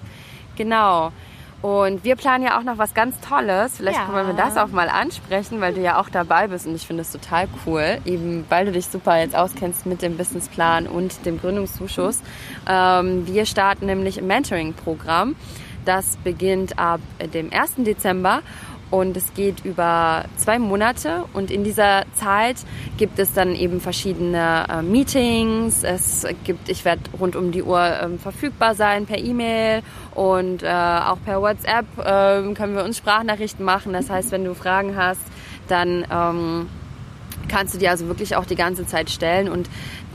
genau. 0.56 1.12
Und 1.62 2.04
wir 2.04 2.14
planen 2.14 2.44
ja 2.44 2.58
auch 2.58 2.62
noch 2.62 2.76
was 2.76 2.92
ganz 2.92 3.18
Tolles. 3.20 3.78
Vielleicht 3.78 3.98
Ja. 3.98 4.04
können 4.04 4.26
wir 4.26 4.34
das 4.34 4.58
auch 4.58 4.66
mal 4.68 4.90
ansprechen, 4.90 5.62
weil 5.62 5.72
du 5.72 5.80
ja 5.80 5.98
auch 5.98 6.10
dabei 6.10 6.48
bist 6.48 6.66
und 6.66 6.74
ich 6.74 6.86
finde 6.86 7.00
es 7.00 7.10
total 7.10 7.48
cool, 7.64 8.00
eben 8.04 8.44
weil 8.50 8.66
du 8.66 8.72
dich 8.72 8.86
super 8.86 9.18
jetzt 9.18 9.34
auskennst 9.34 9.86
mit 9.86 10.02
dem 10.02 10.18
Businessplan 10.18 10.86
und 10.86 11.24
dem 11.24 11.40
Gründungszuschuss. 11.40 12.20
Ähm, 12.68 13.26
wir 13.26 13.46
starten 13.46 13.86
nämlich 13.86 14.18
ein 14.18 14.26
Mentoring-Programm. 14.26 15.36
Das 15.86 16.18
beginnt 16.18 16.78
ab 16.78 17.00
dem 17.32 17.50
1. 17.50 17.76
Dezember 17.78 18.40
und 18.94 19.16
es 19.16 19.34
geht 19.34 19.64
über 19.64 20.26
zwei 20.36 20.60
Monate 20.60 21.24
und 21.32 21.50
in 21.50 21.64
dieser 21.64 22.04
Zeit 22.14 22.58
gibt 22.96 23.18
es 23.18 23.32
dann 23.32 23.56
eben 23.56 23.80
verschiedene 23.80 24.66
äh, 24.70 24.82
Meetings. 24.82 25.82
Es 25.82 26.24
gibt, 26.44 26.68
ich 26.68 26.84
werde 26.84 27.02
rund 27.18 27.34
um 27.34 27.50
die 27.50 27.64
Uhr 27.64 27.84
ähm, 27.84 28.20
verfügbar 28.20 28.76
sein 28.76 29.06
per 29.06 29.18
E-Mail 29.18 29.82
und 30.14 30.62
äh, 30.62 30.68
auch 30.68 31.18
per 31.24 31.42
WhatsApp 31.42 31.86
ähm, 32.06 32.54
können 32.54 32.76
wir 32.76 32.84
uns 32.84 32.98
Sprachnachrichten 32.98 33.64
machen. 33.64 33.92
Das 33.92 34.10
heißt, 34.10 34.30
wenn 34.30 34.44
du 34.44 34.54
Fragen 34.54 34.94
hast, 34.94 35.22
dann 35.66 36.06
ähm, 36.08 36.68
kannst 37.48 37.74
du 37.74 37.78
dir 37.78 37.90
also 37.90 38.06
wirklich 38.06 38.36
auch 38.36 38.44
die 38.44 38.54
ganze 38.54 38.86
Zeit 38.86 39.10
stellen 39.10 39.48
und 39.48 39.68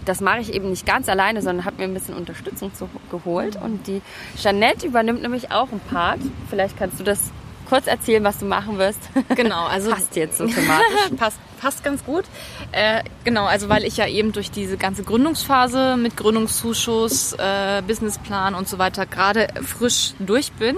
das 0.06 0.22
mache 0.22 0.40
ich 0.40 0.54
eben 0.54 0.70
nicht 0.70 0.86
ganz 0.86 1.10
alleine, 1.10 1.42
sondern 1.42 1.66
habe 1.66 1.80
mir 1.80 1.84
ein 1.84 1.94
bisschen 1.94 2.16
Unterstützung 2.16 2.74
zu, 2.74 2.90
geholt. 3.12 3.58
Und 3.62 3.88
die 3.88 4.02
Jeanette 4.38 4.88
übernimmt 4.88 5.22
nämlich 5.22 5.52
auch 5.52 5.70
einen 5.70 5.82
Part. 5.82 6.20
Vielleicht 6.50 6.78
kannst 6.78 7.00
du 7.00 7.04
das 7.04 7.32
kurz 7.70 7.88
erzählen, 7.88 8.24
was 8.24 8.40
du 8.40 8.46
machen 8.46 8.78
wirst. 8.78 9.00
Genau, 9.36 9.66
also 9.66 9.92
Passt 9.92 10.16
jetzt 10.16 10.38
so 10.40 10.46
thematisch. 10.48 10.86
passt, 11.18 11.38
passt 11.62 11.84
ganz 11.84 12.04
gut. 12.04 12.26
Äh, 12.72 13.04
genau, 13.24 13.46
also 13.46 13.70
weil 13.70 13.84
ich 13.86 13.98
ja 13.98 14.08
eben 14.08 14.32
durch 14.32 14.50
diese 14.52 14.76
ganze 14.78 15.04
Gründungsphase 15.04 15.96
mit 15.98 16.18
Gründungszuschuss, 16.18 17.34
äh, 17.34 17.82
Businessplan 17.88 18.56
und 18.56 18.68
so 18.68 18.80
weiter 18.80 19.06
gerade 19.06 19.48
frisch 19.66 20.14
durch 20.20 20.52
bin, 20.54 20.76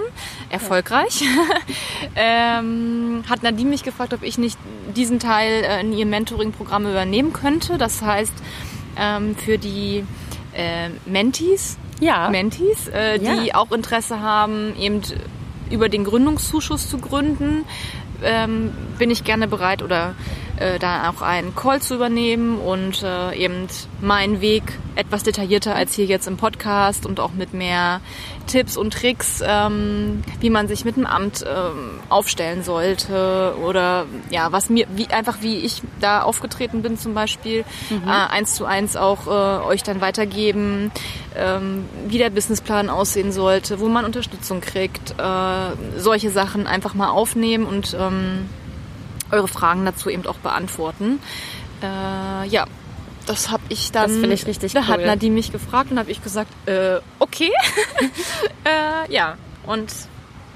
erfolgreich, 0.50 1.24
ähm, 2.16 3.24
hat 3.28 3.42
Nadine 3.42 3.70
mich 3.70 3.82
gefragt, 3.82 4.14
ob 4.14 4.22
ich 4.22 4.38
nicht 4.38 4.58
diesen 4.94 5.18
Teil 5.18 5.64
äh, 5.64 5.80
in 5.80 5.92
ihr 5.92 6.06
Mentoring-Programm 6.06 6.86
übernehmen 6.86 7.32
könnte. 7.32 7.78
Das 7.78 8.02
heißt, 8.02 8.32
ähm, 8.98 9.36
für 9.36 9.58
die 9.58 10.04
äh, 10.54 10.90
Mentees, 11.06 11.78
Ja. 12.00 12.28
Mentees, 12.30 12.88
äh, 12.88 13.18
die 13.18 13.48
Ja. 13.48 13.54
auch 13.54 13.72
Interesse 13.72 14.20
haben, 14.20 14.76
eben 14.78 15.00
über 15.72 15.88
den 15.88 16.04
Gründungszuschuss 16.04 16.88
zu 16.88 16.98
gründen, 16.98 17.64
ähm, 18.22 18.70
bin 18.98 19.10
ich 19.10 19.24
gerne 19.24 19.48
bereit 19.48 19.82
oder 19.82 20.14
äh, 20.62 20.78
da 20.78 21.10
auch 21.10 21.22
einen 21.22 21.54
Call 21.54 21.80
zu 21.80 21.94
übernehmen 21.94 22.58
und 22.58 23.02
äh, 23.02 23.34
eben 23.34 23.66
meinen 24.00 24.40
Weg 24.40 24.62
etwas 24.94 25.22
detaillierter 25.22 25.74
als 25.74 25.94
hier 25.94 26.04
jetzt 26.04 26.28
im 26.28 26.36
Podcast 26.36 27.06
und 27.06 27.18
auch 27.18 27.32
mit 27.32 27.54
mehr 27.54 28.00
Tipps 28.46 28.76
und 28.76 28.92
Tricks, 28.92 29.42
ähm, 29.44 30.22
wie 30.40 30.50
man 30.50 30.68
sich 30.68 30.84
mit 30.84 30.96
dem 30.96 31.06
Amt 31.06 31.44
ähm, 31.46 32.00
aufstellen 32.08 32.62
sollte 32.62 33.54
oder 33.62 34.06
ja, 34.30 34.52
was 34.52 34.68
mir, 34.68 34.86
wie 34.94 35.08
einfach 35.08 35.38
wie 35.40 35.56
ich 35.58 35.82
da 36.00 36.22
aufgetreten 36.22 36.82
bin 36.82 36.98
zum 36.98 37.14
Beispiel, 37.14 37.64
äh, 37.90 38.10
eins 38.10 38.54
zu 38.54 38.64
eins 38.64 38.96
auch 38.96 39.26
äh, 39.26 39.64
euch 39.64 39.82
dann 39.82 40.00
weitergeben, 40.00 40.90
ähm, 41.36 41.86
wie 42.06 42.18
der 42.18 42.30
Businessplan 42.30 42.90
aussehen 42.90 43.32
sollte, 43.32 43.80
wo 43.80 43.88
man 43.88 44.04
Unterstützung 44.04 44.60
kriegt, 44.60 45.14
äh, 45.18 45.98
solche 45.98 46.30
Sachen 46.30 46.66
einfach 46.66 46.94
mal 46.94 47.08
aufnehmen 47.08 47.64
und 47.64 47.96
ähm, 47.98 48.48
eure 49.32 49.48
Fragen 49.48 49.84
dazu 49.84 50.10
eben 50.10 50.26
auch 50.26 50.36
beantworten. 50.36 51.20
Äh, 51.82 52.46
ja, 52.48 52.66
das 53.26 53.50
habe 53.50 53.62
ich 53.68 53.92
dann. 53.92 54.10
Das 54.10 54.12
finde 54.12 54.34
ich 54.34 54.46
richtig 54.46 54.72
Da 54.72 54.86
hat 54.86 55.00
cool. 55.00 55.06
Nadine 55.06 55.34
mich 55.34 55.52
gefragt 55.52 55.90
und 55.90 55.98
habe 55.98 56.10
ich 56.10 56.22
gesagt, 56.22 56.50
äh, 56.68 57.00
okay. 57.18 57.50
äh, 58.64 59.12
ja, 59.12 59.36
und 59.66 59.92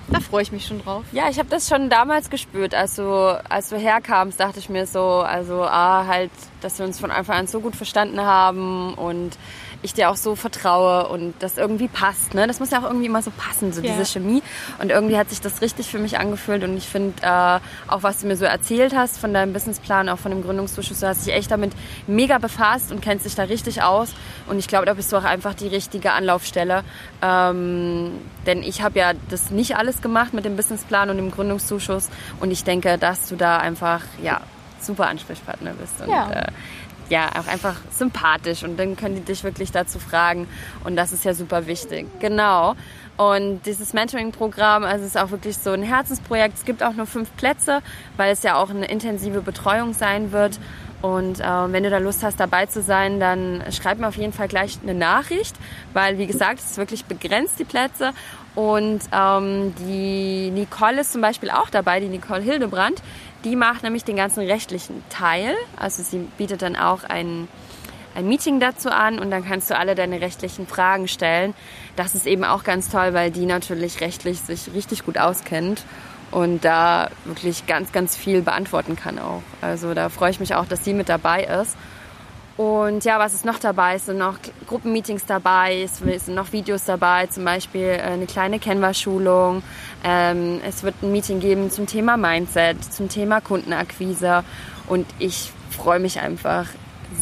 da 0.09 0.21
freue 0.21 0.43
ich 0.43 0.53
mich 0.53 0.67
schon 0.67 0.83
drauf. 0.83 1.05
Ja, 1.13 1.29
ich 1.29 1.39
habe 1.39 1.49
das 1.49 1.69
schon 1.69 1.91
damals 1.91 2.31
gespürt, 2.31 2.75
als 2.75 2.97
du, 2.97 3.43
als 3.49 3.71
du 3.71 3.77
herkamst, 3.77 4.39
dachte 4.39 4.59
ich 4.61 4.69
mir 4.69 4.87
so, 4.87 5.01
also 5.01 5.65
ah, 5.65 6.07
halt, 6.07 6.31
dass 6.61 6.79
wir 6.79 6.87
uns 6.87 7.01
von 7.01 7.11
Anfang 7.11 7.39
an 7.39 7.47
so 7.47 7.61
gut 7.61 7.75
verstanden 7.75 8.21
haben 8.21 8.95
und 8.95 9.37
ich 9.83 9.95
dir 9.95 10.11
auch 10.11 10.17
so 10.17 10.35
vertraue 10.37 11.09
und 11.09 11.35
das 11.41 11.57
irgendwie 11.59 11.89
passt. 11.89 12.35
Ne? 12.35 12.47
Das 12.47 12.61
muss 12.61 12.71
ja 12.71 12.81
auch 12.81 12.85
irgendwie 12.85 13.07
immer 13.07 13.23
so 13.23 13.31
passen, 13.31 13.73
so 13.73 13.81
Ja. 13.83 13.93
diese 13.93 14.05
Chemie. 14.05 14.43
Und 14.79 14.91
irgendwie 14.91 15.17
hat 15.19 15.29
sich 15.31 15.41
das 15.41 15.61
richtig 15.61 15.89
für 15.89 15.99
mich 15.99 16.19
angefühlt 16.19 16.65
und 16.65 16.77
ich 16.77 16.87
finde 16.89 17.23
äh, 17.23 17.61
auch, 17.89 18.03
was 18.03 18.21
du 18.21 18.27
mir 18.27 18.37
so 18.37 18.45
erzählt 18.45 18.95
hast 18.97 19.19
von 19.19 19.33
deinem 19.35 19.53
Businessplan, 19.53 20.09
auch 20.09 20.19
von 20.19 20.31
dem 20.33 20.43
Gründungszuschuss, 20.43 21.01
du 21.01 21.07
hast 21.09 21.27
dich 21.27 21.35
echt 21.35 21.51
damit 21.51 21.73
mega 22.07 22.39
befasst 22.39 22.91
und 22.91 23.01
kennst 23.03 23.25
dich 23.27 23.35
da 23.35 23.45
richtig 23.45 23.83
aus. 23.83 24.15
Und 24.49 24.59
ich 24.59 24.67
glaube, 24.69 24.87
da 24.87 24.95
bist 24.95 25.13
du 25.13 25.17
auch 25.17 25.25
einfach 25.25 25.55
die 25.55 25.69
richtige 25.69 26.13
Anlaufstelle. 26.13 26.83
Ähm, 27.23 28.13
denn 28.47 28.63
ich 28.63 28.83
habe 28.83 28.99
ja 28.99 29.13
das 29.29 29.51
nicht 29.51 29.77
alles 29.77 30.01
gemacht 30.03 30.33
mit 30.35 30.45
dem 30.45 30.57
Businessplan 30.57 31.11
und 31.11 31.17
dem 31.17 31.31
Gründungszuschuss. 31.31 32.09
Und 32.41 32.51
ich 32.51 32.65
denke, 32.65 32.99
dass 32.99 33.29
du 33.29 33.37
da 33.37 33.59
einfach 33.59 34.03
ja 34.23 34.41
super 34.81 35.07
Ansprechpartner 35.09 35.73
bist. 35.73 36.01
Und, 36.01 36.11
Ja. 36.11 36.31
Äh, 36.31 36.47
ja, 37.09 37.31
auch 37.39 37.47
einfach 37.47 37.77
sympathisch 37.91 38.63
und 38.63 38.79
dann 38.79 38.97
können 38.97 39.17
die 39.17 39.21
dich 39.23 39.45
wirklich 39.45 39.73
dazu 39.73 39.99
fragen 39.99 40.49
und 40.85 40.97
das 40.97 41.13
ist 41.13 41.25
ja 41.25 41.35
super 41.35 41.67
wichtig. 41.67 42.07
Genau. 42.21 42.75
Und 43.17 43.63
dieses 43.65 43.95
Mentoring-Programm, 43.95 44.85
also 44.85 45.05
es 45.05 45.15
ist 45.15 45.19
auch 45.19 45.31
wirklich 45.31 45.57
so 45.57 45.71
ein 45.71 45.83
Herzensprojekt. 45.83 46.59
Es 46.59 46.65
gibt 46.67 46.83
auch 46.83 46.93
nur 46.93 47.07
fünf 47.07 47.35
Plätze, 47.37 47.81
weil 48.19 48.33
es 48.33 48.43
ja 48.43 48.57
auch 48.57 48.69
eine 48.69 48.87
intensive 48.87 49.41
Betreuung 49.41 49.95
sein 49.95 50.33
wird. 50.33 50.59
Und 51.01 51.41
äh, 51.41 51.45
wenn 51.45 51.83
du 51.83 51.91
da 51.91 51.99
Lust 51.99 52.23
hast, 52.23 52.41
dabei 52.41 52.67
zu 52.67 52.83
sein, 52.83 53.21
dann 53.21 53.63
schreib 53.71 53.99
mir 53.99 54.09
auf 54.09 54.17
jeden 54.17 54.33
Fall 54.33 54.49
gleich 54.49 54.79
eine 54.83 54.95
Nachricht, 54.95 55.55
weil 55.93 56.19
wie 56.19 56.27
gesagt, 56.27 56.59
es 56.59 56.73
ist 56.73 56.79
wirklich 56.79 57.05
begrenzt, 57.05 57.59
die 57.59 57.65
Plätze. 57.65 58.13
Und 58.55 59.01
ähm, 59.13 59.75
die 59.79 60.51
Nicole 60.51 61.03
ist 61.03 61.13
zum 61.13 61.21
Beispiel 61.21 61.51
auch 61.51 61.69
dabei, 61.69 62.01
die 62.01 62.09
Nicole 62.09 62.41
Hildebrand. 62.41 63.03
Die 63.45 63.57
macht 63.57 63.83
nämlich 63.83 64.05
den 64.05 64.17
ganzen 64.17 64.45
rechtlichen 64.45 65.03
Teil. 65.09 65.55
Also 65.77 66.03
sie 66.03 66.19
bietet 66.39 66.63
dann 66.63 66.77
auch 66.77 67.05
ein, 67.05 67.49
ein 68.15 68.27
Meeting 68.27 68.61
dazu 68.61 68.91
an 68.91 69.19
und 69.19 69.31
dann 69.31 69.45
kannst 69.45 69.71
du 69.71 69.77
alle 69.77 69.95
deine 69.95 70.21
rechtlichen 70.21 70.67
Fragen 70.67 71.07
stellen. 71.09 71.55
Das 71.95 72.15
ist 72.15 72.27
eben 72.27 72.45
auch 72.45 72.65
ganz 72.65 72.89
toll, 72.89 73.15
weil 73.15 73.31
die 73.31 73.47
natürlich 73.47 74.01
rechtlich 74.01 74.41
sich 74.41 74.73
richtig 74.75 75.05
gut 75.05 75.19
auskennt 75.19 75.85
und 76.31 76.65
da 76.65 77.11
wirklich 77.25 77.67
ganz, 77.67 77.93
ganz 77.93 78.17
viel 78.17 78.43
beantworten 78.43 78.97
kann 78.97 79.19
auch. 79.19 79.43
Also 79.61 79.95
da 79.95 80.09
freue 80.09 80.31
ich 80.31 80.41
mich 80.41 80.55
auch, 80.55 80.67
dass 80.67 80.85
sie 80.85 80.93
mit 80.93 81.09
dabei 81.09 81.45
ist. 81.45 81.77
Und 82.57 83.05
ja, 83.05 83.19
was 83.19 83.35
ist 83.35 83.45
noch 83.45 83.59
dabei? 83.59 83.97
Es 83.97 84.07
sind 84.07 84.17
noch 84.17 84.39
Gruppenmeetings 84.67 85.27
dabei, 85.27 85.83
es 85.83 85.99
sind 85.99 86.35
noch 86.35 86.53
Videos 86.53 86.87
dabei, 86.87 87.27
zum 87.27 87.45
Beispiel 87.45 87.83
äh, 87.83 88.01
eine 88.01 88.27
kleine 88.27 88.59
Canva-Schulung. 88.59 89.63
Ähm, 90.03 90.61
es 90.67 90.83
wird 90.83 90.95
ein 91.03 91.13
Meeting 91.13 91.41
geben 91.41 91.71
zum 91.71 91.87
Thema 91.87 92.17
Mindset, 92.17 92.83
zum 92.83 93.11
Thema 93.11 93.43
Kundenakquise. 93.43 94.43
Und 94.87 95.07
ich 95.19 95.53
freue 95.71 96.01
mich 96.01 96.21
einfach 96.21 96.67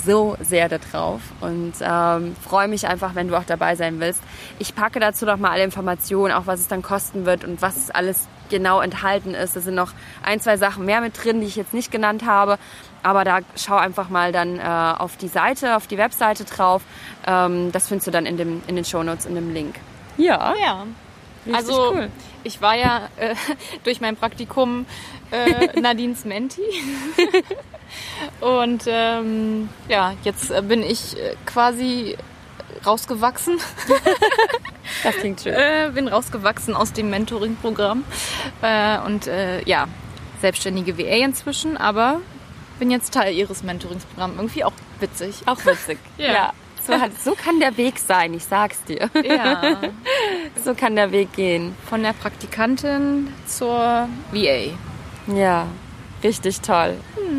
so 0.05 0.37
sehr 0.40 0.68
darauf 0.68 1.20
und 1.40 1.75
ähm, 1.81 2.37
freue 2.42 2.68
mich 2.68 2.87
einfach, 2.87 3.14
wenn 3.14 3.29
du 3.29 3.37
auch 3.37 3.44
dabei 3.44 3.75
sein 3.75 4.01
willst. 4.01 4.20
Ich 4.59 4.75
packe 4.75 5.01
dazu 5.01 5.27
noch 5.27 5.37
mal 5.37 5.51
alle 5.51 5.64
Informationen, 5.64 6.33
auch 6.33 6.47
was 6.47 6.61
es 6.61 6.68
dann 6.68 6.83
kosten 6.83 7.27
wird 7.27 7.44
und 7.44 7.61
was 7.61 7.90
alles 7.90 8.29
genau 8.50 8.80
enthalten 8.80 9.35
ist. 9.35 9.57
Da 9.57 9.61
sind 9.61 9.74
noch 9.74 9.92
ein, 10.22 10.40
zwei 10.40 10.57
Sachen 10.57 10.85
mehr 10.85 11.00
mit 11.00 11.22
drin, 11.22 11.40
die 11.40 11.46
ich 11.46 11.57
jetzt 11.57 11.74
nicht 11.74 11.90
genannt 11.90 12.24
habe. 12.26 12.59
Aber 13.02 13.24
da 13.24 13.40
schau 13.57 13.76
einfach 13.76 14.09
mal 14.09 14.33
dann 14.33 14.59
äh, 14.59 14.62
auf 14.62 15.16
die 15.16 15.28
Seite, 15.28 15.76
auf 15.76 15.87
die 15.87 15.98
Webseite 15.98 16.44
drauf. 16.44 16.83
Ähm, 17.26 17.70
das 17.72 17.88
findest 17.88 18.07
du 18.07 18.11
dann 18.11 18.24
in, 18.26 18.37
dem, 18.37 18.62
in 18.66 18.76
den 18.76 18.85
Shownotes, 18.85 19.26
in 19.26 19.35
dem 19.35 19.52
Link. 19.52 19.76
Ja, 20.16 20.54
Ja. 20.61 20.87
richtig 21.44 21.54
Also 21.57 21.92
cool. 21.92 22.11
ich 22.44 22.62
war 22.62 22.74
ja 22.76 23.09
äh, 23.16 23.35
durch 23.85 24.00
mein 24.00 24.16
Praktikum 24.16 24.87
äh, 25.30 25.78
Nadines 25.80 26.24
Menti. 26.24 26.62
Und 28.40 28.85
ähm, 28.87 29.68
ja, 29.88 30.14
jetzt 30.24 30.50
äh, 30.50 30.62
bin 30.62 30.83
ich 30.83 31.16
äh, 31.18 31.35
quasi 31.46 32.16
rausgewachsen. 32.87 33.59
Das 35.03 35.14
klingt 35.16 35.40
schön. 35.40 35.55
Äh, 35.55 35.90
bin 35.94 36.09
rausgewachsen 36.09 36.75
aus 36.75 36.92
dem 36.92 37.11
Mentoring-Programm. 37.11 38.05
Äh, 38.62 38.99
und 39.01 39.27
äh, 39.27 39.62
ja, 39.64 39.88
selbstständige 40.40 40.99
WA 40.99 41.25
inzwischen, 41.25 41.77
aber 41.77 42.20
bin 42.78 42.91
jetzt 42.91 43.14
Teil 43.14 43.35
ihres 43.35 43.62
Mentoringsprogramms. 43.62 44.37
Irgendwie 44.37 44.64
auch 44.64 44.72
witzig. 45.01 45.37
Auch 45.47 45.64
witzig. 45.64 45.99
Ja. 46.18 46.53
So, 46.87 46.93
hat, 47.01 47.12
so 47.18 47.32
kann 47.32 47.61
der 47.61 47.78
Weg 47.78 47.99
sein, 47.99 48.35
ich 48.35 48.45
sag's 48.45 48.85
dir. 48.85 49.09
Ja, 49.24 49.78
So 50.64 50.74
kann 50.74 50.97
der 50.97 51.12
Weg 51.12 51.32
gehen. 51.32 51.74
von 51.89 52.03
der 52.03 52.12
Praktikantin 52.12 53.32
zur 53.47 54.07
VA. 54.32 54.74
Ja, 55.35 55.66
richtig 56.22 56.61
toll. 56.61 56.97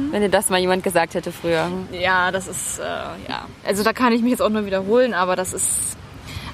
Wenn 0.10 0.22
dir 0.24 0.30
das 0.30 0.50
mal 0.50 0.60
jemand 0.60 0.84
gesagt 0.84 1.14
hätte 1.14 1.32
früher. 1.32 1.70
Ja, 1.92 2.32
das 2.32 2.48
ist, 2.48 2.80
äh, 2.80 2.84
ja. 2.84 3.46
Also 3.64 3.84
da 3.84 3.94
kann 3.94 4.14
ich 4.14 4.24
mich 4.24 4.32
jetzt 4.32 4.42
auch 4.42 4.50
nur 4.50 4.66
wiederholen, 4.66 5.14
aber 5.14 5.36
das 5.36 5.54
ist 5.54 5.96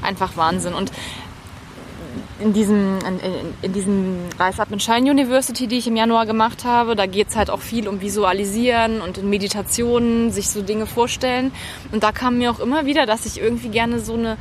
einfach 0.01 0.37
Wahnsinn. 0.37 0.73
Und 0.73 0.91
in 2.39 2.53
diesem, 2.53 2.99
in, 2.99 3.19
in, 3.19 3.53
in 3.61 3.73
diesem 3.73 4.17
Rise 4.39 4.61
Up 4.61 4.71
and 4.71 4.81
Shine 4.81 5.09
University, 5.09 5.67
die 5.67 5.77
ich 5.77 5.87
im 5.87 5.95
Januar 5.95 6.25
gemacht 6.25 6.65
habe, 6.65 6.95
da 6.95 7.05
geht's 7.05 7.35
halt 7.35 7.49
auch 7.49 7.61
viel 7.61 7.87
um 7.87 8.01
Visualisieren 8.01 9.01
und 9.01 9.19
in 9.19 9.29
Meditationen, 9.29 10.31
sich 10.31 10.49
so 10.49 10.61
Dinge 10.61 10.87
vorstellen. 10.87 11.51
Und 11.91 12.03
da 12.03 12.11
kam 12.11 12.37
mir 12.37 12.51
auch 12.51 12.59
immer 12.59 12.85
wieder, 12.85 13.05
dass 13.05 13.25
ich 13.25 13.39
irgendwie 13.39 13.69
gerne 13.69 13.99
so 13.99 14.13
eine 14.13 14.37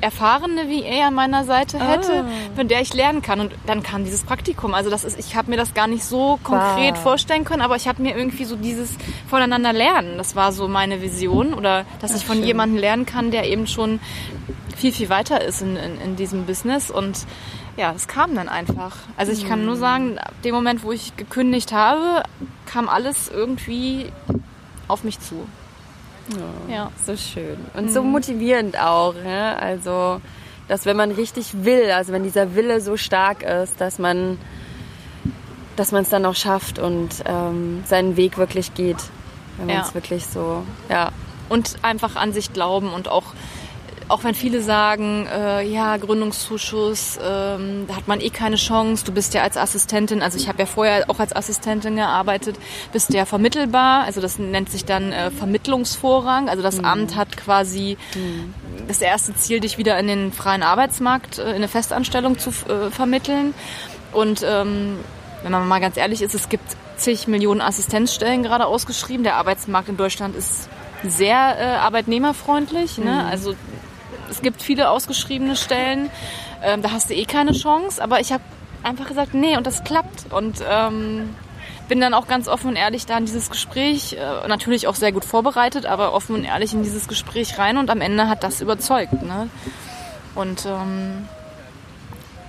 erfahrene 0.00 0.68
VA 0.68 1.08
an 1.08 1.14
meiner 1.14 1.44
Seite 1.44 1.78
hätte, 1.78 2.24
ah. 2.24 2.56
von 2.56 2.68
der 2.68 2.80
ich 2.80 2.94
lernen 2.94 3.22
kann. 3.22 3.40
Und 3.40 3.52
dann 3.66 3.82
kam 3.82 4.04
dieses 4.04 4.24
Praktikum. 4.24 4.74
Also 4.74 4.90
das 4.90 5.04
ist, 5.04 5.18
ich 5.18 5.36
habe 5.36 5.50
mir 5.50 5.56
das 5.56 5.74
gar 5.74 5.86
nicht 5.86 6.04
so 6.04 6.38
konkret 6.42 6.94
wow. 6.94 7.02
vorstellen 7.02 7.44
können, 7.44 7.62
aber 7.62 7.76
ich 7.76 7.88
habe 7.88 8.02
mir 8.02 8.16
irgendwie 8.16 8.44
so 8.44 8.56
dieses 8.56 8.90
voneinander 9.28 9.72
lernen. 9.72 10.18
Das 10.18 10.36
war 10.36 10.52
so 10.52 10.68
meine 10.68 11.02
Vision 11.02 11.54
oder 11.54 11.84
dass 12.00 12.12
Ach, 12.12 12.16
ich 12.16 12.26
von 12.26 12.42
jemandem 12.42 12.78
lernen 12.78 13.06
kann, 13.06 13.30
der 13.30 13.48
eben 13.48 13.66
schon 13.66 14.00
viel, 14.76 14.92
viel 14.92 15.08
weiter 15.08 15.44
ist 15.44 15.60
in, 15.60 15.76
in, 15.76 16.00
in 16.00 16.16
diesem 16.16 16.46
Business. 16.46 16.90
Und 16.90 17.26
ja, 17.76 17.92
es 17.94 18.08
kam 18.08 18.34
dann 18.34 18.48
einfach. 18.48 18.96
Also 19.16 19.32
ich 19.32 19.46
kann 19.46 19.64
nur 19.64 19.76
mhm. 19.76 19.80
sagen, 19.80 20.18
ab 20.18 20.34
dem 20.44 20.54
Moment, 20.54 20.82
wo 20.82 20.92
ich 20.92 21.16
gekündigt 21.16 21.72
habe, 21.72 22.22
kam 22.66 22.88
alles 22.88 23.28
irgendwie 23.28 24.12
auf 24.88 25.04
mich 25.04 25.20
zu. 25.20 25.46
Ja, 26.36 26.74
ja. 26.74 26.92
so 27.04 27.16
schön. 27.16 27.58
Und 27.74 27.86
mhm. 27.86 27.90
so 27.90 28.02
motivierend 28.02 28.78
auch. 28.78 29.14
Ne? 29.14 29.56
Also, 29.58 30.20
dass 30.68 30.84
wenn 30.86 30.96
man 30.96 31.10
richtig 31.10 31.64
will, 31.64 31.90
also 31.90 32.12
wenn 32.12 32.22
dieser 32.22 32.54
Wille 32.54 32.80
so 32.80 32.96
stark 32.96 33.42
ist, 33.42 33.80
dass 33.80 33.98
man 33.98 34.38
dass 35.78 35.92
man 35.92 36.02
es 36.02 36.08
dann 36.08 36.26
auch 36.26 36.34
schafft 36.34 36.80
und 36.80 37.10
ähm, 37.24 37.84
seinen 37.86 38.16
Weg 38.16 38.36
wirklich 38.36 38.74
geht. 38.74 38.96
Wenn 39.56 39.68
man 39.68 39.76
es 39.76 39.88
ja. 39.88 39.94
wirklich 39.94 40.26
so, 40.26 40.64
ja. 40.88 41.12
Und 41.48 41.76
einfach 41.82 42.16
an 42.16 42.32
sich 42.32 42.52
glauben 42.52 42.92
und 42.92 43.08
auch 43.08 43.26
auch 44.08 44.24
wenn 44.24 44.34
viele 44.34 44.60
sagen, 44.62 45.26
äh, 45.26 45.62
ja, 45.62 45.96
Gründungszuschuss, 45.96 47.18
ähm, 47.22 47.84
da 47.86 47.96
hat 47.96 48.08
man 48.08 48.20
eh 48.20 48.30
keine 48.30 48.56
Chance, 48.56 49.04
du 49.04 49.12
bist 49.12 49.34
ja 49.34 49.42
als 49.42 49.56
Assistentin, 49.56 50.22
also 50.22 50.38
ich 50.38 50.48
habe 50.48 50.58
ja 50.58 50.66
vorher 50.66 51.04
auch 51.08 51.18
als 51.18 51.34
Assistentin 51.34 51.96
gearbeitet, 51.96 52.56
bist 52.92 53.12
ja 53.12 53.24
vermittelbar, 53.24 54.04
also 54.04 54.20
das 54.20 54.38
nennt 54.38 54.70
sich 54.70 54.84
dann 54.84 55.12
äh, 55.12 55.30
Vermittlungsvorrang, 55.30 56.48
also 56.48 56.62
das 56.62 56.78
mhm. 56.78 56.84
Amt 56.84 57.16
hat 57.16 57.36
quasi 57.36 57.96
mhm. 58.14 58.54
das 58.86 59.00
erste 59.00 59.34
Ziel, 59.34 59.60
dich 59.60 59.78
wieder 59.78 59.98
in 59.98 60.06
den 60.06 60.32
freien 60.32 60.62
Arbeitsmarkt, 60.62 61.38
äh, 61.38 61.50
in 61.50 61.56
eine 61.56 61.68
Festanstellung 61.68 62.38
zu 62.38 62.50
äh, 62.50 62.90
vermitteln 62.90 63.54
und 64.12 64.44
ähm, 64.46 64.98
wenn 65.42 65.52
man 65.52 65.68
mal 65.68 65.80
ganz 65.80 65.96
ehrlich 65.96 66.22
ist, 66.22 66.34
es 66.34 66.48
gibt 66.48 66.64
zig 66.96 67.28
Millionen 67.28 67.60
Assistenzstellen 67.60 68.42
gerade 68.42 68.66
ausgeschrieben. 68.66 69.22
Der 69.22 69.36
Arbeitsmarkt 69.36 69.88
in 69.88 69.96
Deutschland 69.96 70.34
ist 70.34 70.68
sehr 71.04 71.56
äh, 71.58 71.64
arbeitnehmerfreundlich. 71.76 72.98
Ne? 72.98 73.12
Mhm. 73.12 73.30
Also 73.30 73.54
es 74.30 74.42
gibt 74.42 74.62
viele 74.62 74.90
ausgeschriebene 74.90 75.56
Stellen, 75.56 76.10
ähm, 76.62 76.82
da 76.82 76.92
hast 76.92 77.10
du 77.10 77.14
eh 77.14 77.24
keine 77.24 77.52
Chance. 77.52 78.02
Aber 78.02 78.20
ich 78.20 78.32
habe 78.32 78.42
einfach 78.82 79.06
gesagt, 79.06 79.34
nee, 79.34 79.56
und 79.56 79.66
das 79.66 79.84
klappt. 79.84 80.32
Und 80.32 80.62
ähm, 80.68 81.34
bin 81.88 82.00
dann 82.00 82.14
auch 82.14 82.28
ganz 82.28 82.48
offen 82.48 82.68
und 82.68 82.76
ehrlich 82.76 83.06
da 83.06 83.18
in 83.18 83.24
dieses 83.24 83.50
Gespräch, 83.50 84.12
äh, 84.12 84.46
natürlich 84.46 84.86
auch 84.86 84.94
sehr 84.94 85.12
gut 85.12 85.24
vorbereitet, 85.24 85.86
aber 85.86 86.12
offen 86.12 86.36
und 86.36 86.44
ehrlich 86.44 86.74
in 86.74 86.82
dieses 86.82 87.08
Gespräch 87.08 87.58
rein 87.58 87.78
und 87.78 87.90
am 87.90 88.00
Ende 88.00 88.28
hat 88.28 88.42
das 88.42 88.60
überzeugt. 88.60 89.22
Ne? 89.22 89.48
Und 90.34 90.66
ähm, 90.66 91.26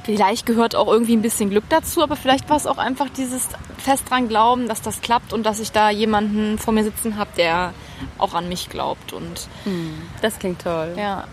vielleicht 0.03 0.45
gehört 0.45 0.75
auch 0.75 0.88
irgendwie 0.88 1.15
ein 1.15 1.21
bisschen 1.21 1.49
Glück 1.49 1.63
dazu, 1.69 2.03
aber 2.03 2.15
vielleicht 2.15 2.49
war 2.49 2.57
es 2.57 2.67
auch 2.67 2.77
einfach 2.77 3.07
dieses 3.09 3.47
fest 3.77 4.09
dran 4.09 4.27
glauben, 4.27 4.67
dass 4.67 4.82
das 4.82 5.01
klappt 5.01 5.32
und 5.32 5.45
dass 5.45 5.59
ich 5.59 5.71
da 5.71 5.89
jemanden 5.89 6.59
vor 6.59 6.73
mir 6.73 6.84
sitzen 6.84 7.17
habe, 7.17 7.30
der 7.38 7.73
auch 8.17 8.34
an 8.34 8.49
mich 8.49 8.69
glaubt. 8.69 9.13
Und 9.13 9.47
hm, 9.63 10.01
das 10.21 10.38
klingt 10.38 10.61
toll. 10.61 10.95
Ja, 10.97 11.25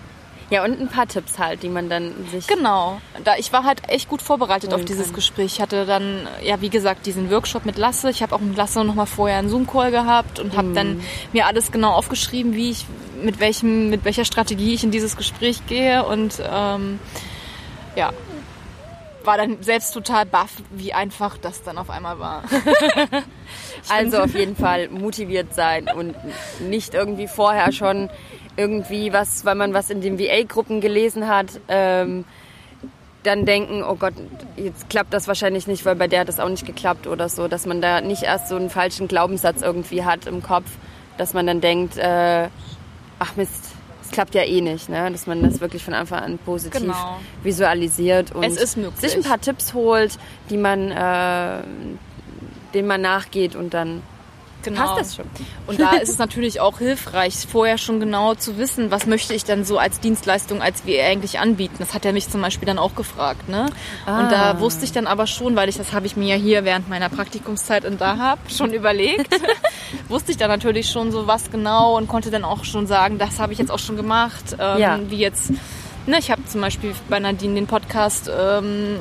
ja, 0.48 0.64
und 0.64 0.80
ein 0.80 0.88
paar 0.88 1.08
Tipps 1.08 1.38
halt, 1.38 1.62
die 1.64 1.68
man 1.68 1.88
dann 1.88 2.12
sich. 2.30 2.46
Genau. 2.46 3.00
Da, 3.24 3.36
ich 3.36 3.52
war 3.52 3.64
halt 3.64 3.88
echt 3.88 4.08
gut 4.08 4.22
vorbereitet 4.22 4.72
auf 4.72 4.84
dieses 4.84 5.06
kann. 5.06 5.14
Gespräch. 5.16 5.54
Ich 5.54 5.60
hatte 5.60 5.86
dann, 5.86 6.28
ja, 6.42 6.60
wie 6.60 6.70
gesagt, 6.70 7.06
diesen 7.06 7.30
Workshop 7.30 7.66
mit 7.66 7.76
Lasse. 7.76 8.10
Ich 8.10 8.22
habe 8.22 8.34
auch 8.34 8.40
mit 8.40 8.56
Lasse 8.56 8.84
nochmal 8.84 9.06
vorher 9.06 9.38
einen 9.38 9.48
Zoom-Call 9.48 9.90
gehabt 9.90 10.38
und 10.38 10.56
habe 10.56 10.72
dann 10.72 10.98
mhm. 10.98 11.00
mir 11.32 11.46
alles 11.46 11.72
genau 11.72 11.92
aufgeschrieben, 11.92 12.54
wie 12.54 12.70
ich, 12.70 12.86
mit 13.20 13.40
welchem, 13.40 13.90
mit 13.90 14.04
welcher 14.04 14.24
Strategie 14.24 14.74
ich 14.74 14.84
in 14.84 14.92
dieses 14.92 15.16
Gespräch 15.16 15.66
gehe. 15.66 16.06
Und 16.06 16.40
ähm, 16.48 17.00
ja, 17.96 18.12
war 19.24 19.36
dann 19.36 19.60
selbst 19.64 19.92
total 19.92 20.26
baff, 20.26 20.52
wie 20.70 20.92
einfach 20.92 21.38
das 21.38 21.64
dann 21.64 21.76
auf 21.76 21.90
einmal 21.90 22.20
war. 22.20 22.44
also 23.88 24.18
auf 24.18 24.34
jeden 24.34 24.54
Fall 24.54 24.90
motiviert 24.90 25.54
sein 25.54 25.88
und 25.88 26.14
nicht 26.60 26.94
irgendwie 26.94 27.26
vorher 27.26 27.72
schon 27.72 28.10
irgendwie 28.56 29.12
was, 29.12 29.44
weil 29.44 29.54
man 29.54 29.74
was 29.74 29.90
in 29.90 30.00
den 30.00 30.18
VA-Gruppen 30.18 30.80
gelesen 30.80 31.28
hat, 31.28 31.60
ähm, 31.68 32.24
dann 33.22 33.44
denken, 33.44 33.82
oh 33.82 33.96
Gott, 33.96 34.14
jetzt 34.56 34.88
klappt 34.88 35.12
das 35.12 35.26
wahrscheinlich 35.26 35.66
nicht, 35.66 35.84
weil 35.84 35.96
bei 35.96 36.06
der 36.06 36.20
hat 36.20 36.28
es 36.28 36.38
auch 36.38 36.48
nicht 36.48 36.64
geklappt 36.64 37.06
oder 37.06 37.28
so, 37.28 37.48
dass 37.48 37.66
man 37.66 37.80
da 37.80 38.00
nicht 38.00 38.22
erst 38.22 38.48
so 38.48 38.56
einen 38.56 38.70
falschen 38.70 39.08
Glaubenssatz 39.08 39.62
irgendwie 39.62 40.04
hat 40.04 40.26
im 40.26 40.42
Kopf, 40.42 40.66
dass 41.18 41.34
man 41.34 41.46
dann 41.46 41.60
denkt, 41.60 41.96
äh, 41.96 42.48
ach 43.18 43.36
Mist, 43.36 43.64
es 44.02 44.10
klappt 44.12 44.34
ja 44.34 44.42
eh 44.42 44.60
nicht, 44.60 44.88
ne? 44.88 45.10
dass 45.10 45.26
man 45.26 45.42
das 45.42 45.60
wirklich 45.60 45.82
von 45.82 45.94
Anfang 45.94 46.20
an 46.20 46.38
positiv 46.38 46.82
genau. 46.82 47.18
visualisiert 47.42 48.32
und 48.32 48.48
sich 48.58 49.16
ein 49.16 49.22
paar 49.22 49.40
Tipps 49.40 49.74
holt, 49.74 50.18
die 50.48 50.56
man, 50.56 50.92
äh, 50.92 51.62
denen 52.74 52.86
man 52.86 53.00
nachgeht 53.00 53.56
und 53.56 53.74
dann 53.74 54.02
Genau. 54.66 54.96
Passt 54.96 55.00
das 55.00 55.16
schon. 55.16 55.26
Und 55.68 55.80
da 55.80 55.92
ist 55.92 56.08
es 56.08 56.18
natürlich 56.18 56.58
auch 56.58 56.78
hilfreich, 56.78 57.46
vorher 57.48 57.78
schon 57.78 58.00
genau 58.00 58.34
zu 58.34 58.58
wissen, 58.58 58.90
was 58.90 59.06
möchte 59.06 59.32
ich 59.32 59.44
denn 59.44 59.64
so 59.64 59.78
als 59.78 60.00
Dienstleistung, 60.00 60.60
als 60.60 60.84
wir 60.86 61.04
eigentlich 61.04 61.38
anbieten. 61.38 61.76
Das 61.78 61.94
hat 61.94 62.04
er 62.04 62.12
mich 62.12 62.28
zum 62.28 62.42
Beispiel 62.42 62.66
dann 62.66 62.80
auch 62.80 62.96
gefragt. 62.96 63.48
Ne? 63.48 63.66
Ah. 64.06 64.20
Und 64.20 64.32
da 64.32 64.58
wusste 64.58 64.84
ich 64.84 64.90
dann 64.90 65.06
aber 65.06 65.28
schon, 65.28 65.54
weil 65.54 65.68
ich 65.68 65.76
das 65.76 65.92
habe 65.92 66.06
ich 66.06 66.16
mir 66.16 66.34
ja 66.34 66.42
hier 66.42 66.64
während 66.64 66.88
meiner 66.88 67.08
Praktikumszeit 67.08 67.84
in 67.84 67.96
Dahab 67.96 68.40
schon 68.50 68.72
überlegt, 68.72 69.40
wusste 70.08 70.32
ich 70.32 70.36
dann 70.36 70.50
natürlich 70.50 70.90
schon 70.90 71.12
so 71.12 71.28
was 71.28 71.52
genau 71.52 71.96
und 71.96 72.08
konnte 72.08 72.32
dann 72.32 72.42
auch 72.42 72.64
schon 72.64 72.88
sagen, 72.88 73.18
das 73.18 73.38
habe 73.38 73.52
ich 73.52 73.60
jetzt 73.60 73.70
auch 73.70 73.78
schon 73.78 73.94
gemacht, 73.94 74.56
ähm, 74.58 74.80
ja. 74.80 74.98
wie 75.08 75.18
jetzt 75.18 75.52
Ne, 76.08 76.18
ich 76.20 76.30
habe 76.30 76.44
zum 76.44 76.60
Beispiel 76.60 76.94
bei 77.08 77.18
Nadine 77.18 77.56
den 77.56 77.66
Podcast 77.66 78.30
ähm, 78.32 79.00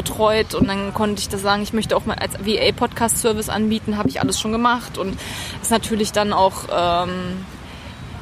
betreut 0.00 0.54
und 0.54 0.66
dann 0.66 0.94
konnte 0.94 1.20
ich 1.20 1.28
da 1.28 1.36
sagen, 1.36 1.62
ich 1.62 1.74
möchte 1.74 1.94
auch 1.96 2.06
mal 2.06 2.16
als 2.16 2.34
VA-Podcast-Service 2.38 3.50
anbieten, 3.50 3.98
habe 3.98 4.08
ich 4.08 4.20
alles 4.20 4.40
schon 4.40 4.52
gemacht 4.52 4.96
und 4.96 5.18
ist 5.60 5.70
natürlich 5.70 6.12
dann 6.12 6.32
auch, 6.32 6.64
ähm, 6.72 7.44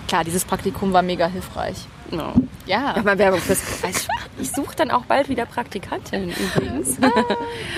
klar, 0.08 0.24
dieses 0.24 0.44
Praktikum 0.44 0.92
war 0.92 1.02
mega 1.02 1.28
hilfreich. 1.28 1.76
No. 2.10 2.32
Ja. 2.66 2.94
Mach 2.96 3.04
mal 3.04 3.18
Werbung 3.18 3.40
fürs 3.40 3.62
ich, 3.88 4.08
ich 4.40 4.50
suche 4.50 4.74
dann 4.74 4.90
auch 4.90 5.04
bald 5.04 5.28
wieder 5.28 5.46
Praktikantin 5.46 6.30
übrigens. 6.30 6.96
Ah, 7.02 7.10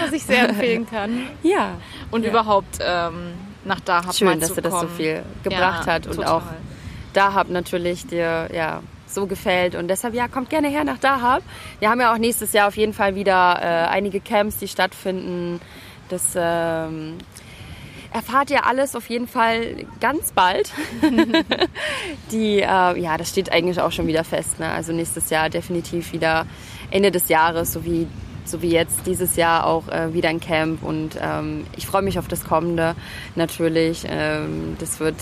was 0.03 0.13
ich 0.13 0.25
sehr 0.25 0.49
empfehlen 0.49 0.89
kann. 0.89 1.27
Ja. 1.43 1.77
Und 2.11 2.23
ja. 2.25 2.31
überhaupt 2.31 2.79
ähm, 2.81 3.35
nach 3.65 3.81
Dahab 3.81 4.15
Schön, 4.15 4.41
dass 4.41 4.55
du 4.55 4.63
das 4.63 4.81
so 4.81 4.87
viel 4.87 5.23
gebracht 5.43 5.87
ja, 5.87 5.93
hat 5.93 6.07
und 6.07 6.17
total. 6.17 6.33
auch 6.33 6.43
Dahab 7.13 7.51
natürlich 7.51 8.07
dir, 8.07 8.49
ja, 8.55 8.83
so 9.15 9.27
gefällt. 9.27 9.75
Und 9.75 9.89
deshalb, 9.89 10.15
ja, 10.15 10.29
kommt 10.29 10.51
gerne 10.51 10.69
her 10.69 10.85
nach 10.85 10.99
Dahab. 10.99 11.43
Wir 11.79 11.91
haben 11.91 12.01
ja 12.01 12.13
auch 12.13 12.19
nächstes 12.19 12.53
Jahr 12.53 12.69
auf 12.69 12.77
jeden 12.77 12.93
Fall 12.93 13.15
wieder 13.15 13.59
äh, 13.61 13.89
einige 13.89 14.21
Camps, 14.21 14.59
die 14.59 14.69
stattfinden. 14.69 15.61
Das 16.09 16.33
ähm, 16.37 17.19
erfahrt 18.13 18.51
ihr 18.51 18.67
alles 18.67 18.97
auf 18.97 19.09
jeden 19.09 19.29
Fall 19.29 19.87
ganz 20.01 20.33
bald. 20.33 20.73
die, 22.33 22.61
äh, 22.61 23.01
ja, 23.01 23.17
das 23.17 23.31
steht 23.31 23.53
eigentlich 23.53 23.81
auch 23.81 23.93
schon 23.93 24.07
wieder 24.07 24.25
fest. 24.25 24.59
Ne? 24.59 24.69
Also 24.69 24.93
nächstes 24.93 25.31
Jahr 25.31 25.49
definitiv 25.49 26.13
wieder 26.13 26.47
Ende 26.91 27.11
des 27.11 27.29
Jahres, 27.29 27.73
so 27.73 27.85
wie 27.85 28.07
so 28.45 28.63
wie 28.63 28.71
jetzt 28.71 29.07
dieses 29.07 29.37
Jahr 29.37 29.67
auch 29.67 29.89
äh, 29.89 30.13
wieder 30.13 30.29
ein 30.29 30.41
Camp 30.41 30.83
und 30.83 31.11
ähm, 31.21 31.67
ich 31.77 31.87
freue 31.87 32.03
mich 32.03 32.19
auf 32.19 32.27
das 32.27 32.45
kommende 32.45 32.97
natürlich. 33.37 34.05
Ähm, 34.09 34.77
das 34.81 34.99
wird 34.99 35.17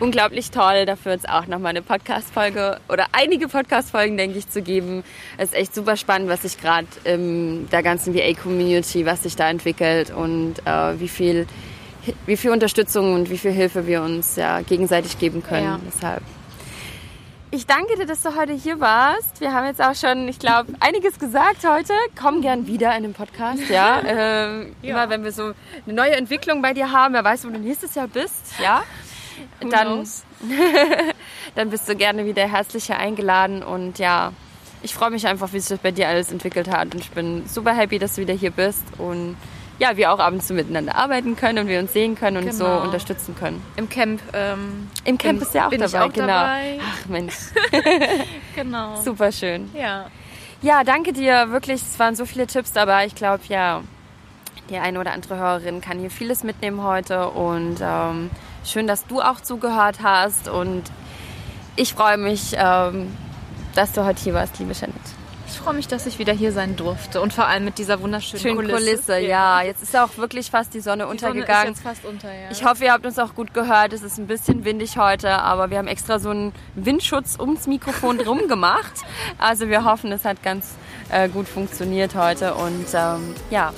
unglaublich 0.00 0.50
toll. 0.50 0.86
Dafür 0.86 1.12
jetzt 1.12 1.28
auch 1.28 1.46
nochmal 1.46 1.70
eine 1.70 1.82
Podcast-Folge 1.82 2.80
oder 2.88 3.06
einige 3.12 3.48
Podcast-Folgen, 3.48 4.16
denke 4.16 4.38
ich, 4.38 4.48
zu 4.48 4.62
geben. 4.62 5.04
Es 5.36 5.50
ist 5.50 5.54
echt 5.54 5.74
super 5.74 5.96
spannend, 5.96 6.28
was 6.28 6.42
sich 6.42 6.60
gerade 6.60 6.86
in 7.04 7.68
der 7.70 7.82
ganzen 7.82 8.14
VA-Community, 8.14 9.06
was 9.06 9.22
sich 9.22 9.36
da 9.36 9.48
entwickelt 9.48 10.10
und 10.10 10.54
äh, 10.64 11.00
wie 11.00 11.08
viel 11.08 11.46
wie 12.24 12.38
viel 12.38 12.52
Unterstützung 12.52 13.12
und 13.12 13.28
wie 13.28 13.36
viel 13.36 13.50
Hilfe 13.50 13.86
wir 13.86 14.00
uns 14.00 14.36
ja 14.36 14.62
gegenseitig 14.62 15.18
geben 15.18 15.42
können. 15.42 15.64
Ja. 15.64 15.80
Deshalb. 15.86 16.22
Ich 17.50 17.66
danke 17.66 17.96
dir, 17.96 18.06
dass 18.06 18.22
du 18.22 18.34
heute 18.36 18.52
hier 18.52 18.78
warst. 18.80 19.40
Wir 19.40 19.52
haben 19.52 19.66
jetzt 19.66 19.82
auch 19.82 19.94
schon, 19.94 20.28
ich 20.28 20.38
glaube, 20.38 20.72
einiges 20.80 21.18
gesagt 21.18 21.66
heute. 21.66 21.92
Komm 22.18 22.40
gern 22.40 22.66
wieder 22.66 22.94
in 22.96 23.02
den 23.02 23.14
Podcast, 23.14 23.68
ja. 23.70 24.00
ähm, 24.06 24.74
ja. 24.82 24.90
Immer 24.90 25.10
wenn 25.10 25.24
wir 25.24 25.32
so 25.32 25.52
eine 25.86 25.94
neue 25.94 26.16
Entwicklung 26.16 26.62
bei 26.62 26.72
dir 26.72 26.92
haben, 26.92 27.14
wer 27.14 27.24
weiß, 27.24 27.46
wo 27.46 27.50
du 27.50 27.58
nächstes 27.58 27.94
Jahr 27.94 28.08
bist, 28.08 28.54
ja 28.62 28.82
dann, 29.70 30.06
dann 31.54 31.70
bist 31.70 31.88
du 31.88 31.96
gerne 31.96 32.24
wieder 32.24 32.46
herzlich 32.48 32.92
eingeladen 32.92 33.62
und 33.62 33.98
ja, 33.98 34.32
ich 34.82 34.94
freue 34.94 35.10
mich 35.10 35.26
einfach, 35.26 35.52
wie 35.52 35.60
sich 35.60 35.68
das 35.68 35.78
bei 35.78 35.90
dir 35.90 36.08
alles 36.08 36.30
entwickelt 36.30 36.68
hat 36.68 36.94
und 36.94 37.00
ich 37.00 37.10
bin 37.10 37.46
super 37.48 37.74
happy, 37.74 37.98
dass 37.98 38.14
du 38.14 38.22
wieder 38.22 38.34
hier 38.34 38.50
bist 38.50 38.84
und 38.98 39.36
ja, 39.78 39.96
wir 39.96 40.12
auch 40.12 40.18
ab 40.18 40.32
und 40.32 40.42
zu 40.42 40.54
miteinander 40.54 40.96
arbeiten 40.96 41.36
können 41.36 41.58
und 41.58 41.68
wir 41.68 41.78
uns 41.78 41.92
sehen 41.92 42.16
können 42.16 42.38
und 42.38 42.50
genau. 42.50 42.80
so 42.80 42.82
unterstützen 42.82 43.36
können. 43.38 43.62
Im 43.76 43.88
Camp. 43.88 44.20
Ähm, 44.32 44.88
Im 45.04 45.18
Camp 45.18 45.38
bin, 45.38 45.46
ist 45.46 45.54
ja 45.54 45.68
auch 45.68 45.70
dabei, 45.70 46.02
auch 46.02 46.12
genau. 46.12 46.26
Dabei. 46.26 46.80
Ach 46.82 47.06
Mensch. 47.08 47.34
genau. 48.56 49.00
Super 49.00 49.30
schön. 49.30 49.70
Ja. 49.74 50.10
Ja, 50.62 50.82
danke 50.82 51.12
dir. 51.12 51.50
Wirklich, 51.50 51.80
es 51.82 51.98
waren 52.00 52.16
so 52.16 52.26
viele 52.26 52.48
Tipps 52.48 52.72
dabei. 52.72 53.06
Ich 53.06 53.14
glaube, 53.14 53.44
ja, 53.48 53.82
die 54.68 54.78
eine 54.78 54.98
oder 54.98 55.12
andere 55.12 55.36
Hörerin 55.36 55.80
kann 55.80 56.00
hier 56.00 56.10
vieles 56.10 56.42
mitnehmen 56.42 56.82
heute 56.82 57.28
und 57.28 57.76
ähm, 57.80 58.30
Schön, 58.68 58.86
dass 58.86 59.06
du 59.06 59.22
auch 59.22 59.40
zugehört 59.40 60.00
hast 60.02 60.46
und 60.48 60.82
ich 61.74 61.94
freue 61.94 62.18
mich, 62.18 62.52
ähm, 62.54 63.16
dass 63.74 63.92
du 63.92 64.04
heute 64.04 64.22
hier 64.22 64.34
warst, 64.34 64.58
liebe 64.58 64.74
Janet. 64.74 64.94
Ich 65.46 65.56
freue 65.56 65.72
mich, 65.72 65.88
dass 65.88 66.04
ich 66.04 66.18
wieder 66.18 66.34
hier 66.34 66.52
sein 66.52 66.76
durfte 66.76 67.22
und 67.22 67.32
vor 67.32 67.46
allem 67.46 67.64
mit 67.64 67.78
dieser 67.78 68.02
wunderschönen 68.02 68.42
Schöne 68.42 68.56
Kulisse. 68.56 68.74
Kulisse. 68.76 69.18
ja. 69.20 69.62
Jetzt 69.62 69.82
ist 69.82 69.96
auch 69.96 70.18
wirklich 70.18 70.50
fast 70.50 70.74
die 70.74 70.80
Sonne 70.80 71.04
Die 71.10 71.18
Sonne 71.18 71.30
untergegangen. 71.30 71.72
ist 71.72 71.78
jetzt 71.78 71.82
fast 71.82 72.04
unter, 72.04 72.30
ja. 72.30 72.50
Ich 72.50 72.62
hoffe, 72.62 72.84
ihr 72.84 72.92
habt 72.92 73.06
uns 73.06 73.18
auch 73.18 73.34
gut 73.34 73.54
gehört. 73.54 73.94
Es 73.94 74.02
ist 74.02 74.18
ein 74.18 74.26
bisschen 74.26 74.66
windig 74.66 74.98
heute, 74.98 75.30
aber 75.30 75.70
wir 75.70 75.78
haben 75.78 75.88
extra 75.88 76.18
so 76.18 76.28
einen 76.28 76.52
Windschutz 76.74 77.38
ums 77.40 77.66
Mikrofon 77.66 78.18
drum 78.24 78.48
gemacht. 78.48 78.92
Also 79.38 79.68
wir 79.70 79.84
hoffen, 79.84 80.12
es 80.12 80.26
hat 80.26 80.42
ganz 80.42 80.74
äh, 81.08 81.30
gut 81.30 81.48
funktioniert 81.48 82.14
heute. 82.14 82.52
Und 82.54 82.86
ähm, 82.92 83.34
ja, 83.48 83.72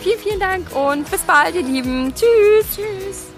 vielen, 0.00 0.18
vielen 0.18 0.40
Dank 0.40 0.74
und 0.74 1.10
bis 1.10 1.20
bald, 1.20 1.54
ihr 1.54 1.62
Lieben. 1.62 2.14
Tschüss. 2.14 2.74
Tschüss. 2.74 3.37